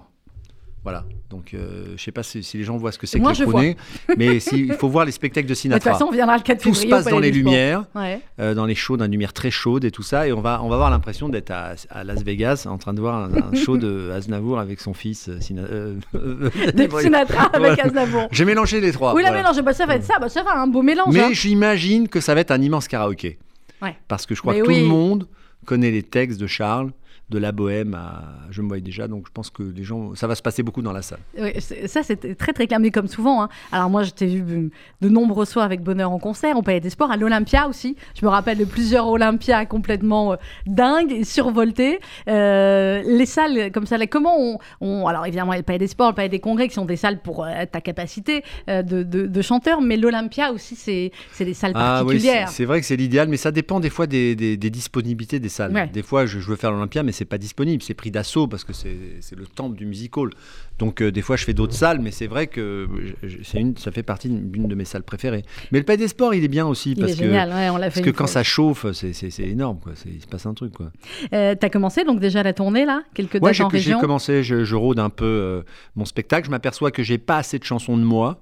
Voilà. 0.84 1.04
Donc, 1.30 1.54
euh, 1.54 1.94
je 1.96 2.02
sais 2.02 2.10
pas 2.10 2.24
si, 2.24 2.42
si 2.42 2.58
les 2.58 2.64
gens 2.64 2.76
voient 2.76 2.90
ce 2.90 2.98
que 2.98 3.06
c'est 3.06 3.20
que 3.20 3.24
le 3.24 3.46
crooner, 3.46 3.76
mais 4.18 4.40
si- 4.40 4.62
il 4.66 4.72
faut 4.72 4.88
voir 4.88 5.04
les 5.04 5.12
spectacles 5.12 5.46
de 5.46 5.50
De 5.50 5.54
toute 5.54 5.60
Sinatra. 5.60 5.92
façon, 5.92 6.06
on 6.08 6.10
viendra 6.10 6.36
le 6.36 6.42
4 6.42 6.60
Tout 6.60 6.70
se 6.74 6.80
février. 6.80 6.90
passe 6.90 7.04
dans 7.06 7.20
les 7.20 7.30
lumières 7.30 7.84
Ouais. 7.94 8.20
euh, 8.40 8.52
dans 8.54 8.66
les 8.66 8.74
shows, 8.74 8.96
dans 8.96 9.04
une 9.04 9.12
lumière 9.12 9.32
très 9.32 9.52
chaude 9.52 9.84
et 9.84 9.92
tout 9.92 10.02
ça. 10.02 10.26
Et 10.26 10.32
on 10.32 10.40
va, 10.40 10.60
on 10.60 10.68
va 10.68 10.74
avoir 10.74 10.90
l'impression 10.90 11.28
d'être 11.28 11.52
à, 11.52 11.74
à 11.90 12.02
Las 12.02 12.24
Vegas 12.24 12.66
en 12.68 12.78
train 12.78 12.94
de 12.94 13.00
voir 13.00 13.14
un, 13.14 13.30
un 13.52 13.54
show 13.54 13.76
de 13.78 14.10
Aznavour 14.14 14.58
avec 14.58 14.80
son 14.80 14.92
fils. 14.92 15.28
euh, 15.28 15.38
Sina- 15.40 15.62
euh, 15.62 15.94
De 16.14 16.88
Sinatra 17.00 17.44
avec. 17.52 17.78
Aznavour. 17.78 18.26
J'ai 18.32 18.44
mélangé 18.44 18.80
les 18.80 18.90
trois. 18.90 19.14
Oui, 19.14 19.22
la 19.22 19.28
voilà. 19.30 19.44
mélange, 19.50 19.62
bah, 19.64 19.74
ça 19.74 19.86
va 19.86 19.94
être 19.94 20.04
ça. 20.04 20.18
Bah, 20.20 20.28
ça 20.28 20.42
va, 20.42 20.58
un 20.60 20.66
beau 20.66 20.82
mélange. 20.82 21.16
hein. 21.16 21.26
Mais 21.28 21.32
j'imagine 21.34 22.08
que 22.08 22.18
ça 22.20 22.34
va 22.34 22.40
être 22.40 22.50
un 22.50 22.60
immense 22.60 22.88
karaoké. 22.88 23.38
Ouais. 23.80 23.94
Parce 24.08 24.26
que 24.26 24.34
je 24.34 24.40
crois 24.40 24.54
Mais 24.54 24.60
que 24.62 24.66
oui. 24.66 24.74
tout 24.78 24.80
le 24.80 24.86
monde 24.88 25.28
connaît 25.64 25.90
les 25.90 26.02
textes 26.02 26.40
de 26.40 26.46
Charles, 26.46 26.92
de 27.32 27.38
la 27.38 27.50
bohème 27.52 27.94
à 27.94 28.22
Je 28.50 28.62
me 28.62 28.68
voyais 28.68 28.82
déjà. 28.82 29.08
Donc 29.08 29.26
je 29.26 29.32
pense 29.32 29.50
que 29.50 29.62
les 29.62 29.82
gens, 29.84 30.14
ça 30.14 30.26
va 30.26 30.34
se 30.34 30.42
passer 30.42 30.62
beaucoup 30.62 30.82
dans 30.82 30.92
la 30.92 31.02
salle. 31.02 31.18
Oui, 31.38 31.50
ça 31.86 32.02
c'était 32.02 32.34
très 32.34 32.52
très 32.52 32.66
clair, 32.66 32.78
mais 32.80 32.90
comme 32.90 33.08
souvent. 33.08 33.42
hein. 33.42 33.48
Alors 33.72 33.90
moi, 33.90 34.02
je 34.04 34.10
t'ai 34.10 34.26
vu 34.26 34.70
de 35.00 35.08
nombreux 35.08 35.44
soirs 35.46 35.64
avec 35.64 35.82
bonheur 35.82 36.10
en 36.12 36.18
concert, 36.18 36.56
au 36.56 36.62
Palais 36.62 36.80
des 36.80 36.90
Sports, 36.90 37.10
à 37.10 37.16
l'Olympia 37.16 37.66
aussi. 37.68 37.96
Je 38.20 38.24
me 38.24 38.30
rappelle 38.30 38.58
de 38.58 38.64
plusieurs 38.64 39.08
Olympia 39.08 39.66
complètement 39.66 40.32
euh, 40.32 40.36
dingues 40.66 41.12
et 41.12 41.24
survoltés. 41.24 41.98
Euh, 42.28 43.02
les 43.04 43.26
salles 43.26 43.70
comme 43.72 43.86
ça, 43.86 43.98
là, 43.98 44.06
comment 44.06 44.36
on, 44.38 44.58
on- 44.80 45.06
Alors 45.06 45.26
évidemment, 45.26 45.52
il 45.52 45.56
y 45.56 45.58
a 45.58 45.60
le 45.60 45.64
Palais 45.64 45.78
des 45.78 45.86
Sports, 45.88 46.10
le 46.10 46.14
Palais 46.14 46.28
des 46.28 46.40
Congrès, 46.40 46.68
qui 46.68 46.74
sont 46.74 46.84
des 46.84 46.96
salles 46.96 47.20
pour 47.20 47.44
euh, 47.44 47.64
ta 47.70 47.80
capacité 47.80 48.42
de, 48.68 49.02
de, 49.02 49.26
de 49.26 49.42
chanteur, 49.42 49.80
mais 49.80 49.96
l'Olympia 49.96 50.52
aussi, 50.52 50.76
c'est 50.76 51.10
des 51.44 51.54
salles 51.54 51.72
Ah 51.74 52.02
oui, 52.04 52.14
particulières. 52.14 52.48
c'est 52.48 52.64
vrai 52.64 52.80
que 52.80 52.86
c'est 52.86 52.96
l'idéal, 52.96 53.28
mais 53.28 53.36
ça 53.36 53.50
dépend 53.50 53.80
des 53.80 53.90
fois 53.90 54.06
des, 54.06 54.34
des- 54.36 54.56
des 54.56 54.70
disponibilités 54.70 55.38
des 55.40 55.48
salles. 55.48 55.72
Ouais. 55.72 55.88
Des 55.88 56.02
fois, 56.02 56.26
je, 56.26 56.38
je 56.40 56.48
veux 56.48 56.56
faire 56.56 56.70
l'Olympia, 56.72 57.02
mais 57.02 57.12
c'est 57.12 57.21
pas 57.24 57.38
disponible, 57.38 57.82
c'est 57.82 57.94
pris 57.94 58.10
d'assaut 58.10 58.46
parce 58.46 58.64
que 58.64 58.72
c'est 58.72 59.36
le 59.36 59.46
temple 59.46 59.76
du 59.76 59.86
music 59.86 60.16
hall. 60.16 60.30
Donc 60.78 61.00
euh, 61.00 61.12
des 61.12 61.22
fois, 61.22 61.36
je 61.36 61.44
fais 61.44 61.52
d'autres 61.54 61.74
salles, 61.74 62.00
mais 62.00 62.10
c'est 62.10 62.26
vrai 62.26 62.46
que 62.46 62.88
je- 63.22 63.58
une, 63.58 63.76
ça 63.76 63.92
fait 63.92 64.02
partie 64.02 64.28
d'une 64.28 64.68
de 64.68 64.74
mes 64.74 64.84
salles 64.84 65.02
préférées. 65.02 65.44
Mais 65.70 65.78
le 65.78 65.84
Palais 65.84 65.98
des 65.98 66.08
Sports, 66.08 66.34
il 66.34 66.42
est 66.44 66.48
bien 66.48 66.66
aussi 66.66 66.92
il 66.92 66.98
parce 66.98 67.12
est 67.12 67.16
que 67.16 67.24
génial, 67.24 67.50
ouais, 67.50 67.68
on 67.70 67.78
parce 67.78 68.00
que 68.00 68.10
quand 68.10 68.26
ça 68.26 68.42
chauffe, 68.42 68.86
c'est- 68.92 69.12
énorme, 69.40 69.78
quoi. 69.80 69.92
Il 70.06 70.20
se 70.20 70.26
passe 70.26 70.46
un 70.46 70.54
truc, 70.54 70.72
quoi. 70.72 70.90
Euh, 71.32 71.54
T'as 71.54 71.68
commencé 71.68 72.04
donc 72.04 72.20
déjà 72.20 72.42
la 72.42 72.52
tournée 72.52 72.84
là, 72.84 73.02
quelques 73.14 73.38
dates 73.38 73.54
j'ai 73.54 73.62
en 73.64 73.70
j'ai 73.70 73.76
région. 73.76 74.00
commencé, 74.00 74.42
je, 74.42 74.64
je 74.64 74.74
rôde 74.74 74.98
un 74.98 75.10
peu 75.10 75.24
euh, 75.24 75.62
mon 75.96 76.04
spectacle. 76.04 76.46
Je 76.46 76.50
m'aperçois 76.50 76.90
que 76.90 77.02
j'ai 77.02 77.18
pas 77.18 77.36
assez 77.38 77.58
de 77.58 77.64
chansons 77.64 77.96
de 77.96 78.02
moi. 78.04 78.40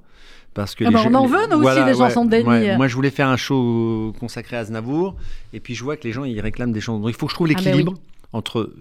Parce 0.52 0.74
que 0.74 0.82
Ah 0.84 0.88
les 0.88 0.94
bah, 0.94 1.02
on 1.06 1.14
en 1.14 1.26
veut, 1.26 1.46
nous 1.48 1.62
aussi, 1.62 1.84
des 1.84 1.94
chansons 1.94 2.24
de 2.24 2.30
Dany. 2.30 2.76
Moi, 2.76 2.88
je 2.88 2.94
voulais 2.96 3.10
faire 3.10 3.28
un 3.28 3.36
show 3.36 4.12
consacré 4.18 4.56
à 4.56 4.60
Aznavour. 4.60 5.14
Et 5.52 5.60
puis, 5.60 5.76
je 5.76 5.84
vois 5.84 5.96
que 5.96 6.02
les 6.02 6.12
gens, 6.12 6.24
ils 6.24 6.40
réclament 6.40 6.72
des 6.72 6.80
chansons. 6.80 6.98
Donc, 6.98 7.10
il 7.10 7.14
faut 7.14 7.26
que 7.26 7.30
je 7.30 7.36
trouve 7.36 7.46
Ah 7.50 7.54
bah 7.54 7.60
l'équilibre 7.64 7.94
entre 8.32 8.60
euh, 8.60 8.74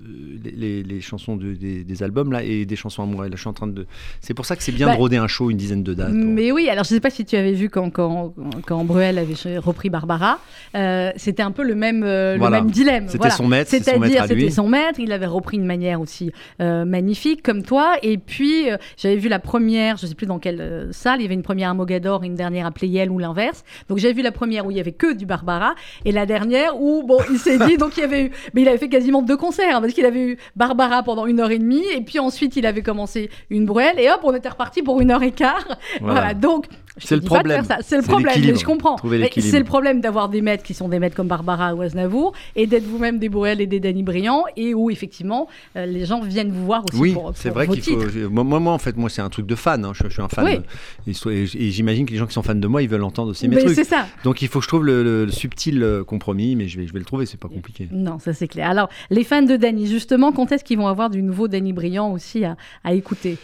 les, 0.43 1.01
chansons 1.01 1.35
de- 1.35 1.53
des, 1.53 1.83
des 1.83 2.03
albums 2.03 2.31
là, 2.31 2.43
et 2.43 2.65
des 2.65 2.75
chansons 2.75 3.03
à 3.03 3.05
moi. 3.05 3.25
Et 3.25 3.29
là, 3.29 3.35
je 3.35 3.41
suis 3.41 3.49
en 3.49 3.53
train 3.53 3.67
de... 3.67 3.85
C'est 4.21 4.33
pour 4.33 4.45
ça 4.45 4.55
que 4.55 4.63
c'est 4.63 4.71
bien 4.71 4.87
Bah, 4.87 4.93
de 4.93 4.97
rôder 4.97 5.17
un 5.17 5.27
show, 5.27 5.49
une 5.49 5.57
dizaine 5.57 5.83
de 5.83 5.93
dates. 5.93 6.07
pour- 6.11 6.15
Mais 6.17 6.51
oui, 6.51 6.69
alors 6.69 6.83
je 6.83 6.93
ne 6.93 6.97
sais 6.97 7.01
pas 7.01 7.09
si 7.09 7.25
tu 7.25 7.35
avais 7.35 7.53
vu 7.53 7.69
quand, 7.69 7.89
quand, 7.89 8.33
quand 8.65 8.83
Bruel 8.83 9.17
avait 9.17 9.57
repris 9.57 9.89
Barbara, 9.89 10.39
euh, 10.75 11.11
c'était 11.15 11.41
un 11.43 11.51
peu 11.51 11.63
le 11.63 11.75
même, 11.75 12.03
euh, 12.03 12.33
le 12.33 12.39
Voilà. 12.39 12.61
même 12.61 12.69
dilemme. 12.71 13.05
C'était 13.07 13.17
Voilà. 13.19 13.33
son 13.33 13.47
maître, 13.47 13.69
C'est-à-dire, 13.69 14.25
c'était 14.27 14.49
son 14.51 14.67
maître, 14.67 14.99
il 14.99 15.11
avait 15.11 15.25
repris 15.25 15.57
une 15.57 15.65
manière 15.65 15.99
aussi 16.01 16.31
euh, 16.61 16.85
magnifique 16.85 17.41
comme 17.41 17.63
toi. 17.63 17.95
Et 18.03 18.17
puis, 18.17 18.65
j'avais 18.97 19.15
vu 19.17 19.29
la 19.29 19.39
première, 19.39 19.97
je 19.97 20.05
ne 20.05 20.09
sais 20.09 20.15
plus 20.15 20.27
dans 20.27 20.39
quelle 20.39 20.89
salle, 20.91 21.19
il 21.19 21.23
y 21.23 21.25
avait 21.25 21.33
une 21.33 21.41
première 21.43 21.69
à 21.69 21.73
Mogador, 21.73 22.23
une 22.23 22.35
dernière 22.35 22.65
à 22.67 22.71
Pléiel 22.71 23.09
ou 23.09 23.17
l'inverse. 23.19 23.63
Donc 23.87 23.97
j'avais 23.97 24.13
vu 24.13 24.21
la 24.21 24.31
première 24.31 24.65
où 24.65 24.71
il 24.71 24.77
y 24.77 24.79
avait 24.79 24.91
que 24.91 25.13
du 25.13 25.25
Barbara 25.25 25.73
et 26.05 26.11
la 26.11 26.25
dernière 26.25 26.79
où, 26.79 27.03
bon, 27.03 27.17
il 27.31 27.37
s'est 27.39 27.57
dit, 27.57 27.77
donc 27.77 27.97
il 27.97 28.01
y 28.01 28.03
avait 28.03 28.25
eu, 28.25 28.31
mais 28.53 28.61
il 28.61 28.67
avait 28.67 28.77
fait 28.77 28.89
quasiment 28.89 29.21
deux 29.21 29.37
concerts 29.39 29.75
hein, 29.77 29.81
parce 29.81 29.93
qu'il 29.93 30.05
avait 30.05 30.21
eu 30.21 30.37
Barbara 30.55 31.01
pendant 31.01 31.25
une 31.25 31.39
heure 31.39 31.49
et 31.51 31.57
demie 31.57 31.83
et 31.95 32.01
puis 32.01 32.19
ensuite 32.19 32.55
il 32.55 32.65
avait 32.67 32.83
commencé 32.83 33.29
une 33.49 33.65
Bruel 33.65 33.99
et 33.99 34.09
hop, 34.11 34.19
on 34.23 34.35
était 34.35 34.49
reparti 34.49 34.83
pour 34.83 35.01
une 35.01 35.09
heure 35.11 35.23
et 35.23 35.31
quart. 35.31 35.65
Voilà, 36.01 36.13
Voilà. 36.19 36.33
donc 36.35 36.65
C'est 36.97 37.15
le 37.15 37.21
problème. 37.21 37.63
C'est 37.81 37.95
le 37.97 38.01
problème, 38.03 38.35
mais 38.41 38.55
je 38.55 38.65
comprends. 38.65 38.97
C'est 38.97 39.59
le 39.59 39.63
problème 39.63 40.01
d'avoir 40.01 40.29
des 40.29 40.41
maîtres 40.41 40.63
qui 40.63 40.73
sont 40.73 40.89
des 40.89 40.99
maîtres 40.99 41.15
comme 41.15 41.27
Barbara 41.27 41.73
ou 41.75 41.81
Aznavour 41.81 42.33
et 42.55 42.67
d'être 42.67 42.83
vous-même 42.85 43.19
des 43.19 43.29
Bruel 43.29 43.61
et 43.61 43.67
des 43.67 43.79
Danny 43.79 44.03
Briand 44.03 44.43
et 44.57 44.73
où 44.73 44.89
effectivement 44.89 45.47
euh, 45.75 45.85
les 45.85 46.05
gens 46.05 46.21
viennent 46.21 46.51
vous 46.51 46.65
voir 46.65 46.83
aussi 46.89 46.99
Oui, 46.99 47.15
c'est 47.35 47.49
vrai 47.49 47.67
qu'il 47.67 47.81
faut. 47.83 48.29
Moi, 48.29 48.43
moi, 48.59 48.73
en 48.73 48.77
fait, 48.79 48.97
moi, 48.97 49.09
c'est 49.09 49.21
un 49.21 49.29
truc 49.29 49.45
de 49.45 49.55
fan. 49.55 49.85
hein. 49.85 49.91
Je, 49.93 50.03
je 50.05 50.09
suis 50.13 50.21
un 50.21 50.27
fan. 50.27 50.45
Oui. 50.45 51.13
Et, 51.31 51.43
et- 51.43 51.71
j'imagine 51.71 52.05
que 52.05 52.11
les 52.11 52.17
gens 52.17 52.27
qui 52.27 52.33
sont 52.33 52.43
fans 52.43 52.55
de 52.55 52.67
moi, 52.67 52.81
ils 52.81 52.89
veulent 52.89 53.03
entendre 53.03 53.29
aussi 53.31 53.47
mes 53.47 53.55
Mais 53.55 53.63
trucs. 53.63 53.75
c'est 53.75 53.83
ça. 53.83 54.05
Donc, 54.23 54.41
il 54.41 54.47
faut 54.47 54.59
que 54.59 54.63
je 54.63 54.67
trouve 54.69 54.85
le, 54.85 55.03
le- 55.03 55.25
le 55.25 55.31
subtil 55.31 55.81
euh, 55.83 56.03
compromis, 56.03 56.55
mais 56.55 56.67
je 56.67 56.79
vais, 56.79 56.87
je 56.87 56.93
vais 56.93 56.99
le 56.99 57.05
trouver. 57.05 57.25
C'est 57.25 57.39
pas 57.39 57.47
compliqué. 57.49 57.87
Non, 57.91 58.19
ça 58.19 58.33
c'est 58.33 58.47
clair. 58.47 58.69
Alors, 58.69 58.89
les 59.09 59.23
fans 59.23 59.41
de 59.43 59.55
Danny, 59.55 59.87
justement, 59.87 60.31
quand 60.31 60.51
est-ce 60.51 60.63
qu'ils 60.63 60.77
vont 60.77 60.87
avoir 60.87 61.09
du 61.09 61.21
nouveau 61.21 61.47
Danny 61.47 61.71
Briand 61.73 62.11
aussi 62.11 62.43
à, 62.45 62.57
à 62.83 62.93
écouter? 62.93 63.37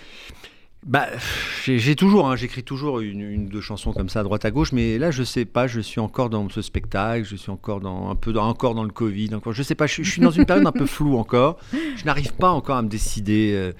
Bah, 0.85 1.07
j'ai 1.65 1.95
toujours, 1.95 2.29
hein, 2.29 2.35
j'écris 2.35 2.61
toujours 2.61 2.99
une, 2.99 3.21
une 3.21 3.45
ou 3.47 3.49
deux 3.49 3.61
chansons 3.61 3.91
comme 3.91 4.07
ça 4.07 4.19
à 4.19 4.23
droite 4.23 4.45
à 4.45 4.51
gauche, 4.51 4.71
mais 4.71 4.99
là 4.99 5.09
je 5.09 5.23
sais 5.23 5.43
pas, 5.45 5.65
je 5.65 5.79
suis 5.81 5.99
encore 5.99 6.29
dans 6.29 6.47
ce 6.49 6.61
spectacle, 6.61 7.25
je 7.25 7.35
suis 7.35 7.49
encore 7.49 7.79
dans 7.79 8.11
un 8.11 8.15
peu 8.15 8.31
dans, 8.33 8.47
encore 8.47 8.75
dans 8.75 8.83
le 8.83 8.91
Covid, 8.91 9.33
encore, 9.33 9.51
je 9.53 9.63
sais 9.63 9.73
pas, 9.73 9.87
je, 9.87 9.93
suis- 9.93 10.03
je 10.03 10.11
suis 10.11 10.21
dans 10.21 10.29
une 10.29 10.45
période 10.45 10.67
un 10.67 10.71
peu 10.71 10.85
floue 10.85 11.17
encore. 11.17 11.57
Je 11.95 12.05
n'arrive 12.05 12.33
pas 12.33 12.49
encore 12.51 12.75
à 12.77 12.83
me 12.83 12.87
décider. 12.87 13.51
euh. 13.55 13.71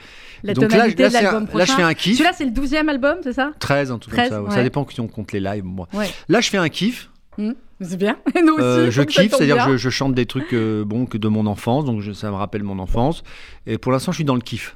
La 0.42 0.54
Donc 0.56 0.72
là, 0.72 0.88
là, 0.88 0.92
de 0.94 1.04
l'album 1.04 1.48
là, 1.54 1.66
je 1.66 1.72
fais 1.74 1.84
un 1.84 1.94
kiff. 1.94 2.14
Celui-là, 2.18 2.34
c'est 2.36 2.46
le 2.46 2.52
12e 2.52 2.88
album, 2.90 3.18
c'est 3.22 3.34
ça? 3.34 3.52
13 3.60 3.92
en 3.92 4.00
tout 4.00 4.10
13, 4.10 4.30
comme 4.30 4.38
ça. 4.38 4.44
ouais. 4.44 4.56
Ça 4.56 4.64
dépend 4.64 4.88
si 4.90 5.00
on 5.00 5.08
compte 5.08 5.32
les 5.32 5.40
lives. 5.40 5.64
Moi. 5.64 5.88
Ouais. 5.94 6.10
Là, 6.28 6.42
je 6.42 6.50
fais 6.50 6.58
un 6.58 6.70
kiff. 6.70 7.12
Hmm, 7.38 7.52
C'est 7.82 7.98
bien. 7.98 8.18
Et 8.36 8.42
nous 8.46 8.54
aussi. 8.54 8.64
Euh, 8.64 8.90
je 8.90 9.02
donc 9.04 9.12
ça 9.12 9.22
kiffe, 9.22 9.36
c'est-à-dire 9.36 9.70
je, 9.70 9.78
je 9.78 9.90
chante 9.92 10.16
des 10.16 10.26
trucs 10.26 10.54
euh, 10.54 10.84
bon 10.86 11.06
que 11.06 11.18
de 11.20 11.28
mon 11.28 11.46
enfance, 11.46 11.86
donc 11.86 12.02
je- 12.02 12.14
ça 12.14 12.32
me 12.32 12.36
rappelle 12.36 12.64
mon 12.64 12.80
enfance. 12.80 13.22
Et 13.68 13.78
pour 13.78 13.92
l'instant, 13.92 14.12
je 14.12 14.18
suis 14.18 14.26
dans 14.26 14.34
le 14.36 14.42
kiff. 14.42 14.76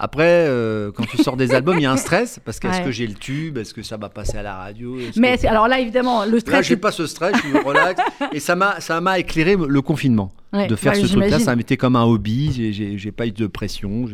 Après, 0.00 0.24
euh, 0.46 0.92
quand 0.92 1.04
tu 1.04 1.16
sors 1.18 1.36
des 1.36 1.54
albums, 1.54 1.76
il 1.78 1.82
y 1.82 1.86
a 1.86 1.92
un 1.92 1.96
stress 1.96 2.38
parce 2.44 2.60
qu'est-ce 2.60 2.78
Ouais. 2.78 2.84
que 2.84 2.90
j'ai 2.92 3.06
le 3.06 3.14
tube 3.14 3.58
Est-ce 3.58 3.74
que 3.74 3.82
ça 3.82 3.96
va 3.96 4.08
passer 4.08 4.38
à 4.38 4.42
la 4.42 4.54
radio 4.56 4.98
Est-ce 4.98 5.18
Mais 5.18 5.36
que- 5.38 5.46
alors 5.46 5.66
là, 5.68 5.80
évidemment, 5.80 6.24
le 6.24 6.32
Là, 6.34 6.40
stress. 6.40 6.66
j'ai 6.66 6.76
pas 6.76 6.92
ce 6.92 7.06
stress, 7.06 7.34
je 7.36 7.40
suis 7.48 7.58
relax. 7.58 8.00
et 8.32 8.40
ça 8.40 8.54
m'a, 8.56 8.80
ça 8.80 9.00
m'a 9.00 9.18
éclairé 9.18 9.56
le 9.56 9.82
confinement. 9.82 10.30
Ouais, 10.50 10.66
de 10.66 10.76
faire 10.76 10.96
ce 10.96 11.04
truc-là, 11.06 11.38
ça 11.40 11.54
m'était 11.56 11.76
comme 11.76 11.94
un 11.94 12.04
hobby. 12.04 12.72
J'ai, 12.96 13.12
pas 13.12 13.26
eu 13.26 13.32
de 13.32 13.46
pression. 13.46 14.06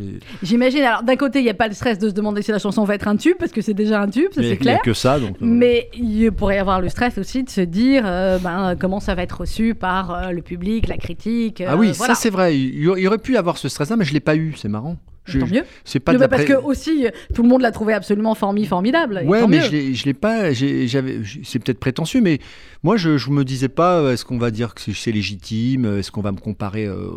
J'imagine. 0.43 0.83
Alors 0.83 1.03
d'un 1.05 1.15
côté, 1.15 1.39
il 1.39 1.45
n'y 1.45 1.51
a 1.51 1.55
pas 1.55 1.69
le 1.69 1.75
stress 1.75 1.97
de 1.99 2.09
se 2.09 2.15
demander 2.15 2.43
si 2.43 2.51
la 2.51 2.59
chanson 2.59 2.83
va 2.83 2.97
être 2.97 3.07
un 3.07 3.17
tube 3.17 3.37
parce 3.39 3.53
que 3.53 3.61
c'est 3.61 3.73
déjà 3.75 4.01
un 4.01 4.09
tube, 4.09 4.33
ça 4.33 4.41
c'est 4.41 4.43
il 4.43 4.49
y 4.49 4.53
a 4.53 4.57
clair. 4.57 4.83
que 4.83 4.95
ça, 4.95 5.21
donc. 5.21 5.37
euh, 5.37 5.37
Mais 5.43 5.91
il 5.95 6.33
pourrait 6.33 6.57
y 6.57 6.59
avoir 6.59 6.81
le 6.81 6.89
stress 6.89 7.19
aussi 7.19 7.45
de 7.45 7.51
se 7.51 7.61
dire 7.61 8.03
euh, 8.05 8.39
ben, 8.39 8.75
comment 8.81 8.99
ça 8.99 9.15
va 9.15 9.23
être 9.23 9.41
reçu 9.43 9.77
par 9.77 10.11
euh, 10.13 10.31
le 10.31 10.43
public, 10.43 10.89
la 10.89 10.97
critique. 10.97 11.63
Ah 11.65 11.77
oui, 11.77 11.93
voilà. 11.97 12.15
ça 12.15 12.21
c'est 12.21 12.31
vrai. 12.31 12.59
Il 12.59 12.89
aurait- 12.89 13.01
il 13.03 13.19
pu 13.19 13.37
avoir 13.37 13.57
ce 13.57 13.69
stress-là, 13.69 13.95
mais 13.97 14.05
je 14.05 14.13
l'ai 14.13 14.19
pas 14.21 14.35
eu. 14.35 14.55
C'est 14.57 14.69
marrant. 14.69 14.97
Je- 15.25 15.39
Tant 15.39 15.47
mieux. 15.47 15.63
C'est 15.85 16.01
pas 16.01 16.13
Non, 16.13 16.19
de 16.19 16.27
parce 16.27 16.45
que 16.45 16.53
aussi, 16.53 17.07
tout 17.35 17.43
le 17.43 17.49
monde 17.49 17.63
l'a 17.63 17.71
trouvé 17.73 17.95
absolument 17.95 18.35
formi, 18.35 18.67
formidable. 18.67 19.23
Ouais, 19.27 19.47
mais 19.47 19.59
mieux. 19.59 19.95
je 19.95 20.05
l'ai, 20.05 20.13
pas. 20.15 20.53
j'avais, 20.53 21.21
c'est 21.43 21.59
peut-être 21.59 21.81
prétentieux, 21.81 22.21
mais 22.21 22.41
moi, 22.83 22.97
je, 22.99 23.17
je 23.17 23.31
me 23.31 23.43
disais 23.45 23.69
pas. 23.71 24.01
euh, 24.01 24.13
Est-ce 24.13 24.25
qu'on 24.27 24.37
va 24.39 24.51
dire 24.51 24.75
que 24.75 24.81
c'est, 24.93 25.13
légitime 25.13 25.87
euh, 25.87 25.99
Est-ce 25.99 26.11
qu'on 26.11 26.21
va 26.21 26.31
me 26.33 26.37
comparer 26.39 26.85
euh, 26.85 27.09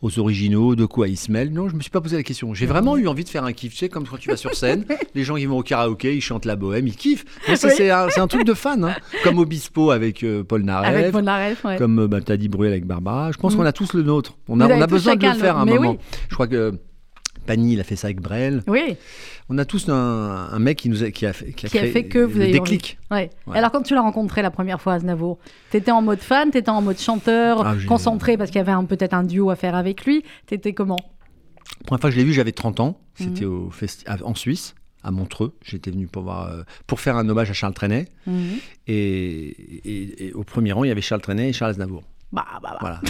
aux 0.00 0.18
originaux 0.18 0.74
De 0.76 0.86
quoi 0.86 1.08
ils 1.08 1.16
se 1.18 1.30
mêlent? 1.30 1.52
Non, 1.52 1.68
je 1.68 1.74
me 1.76 1.80
suis 1.82 1.90
pas 1.90 2.00
posé 2.00 2.16
la 2.16 2.22
question. 2.22 2.54
J'ai 2.54 2.64
vraiment 2.66 2.96
eu 2.96 3.06
envie 3.06 3.24
de 3.24 3.28
faire 3.28 3.44
un 3.44 3.52
kiff. 3.52 3.72
Tu 3.72 3.78
sais, 3.80 3.88
comme 3.90 4.06
quand 4.06 4.16
tu 4.18 4.30
vas 4.30 4.36
sur 4.36 4.54
scène, 4.54 4.86
les 5.14 5.22
gens 5.24 5.36
qui 5.36 5.44
vont 5.46 5.58
au 5.58 5.62
karaoké, 5.62 6.16
ils 6.16 6.20
chantent 6.22 6.46
la 6.46 6.56
bohème, 6.56 6.86
ils 6.86 6.96
kiffent. 6.96 7.24
Oui. 7.48 7.56
c'est, 7.58 7.90
un, 7.90 8.26
truc 8.28 8.44
de 8.46 8.54
fan, 8.54 8.82
hein. 8.84 8.94
comme 9.24 9.38
Obispo 9.38 9.90
avec 9.90 10.22
euh, 10.24 10.42
Paul 10.42 10.62
Naref. 10.62 10.88
Avec 10.88 11.12
Polnareff, 11.12 11.64
ouais. 11.64 11.76
Comme 11.76 12.06
bah, 12.06 12.20
t'as 12.24 12.36
dit 12.38 12.48
Bruel 12.48 12.72
avec 12.72 12.86
Barbara. 12.86 13.30
Je 13.32 13.36
pense 13.38 13.52
Mm. 13.52 13.56
qu'on 13.58 13.64
a 13.66 13.72
tous 13.72 13.92
le 13.92 14.02
nôtre. 14.02 14.38
On 14.48 14.58
a, 14.60 14.68
on 14.68 14.86
besoin 14.86 15.16
de 15.16 15.26
le 15.26 15.34
faire 15.34 15.58
à 15.58 15.62
un 15.62 15.64
moment. 15.66 15.90
oui. 15.92 15.98
Je 16.30 16.34
crois 16.34 16.46
que 16.46 16.72
Pani, 17.46 17.72
il 17.72 17.80
a 17.80 17.84
fait 17.84 17.96
ça 17.96 18.06
avec 18.06 18.20
Brel. 18.20 18.62
Oui, 18.66 18.96
On 19.48 19.58
a 19.58 19.64
tous 19.64 19.88
un, 19.88 19.94
un 19.94 20.58
mec 20.58 20.78
qui 20.78 20.88
nous 20.88 21.02
a, 21.02 21.10
qui 21.10 21.26
a 21.26 21.32
fait, 21.32 21.52
qui 21.52 21.66
a 21.66 21.68
qui 21.68 21.76
a 21.78 21.80
créé 21.80 21.92
fait 21.92 22.04
que 22.04 22.18
vous 22.20 22.40
avez 22.40 22.52
déclic. 22.52 22.98
ouais. 23.10 23.30
Ouais. 23.46 23.58
Alors 23.58 23.70
quand 23.72 23.82
tu 23.82 23.94
l'as 23.94 24.00
rencontré 24.00 24.42
la 24.42 24.50
première 24.50 24.80
fois, 24.80 24.94
Aznavour, 24.94 25.38
t'étais 25.70 25.90
en 25.90 26.02
mode 26.02 26.20
fan, 26.20 26.50
t'étais 26.50 26.70
en 26.70 26.82
mode 26.82 26.98
chanteur, 26.98 27.66
Ah, 27.66 27.74
concentré 27.88 28.36
parce 28.36 28.50
qu'il 28.50 28.64
y 28.64 28.68
avait 28.68 28.86
peut-être 28.86 29.14
un 29.14 29.24
duo 29.24 29.50
à 29.50 29.56
faire 29.56 29.74
avec 29.74 30.04
lui. 30.04 30.24
T'étais 30.46 30.72
comment? 30.72 30.98
La 31.80 31.86
première 31.86 32.00
fois 32.00 32.10
que 32.10 32.14
je 32.14 32.20
l'ai 32.20 32.24
vu, 32.24 32.32
j'avais 32.32 32.52
30 32.52 32.78
ans. 32.80 33.00
Mhm. 33.18 33.26
C'était 33.34 33.44
festi- 33.70 34.04
à- 34.06 34.24
en 34.24 34.34
Suisse, 34.36 34.74
à 35.02 35.10
Montreux. 35.10 35.52
J'étais 35.64 35.90
venu 35.90 36.06
pour, 36.06 36.22
voir, 36.22 36.48
euh, 36.48 36.62
pour 36.86 37.00
faire 37.00 37.16
un 37.16 37.28
hommage 37.28 37.50
à 37.50 37.54
Charles 37.54 37.74
Trenet. 37.74 38.06
Mhm. 38.28 38.34
Et, 38.86 39.46
et- 39.84 40.26
et 40.28 40.32
au 40.32 40.44
premier 40.44 40.70
rang, 40.72 40.84
il 40.84 40.88
y 40.88 40.90
avait 40.92 41.00
Charles 41.00 41.22
Trenet 41.22 41.48
et 41.48 41.52
Charles 41.52 41.72
Aznavour. 41.72 42.04
Bah, 42.32 42.46
bah, 42.54 42.60
bah. 42.62 42.78
Voilà. 42.80 43.00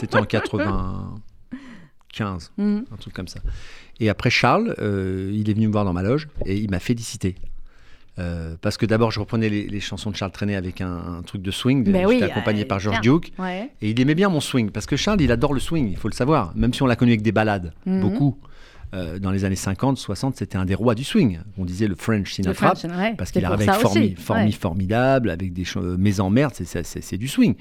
C'était 0.00 0.16
en 0.16 0.24
95, 2.18 2.52
Mhm. 2.58 2.84
un 2.92 2.96
truc 2.96 3.14
comme 3.14 3.28
ça. 3.28 3.40
Et 4.00 4.08
après, 4.08 4.30
Charles, 4.30 4.74
euh, 4.78 5.30
il 5.34 5.48
est 5.50 5.54
venu 5.54 5.66
me 5.68 5.72
voir 5.72 5.84
dans 5.84 5.92
ma 5.92 6.02
loge 6.02 6.28
et 6.46 6.56
il 6.56 6.70
m'a 6.70 6.78
félicité. 6.80 7.34
Euh, 8.18 8.56
parce 8.60 8.76
que 8.76 8.84
d'abord, 8.84 9.12
je 9.12 9.20
reprenais 9.20 9.48
les, 9.48 9.68
les 9.68 9.78
chansons 9.80 10.10
de 10.10 10.16
Charles 10.16 10.32
Trenet 10.32 10.56
avec 10.56 10.80
un, 10.80 10.90
un 11.18 11.22
truc 11.22 11.40
de 11.40 11.52
swing. 11.52 11.84
Mais 11.86 12.00
J'étais 12.00 12.06
oui, 12.06 12.22
accompagné 12.24 12.62
euh, 12.62 12.66
par 12.66 12.80
George 12.80 13.00
bien. 13.00 13.12
Duke. 13.12 13.32
Ouais. 13.38 13.70
Et 13.80 13.90
il 13.90 14.00
aimait 14.00 14.16
bien 14.16 14.28
mon 14.28 14.40
swing, 14.40 14.70
parce 14.70 14.86
que 14.86 14.96
Charles, 14.96 15.20
il 15.20 15.30
adore 15.30 15.54
le 15.54 15.60
swing, 15.60 15.88
il 15.90 15.96
faut 15.96 16.08
le 16.08 16.14
savoir, 16.14 16.52
même 16.56 16.74
si 16.74 16.82
on 16.82 16.86
l'a 16.86 16.96
connu 16.96 17.12
avec 17.12 17.22
des 17.22 17.30
balades, 17.30 17.72
Mhm. 17.86 18.00
beaucoup. 18.00 18.36
Euh, 18.94 19.18
dans 19.18 19.30
les 19.30 19.44
années 19.44 19.54
50, 19.56 19.98
60, 19.98 20.36
c'était 20.36 20.56
un 20.56 20.64
des 20.64 20.74
rois 20.74 20.94
du 20.94 21.04
swing. 21.04 21.40
On 21.58 21.64
disait 21.66 21.88
le 21.88 21.94
French 21.94 22.28
Le 22.38 22.44
Sinatra, 22.54 22.74
French, 22.74 22.90
ouais. 22.96 23.14
parce 23.18 23.30
qu'il 23.32 23.44
arrivait 23.44 23.68
avec 23.68 23.80
formi, 23.82 24.00
aussi, 24.06 24.14
formi 24.14 24.44
ouais. 24.46 24.50
formidable, 24.52 25.28
avec 25.30 25.52
des 25.52 25.64
euh, 25.76 25.96
Mes 25.98 26.20
emmerdes, 26.20 26.54
c'est- 26.54 27.16
du 27.18 27.28
swing. 27.28 27.54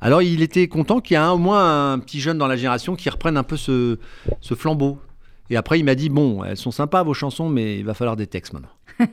Alors 0.00 0.20
il 0.20 0.42
était 0.42 0.68
content 0.68 1.00
qu'il 1.00 1.16
y 1.16 1.20
ait 1.20 1.24
au 1.26 1.38
moins 1.38 1.92
un 1.92 1.98
petit 2.00 2.20
jeune 2.20 2.36
dans 2.36 2.46
la 2.46 2.56
génération 2.56 2.96
qui 2.96 3.08
reprenne 3.08 3.36
un 3.38 3.42
peu 3.44 3.56
ce, 3.56 3.98
ce 4.40 4.54
flambeau. 4.54 4.98
Et 5.50 5.56
après, 5.56 5.78
il 5.78 5.84
m'a 5.84 5.94
dit 5.94 6.08
Bon, 6.08 6.42
elles 6.44 6.56
sont 6.56 6.70
sympas 6.70 7.02
vos 7.02 7.14
chansons, 7.14 7.48
mais 7.48 7.78
il 7.78 7.84
va 7.84 7.94
falloir 7.94 8.16
des 8.16 8.26
textes 8.26 8.52
maintenant. 8.52 8.68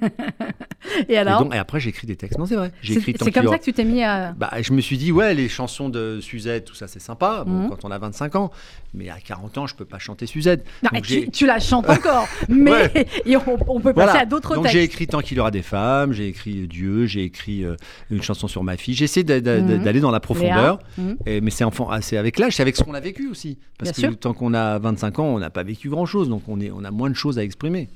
Et 1.08 1.14
Et, 1.14 1.18
alors 1.18 1.44
donc, 1.44 1.56
et 1.56 1.58
après, 1.58 1.80
j'ai 1.80 1.90
écrit 1.90 2.06
des 2.08 2.16
textes. 2.16 2.38
Non, 2.38 2.46
c'est 2.46 2.56
vrai. 2.56 2.72
C'est 2.84 3.32
comme 3.32 3.48
ça 3.48 3.58
que 3.58 3.64
tu 3.64 3.72
t'es 3.74 3.84
mis 3.84 4.04
à. 4.04 4.34
bah, 4.34 4.52
je 4.62 4.74
me 4.74 4.82
suis 4.82 4.98
dit, 4.98 5.12
ouais, 5.12 5.34
les 5.34 5.48
chansons 5.48 5.90
de 5.90 6.20
Suzette, 6.22 6.66
tout 6.66 6.76
ça, 6.76 6.88
c'est 6.88 7.00
sympa, 7.00 7.44
bon, 7.46 7.64
Mhm. 7.64 7.70
quand 7.70 7.86
on 7.86 7.92
a 7.92 7.98
25 7.98 8.36
ans. 8.36 8.52
Mais 8.94 9.10
à 9.10 9.18
40 9.20 9.58
ans, 9.58 9.68
je 9.68 9.76
peux 9.76 9.86
pas 9.86 10.00
chanter 10.00 10.26
Suzette. 10.26 10.66
Non, 10.84 10.90
Donc 10.94 11.04
tu, 11.04 11.30
tu 11.30 11.46
la 11.46 11.60
chantes 11.60 11.90
encore, 11.90 12.28
mais 12.50 12.72
Ouais. 12.72 13.08
et 13.26 13.38
on, 13.38 13.42
on 13.68 13.80
peut 13.80 13.94
passer 13.94 14.06
Voilà. 14.12 14.20
à 14.22 14.26
d'autres 14.26 14.56
Donc 14.56 14.64
textes. 14.66 14.78
j'ai 14.78 14.84
écrit 14.84 15.08
Tant 15.08 15.20
qu'il 15.22 15.38
y 15.38 15.40
aura 15.40 15.52
des 15.52 15.62
femmes, 15.62 16.12
j'ai 16.14 16.28
écrit 16.28 16.68
Dieu, 16.68 17.06
j'ai 17.06 17.24
écrit 17.24 17.64
euh, 17.64 17.76
une 18.10 18.22
chanson 18.22 18.48
sur 18.48 18.64
ma 18.64 18.78
fille. 18.78 18.94
J'essaie 18.94 19.24
Mhm. 19.24 19.84
d'aller 19.84 20.00
dans 20.02 20.12
la 20.12 20.20
profondeur. 20.20 20.80
Mhm. 20.98 21.18
Et- 21.26 21.42
mais 21.42 21.52
c'est 21.52 21.64
enfant, 21.64 21.88
ah, 21.92 22.02
c'est 22.02 22.18
avec 22.18 22.38
l'âge, 22.40 22.56
c'est 22.56 22.62
avec 22.64 22.76
ce 22.76 22.84
qu'on 22.84 22.94
a 22.94 23.00
vécu 23.00 23.30
aussi. 23.30 23.58
Parce 23.78 23.92
Bien 23.98 24.10
que 24.10 24.14
sûr. 24.14 24.20
tant 24.20 24.34
qu'on 24.34 24.54
a 24.54 24.78
25 24.80 25.20
ans, 25.20 25.26
on 25.26 25.40
n'a 25.40 25.50
pas 25.50 25.64
vécu 25.64 25.90
grand-chose, 25.90 26.28
donc 26.30 26.44
on, 26.48 26.60
est, 26.60 26.72
on 26.72 26.84
a 26.84 26.92
moins 26.92 27.10
de 27.10 27.16
choses 27.16 27.40
à 27.40 27.44
exprimer. 27.44 27.90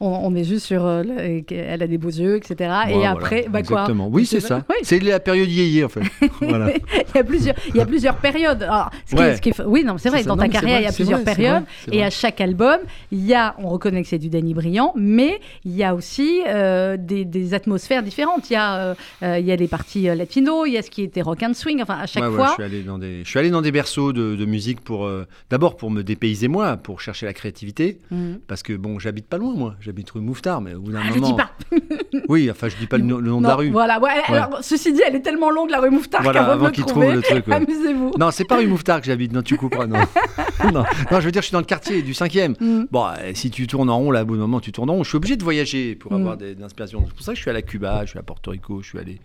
On, 0.00 0.08
on 0.24 0.34
est 0.34 0.44
juste 0.44 0.64
sur. 0.66 0.86
euh, 0.86 1.02
le- 1.02 1.42
elle 1.54 1.82
a 1.82 1.86
des 1.86 1.98
beaux 1.98 2.08
yeux, 2.08 2.36
etc. 2.36 2.54
et 2.88 3.06
après, 3.06 3.42
voilà, 3.42 3.48
bah 3.50 3.62
quoi 3.62 3.80
Exactement. 3.80 4.08
Oui, 4.10 4.24
c'est 4.24 4.40
ça. 4.40 4.64
oui. 4.70 4.76
C'est 4.82 4.98
la 5.00 5.20
période 5.20 5.48
yéyé, 5.50 5.84
en 5.84 5.88
fait. 5.90 6.00
voilà. 6.40 6.70
il, 6.72 7.16
y 7.16 7.18
a 7.18 7.24
plusieurs, 7.24 7.54
il 7.68 7.76
y 7.76 7.80
a 7.80 7.86
plusieurs 7.86 8.16
périodes. 8.16 8.62
Alors, 8.62 8.90
ce 9.06 9.14
qui 9.14 9.20
est- 9.20 9.24
Ouais. 9.24 9.36
ce 9.36 9.40
qui 9.42 9.48
est- 9.50 9.60
oui, 9.66 9.84
non, 9.84 9.98
c'est 9.98 10.08
vrai, 10.08 10.22
dans 10.24 10.36
Non, 10.36 10.42
ta 10.42 10.48
carrière, 10.48 10.76
vrai, 10.78 10.82
il 10.82 10.86
y 10.86 10.88
a 10.88 10.92
plusieurs 10.92 11.20
vrai, 11.20 11.34
périodes. 11.34 11.64
vrai, 11.86 11.96
Et 11.96 12.02
à 12.02 12.08
chaque 12.10 12.40
album, 12.40 12.78
il 13.12 13.24
y 13.26 13.34
a, 13.34 13.54
on 13.58 13.68
reconnaît 13.68 14.02
que 14.02 14.08
c'est 14.08 14.18
du 14.18 14.30
Danny 14.30 14.54
Brillant, 14.54 14.92
mais 14.96 15.38
il 15.66 15.76
y 15.76 15.84
a 15.84 15.94
aussi 15.94 16.40
euh, 16.48 16.96
des, 16.98 17.24
des 17.26 17.52
atmosphères 17.54 18.02
différentes. 18.02 18.48
Il 18.48 18.54
y, 18.54 18.56
a, 18.56 18.94
euh, 19.22 19.38
il 19.38 19.44
y 19.44 19.52
a 19.52 19.56
les 19.56 19.68
parties 19.68 20.04
latino, 20.04 20.64
il 20.64 20.72
y 20.72 20.78
a 20.78 20.82
ce 20.82 20.90
qui 20.90 21.02
était 21.02 21.20
rock 21.22 21.42
and 21.42 21.52
swing. 21.54 21.82
Enfin, 21.82 21.98
à 22.00 22.06
chaque 22.06 22.22
Ouais, 22.24 22.30
fois. 22.36 22.46
je, 22.48 22.54
suis 22.54 22.62
allé 22.62 22.82
dans 22.82 22.98
des, 22.98 23.22
je 23.22 23.28
suis 23.28 23.38
allé 23.38 23.50
dans 23.50 23.60
des 23.62 23.72
berceaux 23.72 24.12
de, 24.14 24.34
de 24.34 24.44
musique 24.46 24.80
pour 24.80 25.08
d'abord 25.50 25.76
pour 25.76 25.90
me 25.90 26.02
dépayser 26.02 26.48
moi, 26.48 26.78
pour 26.78 27.00
chercher 27.02 27.26
la 27.26 27.34
créativité, 27.34 27.98
Mhm. 28.10 28.38
parce 28.46 28.62
que 28.62 28.72
bon, 28.72 28.98
j'habite 28.98 29.26
pas 29.26 29.36
loin 29.38 29.54
moi, 29.54 29.76
j'habite 29.90 30.10
rue 30.12 30.20
Mouffetard, 30.20 30.60
mais 30.60 30.74
au 30.74 30.80
bout 30.80 30.92
d'un 30.92 31.00
Ah, 31.02 31.08
je 31.12 31.18
moment, 31.18 31.36
dis 31.36 31.42
pas. 31.42 32.18
oui, 32.28 32.48
enfin 32.50 32.68
je 32.68 32.76
dis 32.76 32.86
pas 32.86 32.96
le, 32.96 33.02
no- 33.04 33.18
le 33.20 33.28
nom 33.30 33.40
de 33.40 33.46
la 33.48 33.56
rue. 33.56 33.70
Voilà. 33.70 34.00
Ouais, 34.00 34.10
Alors, 34.28 34.58
ceci 34.62 34.92
dit, 34.92 35.00
elle 35.04 35.16
est 35.16 35.20
tellement 35.20 35.50
longue, 35.50 35.70
la 35.70 35.80
rue 35.80 35.90
Mouffetard, 35.90 36.22
Voilà, 36.22 36.44
qu'avant 36.44 36.70
de 36.70 36.80
trouve 36.82 37.04
le 37.04 37.20
truc, 37.22 37.46
ouais. 37.48 37.54
amusez-vous. 37.54 38.12
Non, 38.18 38.30
c'est 38.30 38.44
pas 38.44 38.56
rue 38.58 38.68
Mouffetard 38.68 39.00
que 39.00 39.06
j'habite, 39.06 39.32
non, 39.32 39.42
tu 39.42 39.56
couperas, 39.56 39.86
non. 39.86 39.98
non. 40.72 40.84
non, 41.10 41.20
je 41.20 41.24
veux 41.26 41.32
dire, 41.32 41.42
je 41.42 41.46
suis 41.48 41.52
dans 41.52 41.58
le 41.58 41.64
quartier 41.64 42.02
du 42.02 42.12
5e. 42.12 42.54
Mhm. 42.60 42.86
Bon, 42.90 43.06
euh, 43.06 43.32
si 43.34 43.50
tu 43.50 43.66
tournes 43.66 43.90
en 43.90 43.98
rond, 43.98 44.10
là, 44.12 44.22
au 44.22 44.26
bout 44.26 44.34
d'un 44.36 44.42
moment, 44.42 44.60
tu 44.60 44.70
tournes 44.70 44.90
en 44.90 44.94
rond. 44.94 45.02
Je 45.02 45.08
suis 45.08 45.16
obligé 45.16 45.36
de 45.36 45.42
voyager 45.42 45.96
pour 45.96 46.12
Mm. 46.12 46.16
avoir 46.16 46.36
des, 46.36 46.54
des 46.54 46.62
inspirations. 46.62 47.02
C'est 47.06 47.12
pour 47.14 47.22
ça 47.24 47.32
que 47.32 47.36
je 47.36 47.42
suis 47.42 47.50
allé 47.50 47.58
à 47.58 47.62
Cuba, 47.62 48.02
je 48.04 48.10
suis 48.10 48.18
à 48.18 48.22
Porto 48.22 48.50
Rico, 48.52 48.80
je 48.82 48.88
suis 48.88 48.98
allé 48.98 49.18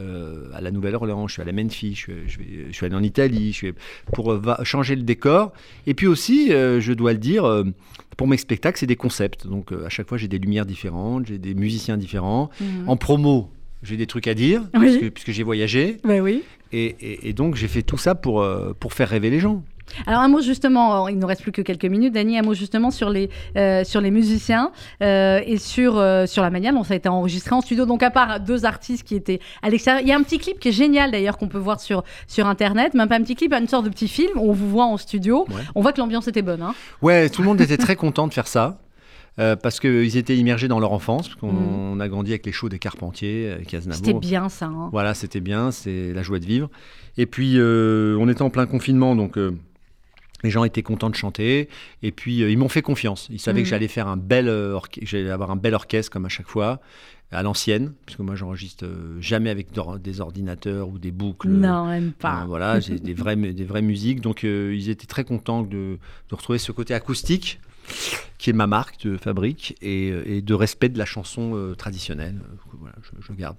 euh, 0.00 0.48
à 0.54 0.60
la 0.60 0.70
Nouvelle-Orléans, 0.70 1.28
je 1.28 1.34
suis 1.34 1.42
à 1.42 1.52
Memphis, 1.52 1.94
je 1.94 2.00
suis, 2.00 2.12
je 2.26 2.38
je 2.68 2.72
suis 2.72 2.86
allé 2.86 2.94
en 2.94 3.02
Italie, 3.02 3.52
je 3.52 3.56
suis, 3.56 3.72
pour 4.12 4.32
euh, 4.32 4.38
va- 4.38 4.60
changer 4.64 4.96
le 4.96 5.02
décor. 5.02 5.52
Et 5.86 5.94
puis 5.94 6.06
aussi, 6.06 6.52
euh, 6.52 6.80
je 6.80 6.92
dois 6.92 7.12
le 7.12 7.18
dire, 7.18 7.44
pour 8.16 8.26
mes 8.28 8.36
spectacles, 8.36 8.78
c'est 8.78 8.86
des 8.86 8.96
concepts. 8.96 9.46
Donc 9.46 9.72
à 9.72 9.88
chaque 9.88 10.08
fois, 10.08 10.18
j'ai 10.18 10.28
des 10.28 10.38
lumières 10.38 10.66
différentes, 10.66 11.26
j'ai 11.26 11.38
des 11.38 11.54
musiciens 11.54 11.96
différents. 11.96 12.50
Mhm. 12.60 12.88
En 12.88 12.96
promo, 12.96 13.50
j'ai 13.82 13.96
des 13.96 14.06
trucs 14.06 14.26
à 14.28 14.34
dire, 14.34 14.62
Oui. 14.74 14.80
puisque, 14.98 15.10
puisque 15.14 15.30
j'ai 15.30 15.42
voyagé. 15.42 15.96
Ben 16.04 16.20
oui. 16.20 16.42
Et, 16.72 16.84
et- 17.00 17.28
et 17.28 17.32
donc, 17.32 17.54
j'ai 17.56 17.68
fait 17.68 17.82
tout 17.82 17.98
ça 17.98 18.14
pour, 18.14 18.46
pour 18.78 18.92
faire 18.92 19.08
rêver 19.08 19.30
les 19.30 19.40
gens. 19.40 19.64
Alors 20.06 20.20
un 20.20 20.28
mot 20.28 20.40
justement, 20.40 21.08
il 21.08 21.18
nous 21.18 21.26
reste 21.26 21.42
plus 21.42 21.52
que 21.52 21.62
quelques 21.62 21.84
minutes, 21.84 22.12
Dany, 22.14 22.38
un 22.38 22.42
mot 22.42 22.54
justement 22.54 22.90
sur 22.90 23.10
les, 23.10 23.30
euh, 23.56 23.84
sur 23.84 24.00
les 24.00 24.10
musiciens 24.10 24.72
euh, 25.02 25.40
et 25.44 25.56
sur, 25.58 25.98
euh, 25.98 26.26
sur 26.26 26.42
la 26.42 26.50
manière 26.50 26.72
dont 26.72 26.84
ça 26.84 26.94
a 26.94 26.96
été 26.96 27.08
enregistré 27.08 27.54
en 27.54 27.60
studio. 27.60 27.86
Donc 27.86 28.02
à 28.02 28.10
part 28.10 28.40
deux 28.40 28.64
artistes 28.64 29.04
qui 29.04 29.14
étaient 29.14 29.40
à 29.62 29.70
l'extérieur, 29.70 30.02
il 30.02 30.08
y 30.08 30.12
a 30.12 30.16
un 30.16 30.22
petit 30.22 30.38
clip 30.38 30.58
qui 30.60 30.68
est 30.68 30.72
génial 30.72 31.10
d'ailleurs 31.10 31.38
qu'on 31.38 31.48
peut 31.48 31.58
voir 31.58 31.80
sur, 31.80 32.04
sur 32.26 32.46
Internet, 32.46 32.94
même 32.94 33.08
pas 33.08 33.16
un 33.16 33.22
petit 33.22 33.34
clip, 33.34 33.52
une 33.52 33.68
sorte 33.68 33.84
de 33.84 33.90
petit 33.90 34.08
film 34.08 34.32
où 34.36 34.50
on 34.50 34.52
vous 34.52 34.68
voit 34.70 34.84
en 34.86 34.96
studio. 34.96 35.46
Ouais. 35.48 35.54
On 35.74 35.80
voit 35.82 35.92
que 35.92 36.00
l'ambiance 36.00 36.28
était 36.28 36.42
bonne. 36.42 36.62
Hein. 36.62 36.74
Ouais, 37.02 37.28
tout 37.28 37.42
le 37.42 37.48
monde 37.48 37.60
était 37.60 37.76
très 37.76 37.96
content 37.96 38.26
de 38.28 38.32
faire 38.34 38.46
ça. 38.48 38.78
euh, 39.38 39.54
parce 39.56 39.78
qu'ils 39.80 40.16
étaient 40.16 40.36
immergés 40.36 40.66
dans 40.68 40.80
leur 40.80 40.92
enfance, 40.92 41.28
parce 41.28 41.40
qu'on 41.40 41.94
Mm. 41.94 42.00
a 42.00 42.08
grandi 42.08 42.32
avec 42.32 42.44
les 42.44 42.52
shows 42.52 42.68
des 42.68 42.78
Carpentiers, 42.80 43.50
avec. 43.52 43.74
C'était 43.92 44.12
bien 44.12 44.48
ça. 44.48 44.66
hein. 44.66 44.88
Voilà, 44.92 45.14
c'était 45.14 45.40
bien, 45.40 45.70
c'est 45.70 46.12
la 46.12 46.22
joie 46.22 46.40
de 46.40 46.44
vivre. 46.44 46.68
Et 47.16 47.26
puis, 47.26 47.54
euh, 47.56 48.18
on 48.20 48.28
était 48.28 48.42
en 48.42 48.50
plein 48.50 48.66
confinement, 48.66 49.14
donc 49.16 49.38
euh, 49.38 49.52
les 50.42 50.50
gens 50.50 50.64
étaient 50.64 50.82
contents 50.82 51.10
de 51.10 51.14
chanter. 51.14 51.68
Et 52.02 52.12
puis, 52.12 52.42
euh, 52.42 52.50
ils 52.50 52.58
m'ont 52.58 52.68
fait 52.68 52.82
confiance. 52.82 53.28
Ils 53.30 53.40
savaient 53.40 53.62
que 53.62 53.68
j'allais 53.68 53.88
faire 53.88 54.08
un 54.08 54.16
bel, 54.16 54.48
euh, 54.48 54.78
j'allais 55.02 55.30
avoir 55.30 55.50
un 55.50 55.56
bel 55.56 55.74
orchestre 55.74 56.10
comme 56.12 56.24
à 56.26 56.28
chaque 56.30 56.48
fois, 56.48 56.80
à 57.32 57.42
l'ancienne, 57.42 57.92
parce 58.06 58.16
que 58.16 58.22
moi, 58.22 58.34
j'enregistre 58.34 58.84
euh, 58.86 59.20
jamais 59.20 59.50
avec 59.50 59.68
des 60.02 60.20
ordinateurs 60.20 60.88
ou 60.88 60.98
des 60.98 61.12
boucles. 61.12 61.48
Non, 61.48 61.86
même 61.86 62.08
Euh, 62.08 62.12
pas. 62.18 62.44
voilà, 62.46 62.80
j'ai 62.80 62.98
des 62.98 63.14
vraies, 63.14 63.36
des 63.36 63.64
vraies 63.64 63.82
musiques. 63.82 64.20
Donc, 64.20 64.42
ils 64.42 64.88
étaient 64.90 65.06
très 65.06 65.24
contents 65.24 65.62
de, 65.62 65.98
de 66.28 66.34
retrouver 66.34 66.58
ce 66.58 66.72
côté 66.72 66.92
acoustique, 66.94 67.60
qui 68.38 68.50
est 68.50 68.54
ma 68.54 68.66
marque 68.66 69.04
de 69.06 69.16
fabrique, 69.16 69.76
et, 69.82 70.08
et 70.26 70.42
de 70.42 70.54
respect 70.54 70.88
de 70.88 70.98
la 70.98 71.04
chanson 71.06 71.74
traditionnelle. 71.78 72.36
voilà, 72.78 72.96
je, 73.02 73.10
je 73.26 73.32
garde. 73.32 73.56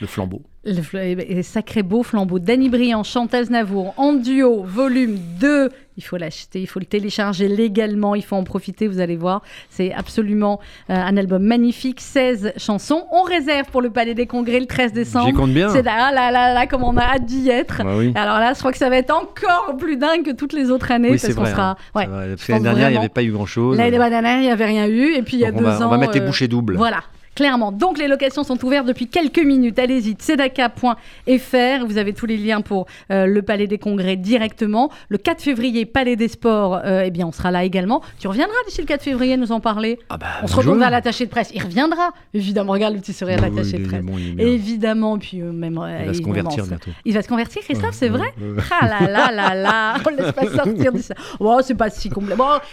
Le 0.00 0.06
flambeau. 0.06 0.42
Le 0.64 0.74
fl- 0.82 0.98
et- 0.98 1.38
et 1.38 1.42
sacré 1.42 1.82
beau 1.82 2.02
flambeau. 2.02 2.38
Danny 2.38 2.68
Briand, 2.68 3.02
Chantal 3.02 3.44
Znavour, 3.46 3.94
en 3.96 4.12
duo, 4.12 4.62
volume 4.64 5.18
2. 5.40 5.70
Il 5.96 6.04
faut 6.04 6.16
l'acheter, 6.16 6.60
il 6.60 6.66
faut 6.66 6.78
le 6.78 6.84
télécharger 6.84 7.48
légalement, 7.48 8.14
il 8.14 8.22
faut 8.22 8.36
en 8.36 8.44
profiter, 8.44 8.86
vous 8.86 9.00
allez 9.00 9.16
voir. 9.16 9.42
C'est 9.70 9.92
absolument 9.92 10.60
euh, 10.90 10.94
un 10.94 11.16
album 11.16 11.42
magnifique, 11.42 12.00
16 12.00 12.52
chansons. 12.56 13.04
On 13.12 13.22
réserve 13.22 13.68
pour 13.70 13.80
le 13.82 13.90
Palais 13.90 14.14
des 14.14 14.26
Congrès 14.26 14.60
le 14.60 14.66
13 14.66 14.92
décembre. 14.92 15.26
J'y 15.28 15.32
compte 15.32 15.52
bien. 15.52 15.68
C'est 15.70 15.82
là, 15.82 16.12
là, 16.12 16.30
là, 16.30 16.52
là, 16.54 16.66
comme 16.66 16.84
on 16.84 16.96
a 16.96 17.02
hâte 17.02 17.24
d'y 17.24 17.48
être. 17.48 17.82
Bah 17.82 17.94
oui. 17.96 18.12
Alors 18.14 18.38
là, 18.38 18.52
je 18.52 18.58
crois 18.58 18.70
que 18.72 18.78
ça 18.78 18.90
va 18.90 18.96
être 18.98 19.14
encore 19.14 19.76
plus 19.78 19.96
dingue 19.96 20.24
que 20.24 20.32
toutes 20.32 20.52
les 20.52 20.70
autres 20.70 20.90
années. 20.92 21.10
Oui, 21.12 21.18
parce 21.20 21.34
qu'on 21.34 21.46
sera. 21.46 21.70
hein. 21.70 21.76
Ouais. 21.94 22.06
L'année 22.48 22.62
dernière, 22.62 22.88
il 22.90 22.92
n'y 22.92 22.98
avait 22.98 23.08
pas 23.08 23.22
eu 23.22 23.32
grand-chose. 23.32 23.76
L'année 23.78 23.90
dernière, 23.98 24.36
il 24.38 24.42
n'y 24.42 24.50
avait 24.50 24.66
rien 24.66 24.86
eu. 24.86 25.14
Et 25.14 25.22
puis 25.22 25.36
il 25.38 25.40
y 25.40 25.44
a 25.46 25.50
Donc 25.50 25.60
deux 25.60 25.66
on 25.66 25.70
va, 25.70 25.78
ans. 25.84 25.86
on 25.86 25.90
va 25.90 25.98
mettre 25.98 26.12
les 26.14 26.20
euh, 26.20 26.26
bouchées 26.26 26.46
doubles. 26.48 26.76
Voilà. 26.76 26.98
Clairement. 27.38 27.70
Donc 27.70 27.98
les 27.98 28.08
locations 28.08 28.42
sont 28.42 28.64
ouvertes 28.64 28.86
depuis 28.86 29.06
quelques 29.06 29.38
minutes. 29.38 29.78
Allez-y, 29.78 30.14
tzedaka.fr. 30.14 31.86
Vous 31.86 31.96
avez 31.96 32.12
tous 32.12 32.26
les 32.26 32.36
liens 32.36 32.62
pour 32.62 32.86
euh, 33.12 33.26
le 33.26 33.42
Palais 33.42 33.68
des 33.68 33.78
Congrès 33.78 34.16
directement. 34.16 34.90
Le 35.08 35.18
4 35.18 35.40
février, 35.40 35.86
Palais 35.86 36.16
des 36.16 36.26
Sports, 36.26 36.80
euh, 36.84 37.04
eh 37.04 37.12
bien, 37.12 37.28
on 37.28 37.30
sera 37.30 37.52
là 37.52 37.62
également. 37.62 38.02
Tu 38.18 38.26
reviendras 38.26 38.56
d'ici 38.66 38.80
le 38.80 38.88
4 38.88 39.04
février 39.04 39.36
nous 39.36 39.52
en 39.52 39.60
parler 39.60 40.00
Ah 40.10 40.16
bah, 40.16 40.26
On 40.42 40.48
se 40.48 40.56
retourne 40.56 40.80
vers 40.80 40.90
l'attaché 40.90 41.26
de 41.26 41.30
presse. 41.30 41.52
Il 41.54 41.62
reviendra. 41.62 42.10
Évidemment, 42.34 42.72
regarde 42.72 42.94
le 42.94 43.00
petit 43.00 43.12
sourire 43.12 43.40
de 43.40 43.44
Oui, 43.44 43.54
l'attaché 43.54 43.78
de 43.78 43.86
presse. 43.86 44.02
bon. 44.02 44.18
Évidemment, 44.36 45.16
puis 45.16 45.40
euh, 45.40 45.52
même. 45.52 45.80
Il 46.00 46.06
va 46.08 46.14
se 46.14 46.20
convertir 46.20 46.66
bientôt. 46.66 46.90
Il 47.04 47.14
va 47.14 47.22
se 47.22 47.28
convertir, 47.28 47.62
Christophe, 47.62 47.94
c'est 47.94 48.08
vrai 48.08 48.34
Ouais. 48.40 48.62
Ah 48.80 48.88
là 48.88 49.08
là 49.08 49.30
là 49.30 49.54
là 49.54 49.94
On 50.06 50.10
le 50.10 50.16
laisse 50.16 50.32
pas 50.32 50.46
sortir 50.46 50.92
de 50.92 50.98
ça. 50.98 51.14
Oh, 51.38 51.60
c'est 51.62 51.76
pas 51.76 51.88
si. 51.88 52.08
Bon, 52.08 52.22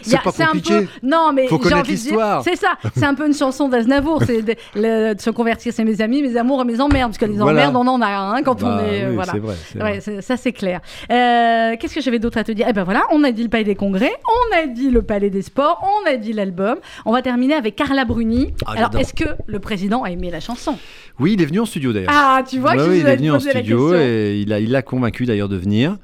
y 0.05 0.09
C'est 0.33 0.43
un 0.43 0.53
peu. 0.53 0.87
Non, 1.03 1.31
mais 1.35 1.45
Faut 1.47 1.59
connaître 1.59 1.87
l'histoire. 1.87 2.41
C'est 2.43 2.55
ça. 2.55 2.73
C'est 2.95 3.05
un 3.05 3.13
peu 3.13 3.27
une 3.27 3.35
chanson 3.35 3.69
d'Aznavour. 3.69 4.23
C'est 4.25 4.54
de, 4.75 5.15
se 5.19 5.29
convertir, 5.29 5.73
c'est 5.73 5.83
mes 5.83 6.01
amis, 6.01 6.21
mes 6.21 6.37
amours 6.37 6.61
et 6.61 6.65
mes 6.65 6.79
emmerdes. 6.81 7.11
Parce 7.11 7.17
que 7.17 7.25
les 7.25 7.37
Voilà. 7.37 7.69
emmerdes, 7.69 7.75
on 7.75 7.87
en 7.87 8.01
a 8.01 8.07
un 8.07 8.41
quand 8.43 8.61
on 8.63 8.67
Bah 8.67 8.83
est. 8.91 9.07
oui, 9.07 9.15
voilà. 9.15 9.31
C'est 9.33 9.39
vrai. 9.39 9.55
c'est 9.71 9.81
Ouais, 9.83 9.99
vrai. 9.99 10.21
ça 10.21 10.37
c'est 10.37 10.51
clair. 10.51 10.81
Euh, 11.11 11.75
Qu'est-ce 11.79 11.95
que 11.95 12.01
j'avais 12.01 12.19
d'autre 12.19 12.37
à 12.37 12.43
te 12.43 12.51
dire? 12.51 12.65
Eh 12.69 12.73
ben 12.73 12.83
voilà, 12.83 13.03
on 13.11 13.23
a 13.23 13.31
dit 13.31 13.43
le 13.43 13.49
Palais 13.49 13.63
des 13.63 13.75
Congrès, 13.75 14.11
on 14.27 14.57
a 14.57 14.67
dit 14.67 14.89
le 14.89 15.01
Palais 15.01 15.29
des 15.29 15.41
Sports, 15.41 15.83
on 15.83 16.09
a 16.09 16.15
dit 16.17 16.33
l'album. 16.33 16.77
On 17.05 17.11
va 17.11 17.21
terminer 17.21 17.53
avec 17.55 17.75
Carla 17.75 18.05
Bruni. 18.05 18.53
Ah, 18.65 18.73
Alors, 18.77 18.95
est-ce 18.99 19.13
que 19.13 19.25
le 19.45 19.59
président 19.59 20.03
a 20.03 20.11
aimé 20.11 20.29
la 20.31 20.39
chanson? 20.39 20.77
Oui, 21.19 21.33
il 21.33 21.41
est 21.41 21.45
venu 21.45 21.59
en 21.61 21.65
studio 21.65 21.93
d'ailleurs. 21.93 22.11
Ah, 22.13 22.41
tu 22.47 22.59
vois 22.59 22.71
Ouais, 22.71 22.77
que 22.77 22.83
je 22.83 22.89
oui, 22.89 22.99
vous 23.01 23.05
il 23.07 23.09
est 23.09 23.15
venu 23.15 23.31
en 23.31 23.33
la 23.35 23.39
studio 23.39 23.93
et 23.95 24.41
il 24.45 24.51
a, 24.53 24.59
il 24.59 24.71
l'a 24.71 24.81
convaincu 24.81 25.25
d'ailleurs 25.25 25.49
de 25.49 25.55
venir. 25.57 25.97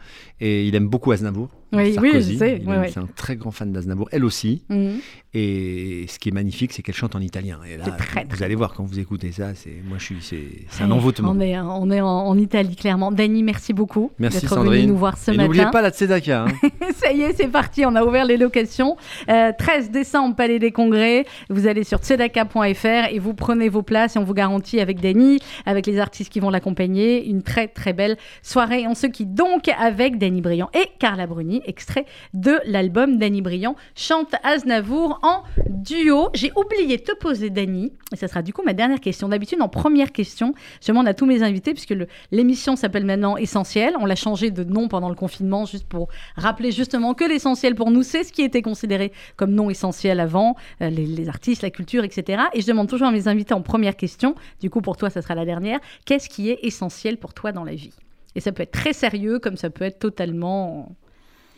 Et 0.44 0.66
il 0.68 0.76
aime 0.76 0.88
beaucoup 0.88 1.12
Aznavour. 1.12 1.50
Oui, 1.74 1.84
oui, 1.84 1.94
Sarkozy. 1.94 2.34
je 2.34 2.38
sais, 2.38 2.62
ouais, 2.66 2.78
ouais. 2.80 2.90
C'est 2.90 3.00
un 3.00 3.08
très 3.16 3.38
grand 3.38 3.52
fan 3.52 3.72
d'Aznavour. 3.72 4.10
Elle 4.12 4.26
aussi. 4.26 4.64
Mhm. 4.68 5.00
Et 5.34 6.06
ce 6.10 6.20
qui 6.20 6.28
est 6.28 6.32
magnifique, 6.34 6.74
c'est 6.74 6.82
qu'elle 6.82 6.96
chante 6.96 7.16
en 7.16 7.22
italien. 7.22 7.60
Et 7.66 7.78
là, 7.78 7.86
très, 7.92 8.24
vous 8.24 8.28
très 8.36 8.44
allez 8.44 8.56
voir 8.56 8.74
quand 8.74 8.84
vous 8.84 9.00
écoutez 9.00 9.32
ça. 9.32 9.56
C'est 9.56 9.76
moi, 9.88 9.98
je 9.98 10.04
suis, 10.04 10.18
c'est, 10.20 10.84
un 10.84 10.92
envoûtement. 10.92 11.30
On 11.32 11.40
est, 11.40 11.58
on 11.58 11.90
est 11.90 12.02
en, 12.02 12.08
en 12.28 12.38
Italie, 12.38 12.76
clairement. 12.76 13.12
Dany, 13.14 13.42
merci 13.44 13.72
beaucoup 13.72 14.12
Merci 14.20 14.42
d'être 14.42 14.62
venu 14.62 14.88
nous 14.88 14.98
voir 14.98 15.18
ce 15.18 15.32
et 15.32 15.36
matin. 15.36 15.48
n'oubliez 15.48 15.66
pas 15.72 15.82
la 15.82 15.92
Tzedaka. 15.92 16.46
hein. 16.46 16.68
Ça 16.96 17.14
y 17.14 17.22
est, 17.22 17.34
c'est 17.38 17.48
parti, 17.48 17.86
on 17.86 17.96
a 17.96 18.04
ouvert 18.04 18.26
les 18.26 18.36
locations. 18.38 18.98
Euh, 19.30 19.52
13 19.58 19.92
décembre, 19.92 20.36
Palais 20.36 20.60
des 20.60 20.72
Congrès. 20.72 21.26
Vous 21.50 21.68
allez 21.68 21.86
sur 21.86 22.00
tzedaka.fr 22.00 23.12
et 23.12 23.20
vous 23.20 23.34
prenez 23.34 23.70
vos 23.70 23.84
places 23.84 24.16
et 24.16 24.20
on 24.20 24.24
vous 24.24 24.34
garantit 24.34 24.80
avec 24.82 25.00
Dany, 25.00 25.40
avec 25.66 25.86
les 25.88 26.00
artistes 26.00 26.32
qui 26.32 26.40
vont 26.42 26.50
l'accompagner, 26.50 27.26
une 27.30 27.44
très 27.44 27.68
très 27.68 27.94
belle 27.94 28.18
soirée. 28.42 28.86
On 28.88 28.96
se 28.96 29.08
quitte 29.08 29.34
donc 29.34 29.70
avec 29.80 30.18
Dany 30.18 30.31
Briand 30.40 30.70
et 30.74 30.88
Carla 31.00 31.28
Bruni, 31.28 31.62
extrait 31.66 32.06
de 32.34 32.60
l'album 32.66 33.18
Dany 33.18 33.42
Briand 33.42 33.76
chante 33.96 34.34
Aznavour 34.44 35.20
en 35.24 35.44
duo. 35.68 36.30
J'ai 36.34 36.54
oublié 36.56 36.96
de 36.96 37.04
te 37.04 37.14
poser 37.14 37.50
Dany, 37.50 37.92
et 38.14 38.16
ça 38.16 38.30
sera 38.30 38.42
du 38.42 38.54
coup 38.54 38.62
ma 38.64 38.72
dernière 38.72 39.02
question. 39.02 39.28
D'habitude, 39.28 39.62
en 39.62 39.68
première 39.68 40.14
question, 40.14 40.54
je 40.82 40.88
demande 40.88 41.08
à 41.08 41.14
tous 41.14 41.26
mes 41.26 41.44
invités, 41.44 41.74
puisque 41.74 41.96
l'émission 42.32 42.78
s'appelle 42.78 43.06
maintenant 43.06 43.36
Essentiel. 43.36 43.96
On 44.00 44.06
l'a 44.06 44.16
changé 44.16 44.52
de 44.52 44.64
nom 44.64 44.88
pendant 44.88 45.10
le 45.10 45.16
confinement, 45.16 45.66
juste 45.66 45.88
pour 45.88 46.08
rappeler 46.38 46.72
justement 46.72 47.14
que 47.14 47.26
l'essentiel 47.26 47.76
pour 47.76 47.92
nous, 47.92 48.04
c'est 48.04 48.24
ce 48.24 48.32
qui 48.32 48.44
était 48.44 48.62
considéré 48.62 49.12
comme 49.36 49.52
non 49.52 49.70
essentiel 49.70 50.20
avant, 50.20 50.56
euh, 50.82 50.90
les, 50.90 51.06
les 51.06 51.28
artistes, 51.28 51.64
la 51.64 51.72
culture, 51.72 52.04
etc. 52.04 52.44
Et 52.54 52.62
je 52.62 52.68
demande 52.68 52.88
toujours 52.88 53.08
à 53.08 53.12
mes 53.12 53.28
invités 53.28 53.54
en 53.54 53.62
première 53.62 53.98
question, 53.98 54.36
du 54.62 54.70
coup 54.70 54.82
pour 54.82 54.98
toi, 54.98 55.10
ça 55.10 55.22
sera 55.22 55.36
la 55.36 55.46
dernière, 55.46 55.80
qu'est-ce 56.06 56.30
qui 56.30 56.50
est 56.50 56.60
essentiel 56.62 57.18
pour 57.18 57.34
toi 57.34 57.52
dans 57.52 57.64
la 57.64 57.74
vie? 57.74 57.94
Et 58.36 58.40
ça 58.40 58.52
peut 58.52 58.64
être 58.64 58.72
très 58.72 58.94
sérieux, 58.94 59.40
comme 59.40 59.58
ça 59.58 59.70
peut 59.70 59.84
être 59.86 60.00
totalement 60.00 60.96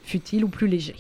futile 0.04 0.44
ou 0.44 0.50
plus 0.50 0.68
léger. 0.68 0.96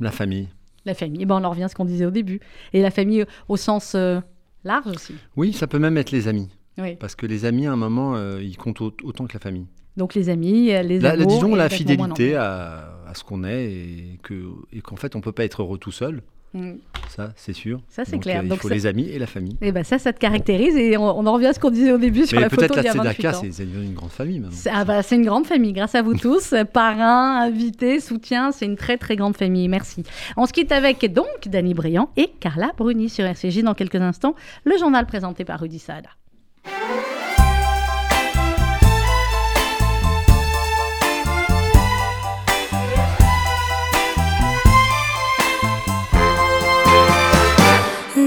La 0.00 0.10
famille. 0.10 0.48
La 0.84 0.94
famille, 0.94 1.22
Eh 1.22 1.26
ben, 1.26 1.36
on 1.40 1.44
en 1.44 1.50
revient 1.50 1.64
à 1.64 1.68
ce 1.68 1.74
qu'on 1.74 1.84
disait 1.86 2.04
au 2.06 2.10
début. 2.10 2.40
Et 2.72 2.82
la 2.82 2.90
famille 2.90 3.22
euh, 3.22 3.26
au 3.48 3.56
sens 3.56 3.94
euh, 3.94 4.20
large 4.64 4.86
aussi. 4.88 5.14
Oui, 5.36 5.52
ça 5.52 5.66
peut 5.66 5.78
même 5.78 5.96
être 5.96 6.10
les 6.10 6.28
amis. 6.28 6.48
Oui. 6.76 6.96
Parce 6.96 7.14
que 7.14 7.24
les 7.26 7.44
amis, 7.46 7.66
à 7.66 7.72
un 7.72 7.76
moment, 7.76 8.16
euh, 8.16 8.42
ils 8.42 8.56
comptent 8.56 8.80
au- 8.82 8.94
autant 9.04 9.26
que 9.26 9.32
la 9.32 9.40
famille. 9.40 9.66
Donc 9.96 10.14
les 10.14 10.28
amis, 10.28 10.66
les 10.66 10.98
La, 10.98 11.12
amours 11.12 11.26
disons 11.28 11.54
et 11.54 11.58
la 11.58 11.68
fidélité 11.68 12.34
à, 12.34 12.98
à 13.06 13.14
ce 13.14 13.22
qu'on 13.22 13.44
est 13.44 13.72
et 13.72 14.18
que 14.24 14.50
et 14.72 14.80
qu'en 14.80 14.96
fait 14.96 15.14
on 15.14 15.20
peut 15.20 15.30
pas 15.30 15.44
être 15.44 15.62
heureux 15.62 15.78
tout 15.78 15.92
seul. 15.92 16.22
Mm. 16.54 16.74
Ça, 17.08 17.32
c'est 17.36 17.52
sûr. 17.52 17.80
Ça, 17.88 18.04
c'est 18.04 18.18
clair. 18.18 18.40
euh, 18.40 18.44
il 18.44 18.48
Donc 18.48 18.60
faut 18.60 18.68
ça- 18.68 18.74
les 18.74 18.86
amis 18.86 19.08
et 19.08 19.18
la 19.18 19.26
famille. 19.26 19.56
Et 19.60 19.70
ben 19.72 19.84
ça, 19.84 19.98
ça 19.98 20.12
te 20.12 20.18
caractérise 20.18 20.74
et 20.76 20.96
on, 20.96 21.18
on 21.18 21.26
en 21.26 21.32
revient 21.34 21.46
à 21.46 21.52
ce 21.52 21.60
qu'on 21.60 21.70
disait 21.70 21.92
au 21.92 21.98
début 21.98 22.26
sur 22.26 22.36
Mais 22.36 22.42
la 22.44 22.48
photo 22.50 22.74
d'il 22.74 22.82
y 22.82 22.84
la 22.86 22.90
a 22.90 22.94
28 22.94 23.12
Tzedaka, 23.22 23.38
ans. 23.38 23.42
c'est 23.52 23.62
une 23.64 23.94
grande 23.94 24.10
famille 24.10 24.40
maintenant. 24.40 24.56
C'est 24.58 24.70
ah 24.72 24.84
bah, 24.84 25.02
c'est 25.02 25.14
une 25.16 25.24
grande 25.24 25.46
famille, 25.46 25.72
grâce 25.72 25.94
à 25.94 26.02
vous 26.02 26.14
tous. 26.14 26.54
Parrains, 26.72 27.40
invités, 27.42 28.00
soutien, 28.00 28.50
c'est 28.52 28.66
une 28.66 28.76
très 28.76 28.96
très 28.96 29.14
grande 29.16 29.36
famille. 29.36 29.68
Merci. 29.68 30.02
On 30.36 30.46
se 30.46 30.52
quitte 30.52 30.72
avec 30.72 31.12
donc 31.12 31.26
Dany 31.46 31.74
Briand 31.74 32.08
et 32.16 32.28
Carla 32.40 32.70
Bruni 32.76 33.08
sur 33.08 33.24
RCJ 33.24 33.62
dans 33.62 33.74
quelques 33.74 33.94
instants. 33.96 34.34
Le 34.64 34.76
journal 34.78 35.06
présenté 35.06 35.44
par 35.44 35.60
Rudy 35.60 35.78
Saada. 35.78 36.08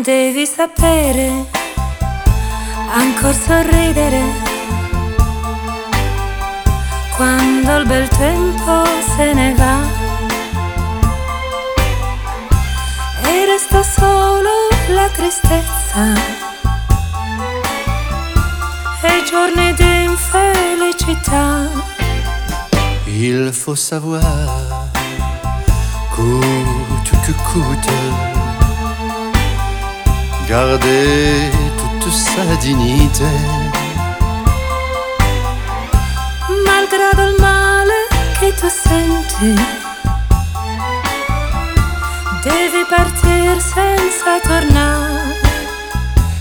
Devi 0.03 0.45
sapere, 0.45 1.45
ancora 2.93 3.33
sorridere, 3.33 4.21
quando 7.15 7.77
il 7.77 7.85
bel 7.87 8.07
tempo 8.07 8.85
se 9.15 9.33
ne 9.33 9.53
va. 9.55 9.77
E 13.23 13.45
resta 13.45 13.83
solo 13.83 14.69
la 14.89 15.09
tristezza 15.09 16.13
e 19.01 19.23
giorni 19.29 19.73
di 19.73 20.03
infelicità. 20.03 21.69
Il 23.05 23.51
faut 23.51 23.77
savoir, 23.77 24.21
que 26.15 26.39
coûte, 27.43 28.36
garder 30.47 31.51
toute 31.77 32.11
sa 32.11 32.55
dignité. 32.61 33.25
malgrado 36.65 37.21
il 37.29 37.35
male 37.39 37.97
che 38.39 38.53
tu 38.53 38.67
senti. 38.69 39.53
Devi 42.43 42.83
partir 42.95 43.59
senza 43.61 44.39
tornare. 44.47 45.35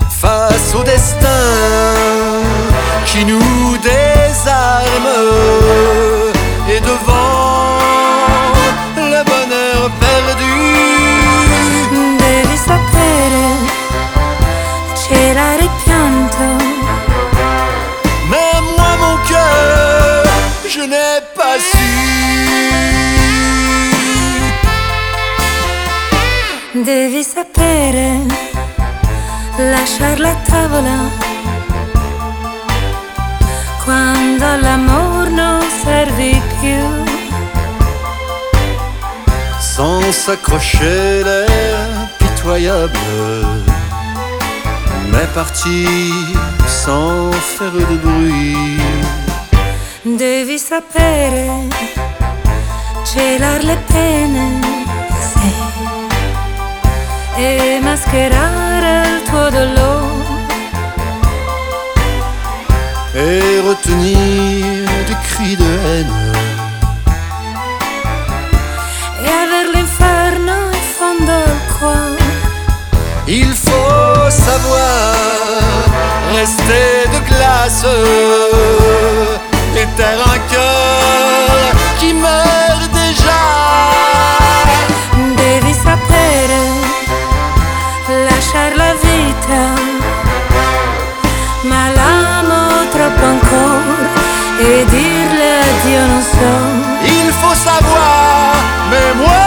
Face 0.07 0.73
au 0.73 0.83
destin 0.83 1.27
qui 3.05 3.25
nous 3.25 3.77
désarme 3.77 5.09
et 6.69 6.79
devant 6.79 8.06
Devi 26.87 27.21
sapere, 27.21 28.25
lasciare 29.57 30.19
la 30.19 30.33
tavola. 30.35 30.97
Quando 33.83 34.45
l'amore 34.61 35.29
non 35.29 35.61
serve 35.83 36.41
più. 36.61 36.79
Sans 39.59 40.01
s'accrocher 40.13 41.23
l'air 41.25 42.09
pitoyable, 42.19 43.63
mais 45.11 45.27
partir 45.33 45.89
sans 46.67 47.33
faire 47.33 47.73
de 47.73 47.97
bruit. 47.97 48.79
Devi 50.03 50.57
sapere 50.57 51.67
celar 53.03 53.61
le 53.65 53.77
pene 53.87 54.86
et 57.39 57.77
e 57.77 57.79
mascherare 57.81 59.03
il 59.05 59.21
tuo 59.27 59.49
dolore. 59.49 60.25
Et 63.15 63.59
retenir 63.67 64.89
des 65.07 65.19
cris 65.27 65.55
de 65.55 65.71
haine. 65.85 66.15
Et 69.23 69.43
vers 69.51 69.69
l'inferno 69.73 70.57
in 70.77 70.83
fondo 70.97 71.31
al 71.31 72.17
il 73.27 73.53
faut 73.53 74.29
savoir 74.29 75.13
rester 76.33 77.09
de 77.13 77.19
glace 77.27 77.85
et 79.75 79.85
taire 79.97 80.23
un 80.33 80.39
cœur 80.53 81.75
qui 81.99 82.13
meurt 82.13 82.89
déjà. 82.93 83.43
Devi 85.35 85.73
sapere 85.73 86.96
lasciar 88.09 88.75
la 88.75 88.93
vita, 89.01 89.61
ma 91.63 91.89
l'amo 91.89 92.87
troppo 92.89 93.25
ancora 93.25 94.09
e 94.59 94.85
dirle 94.85 95.59
addio 95.59 96.05
non 96.05 96.21
so. 96.21 96.51
Il 97.03 97.31
faut 97.31 97.55
savoir, 97.55 98.55
mais 98.89 99.13
moi. 99.15 99.46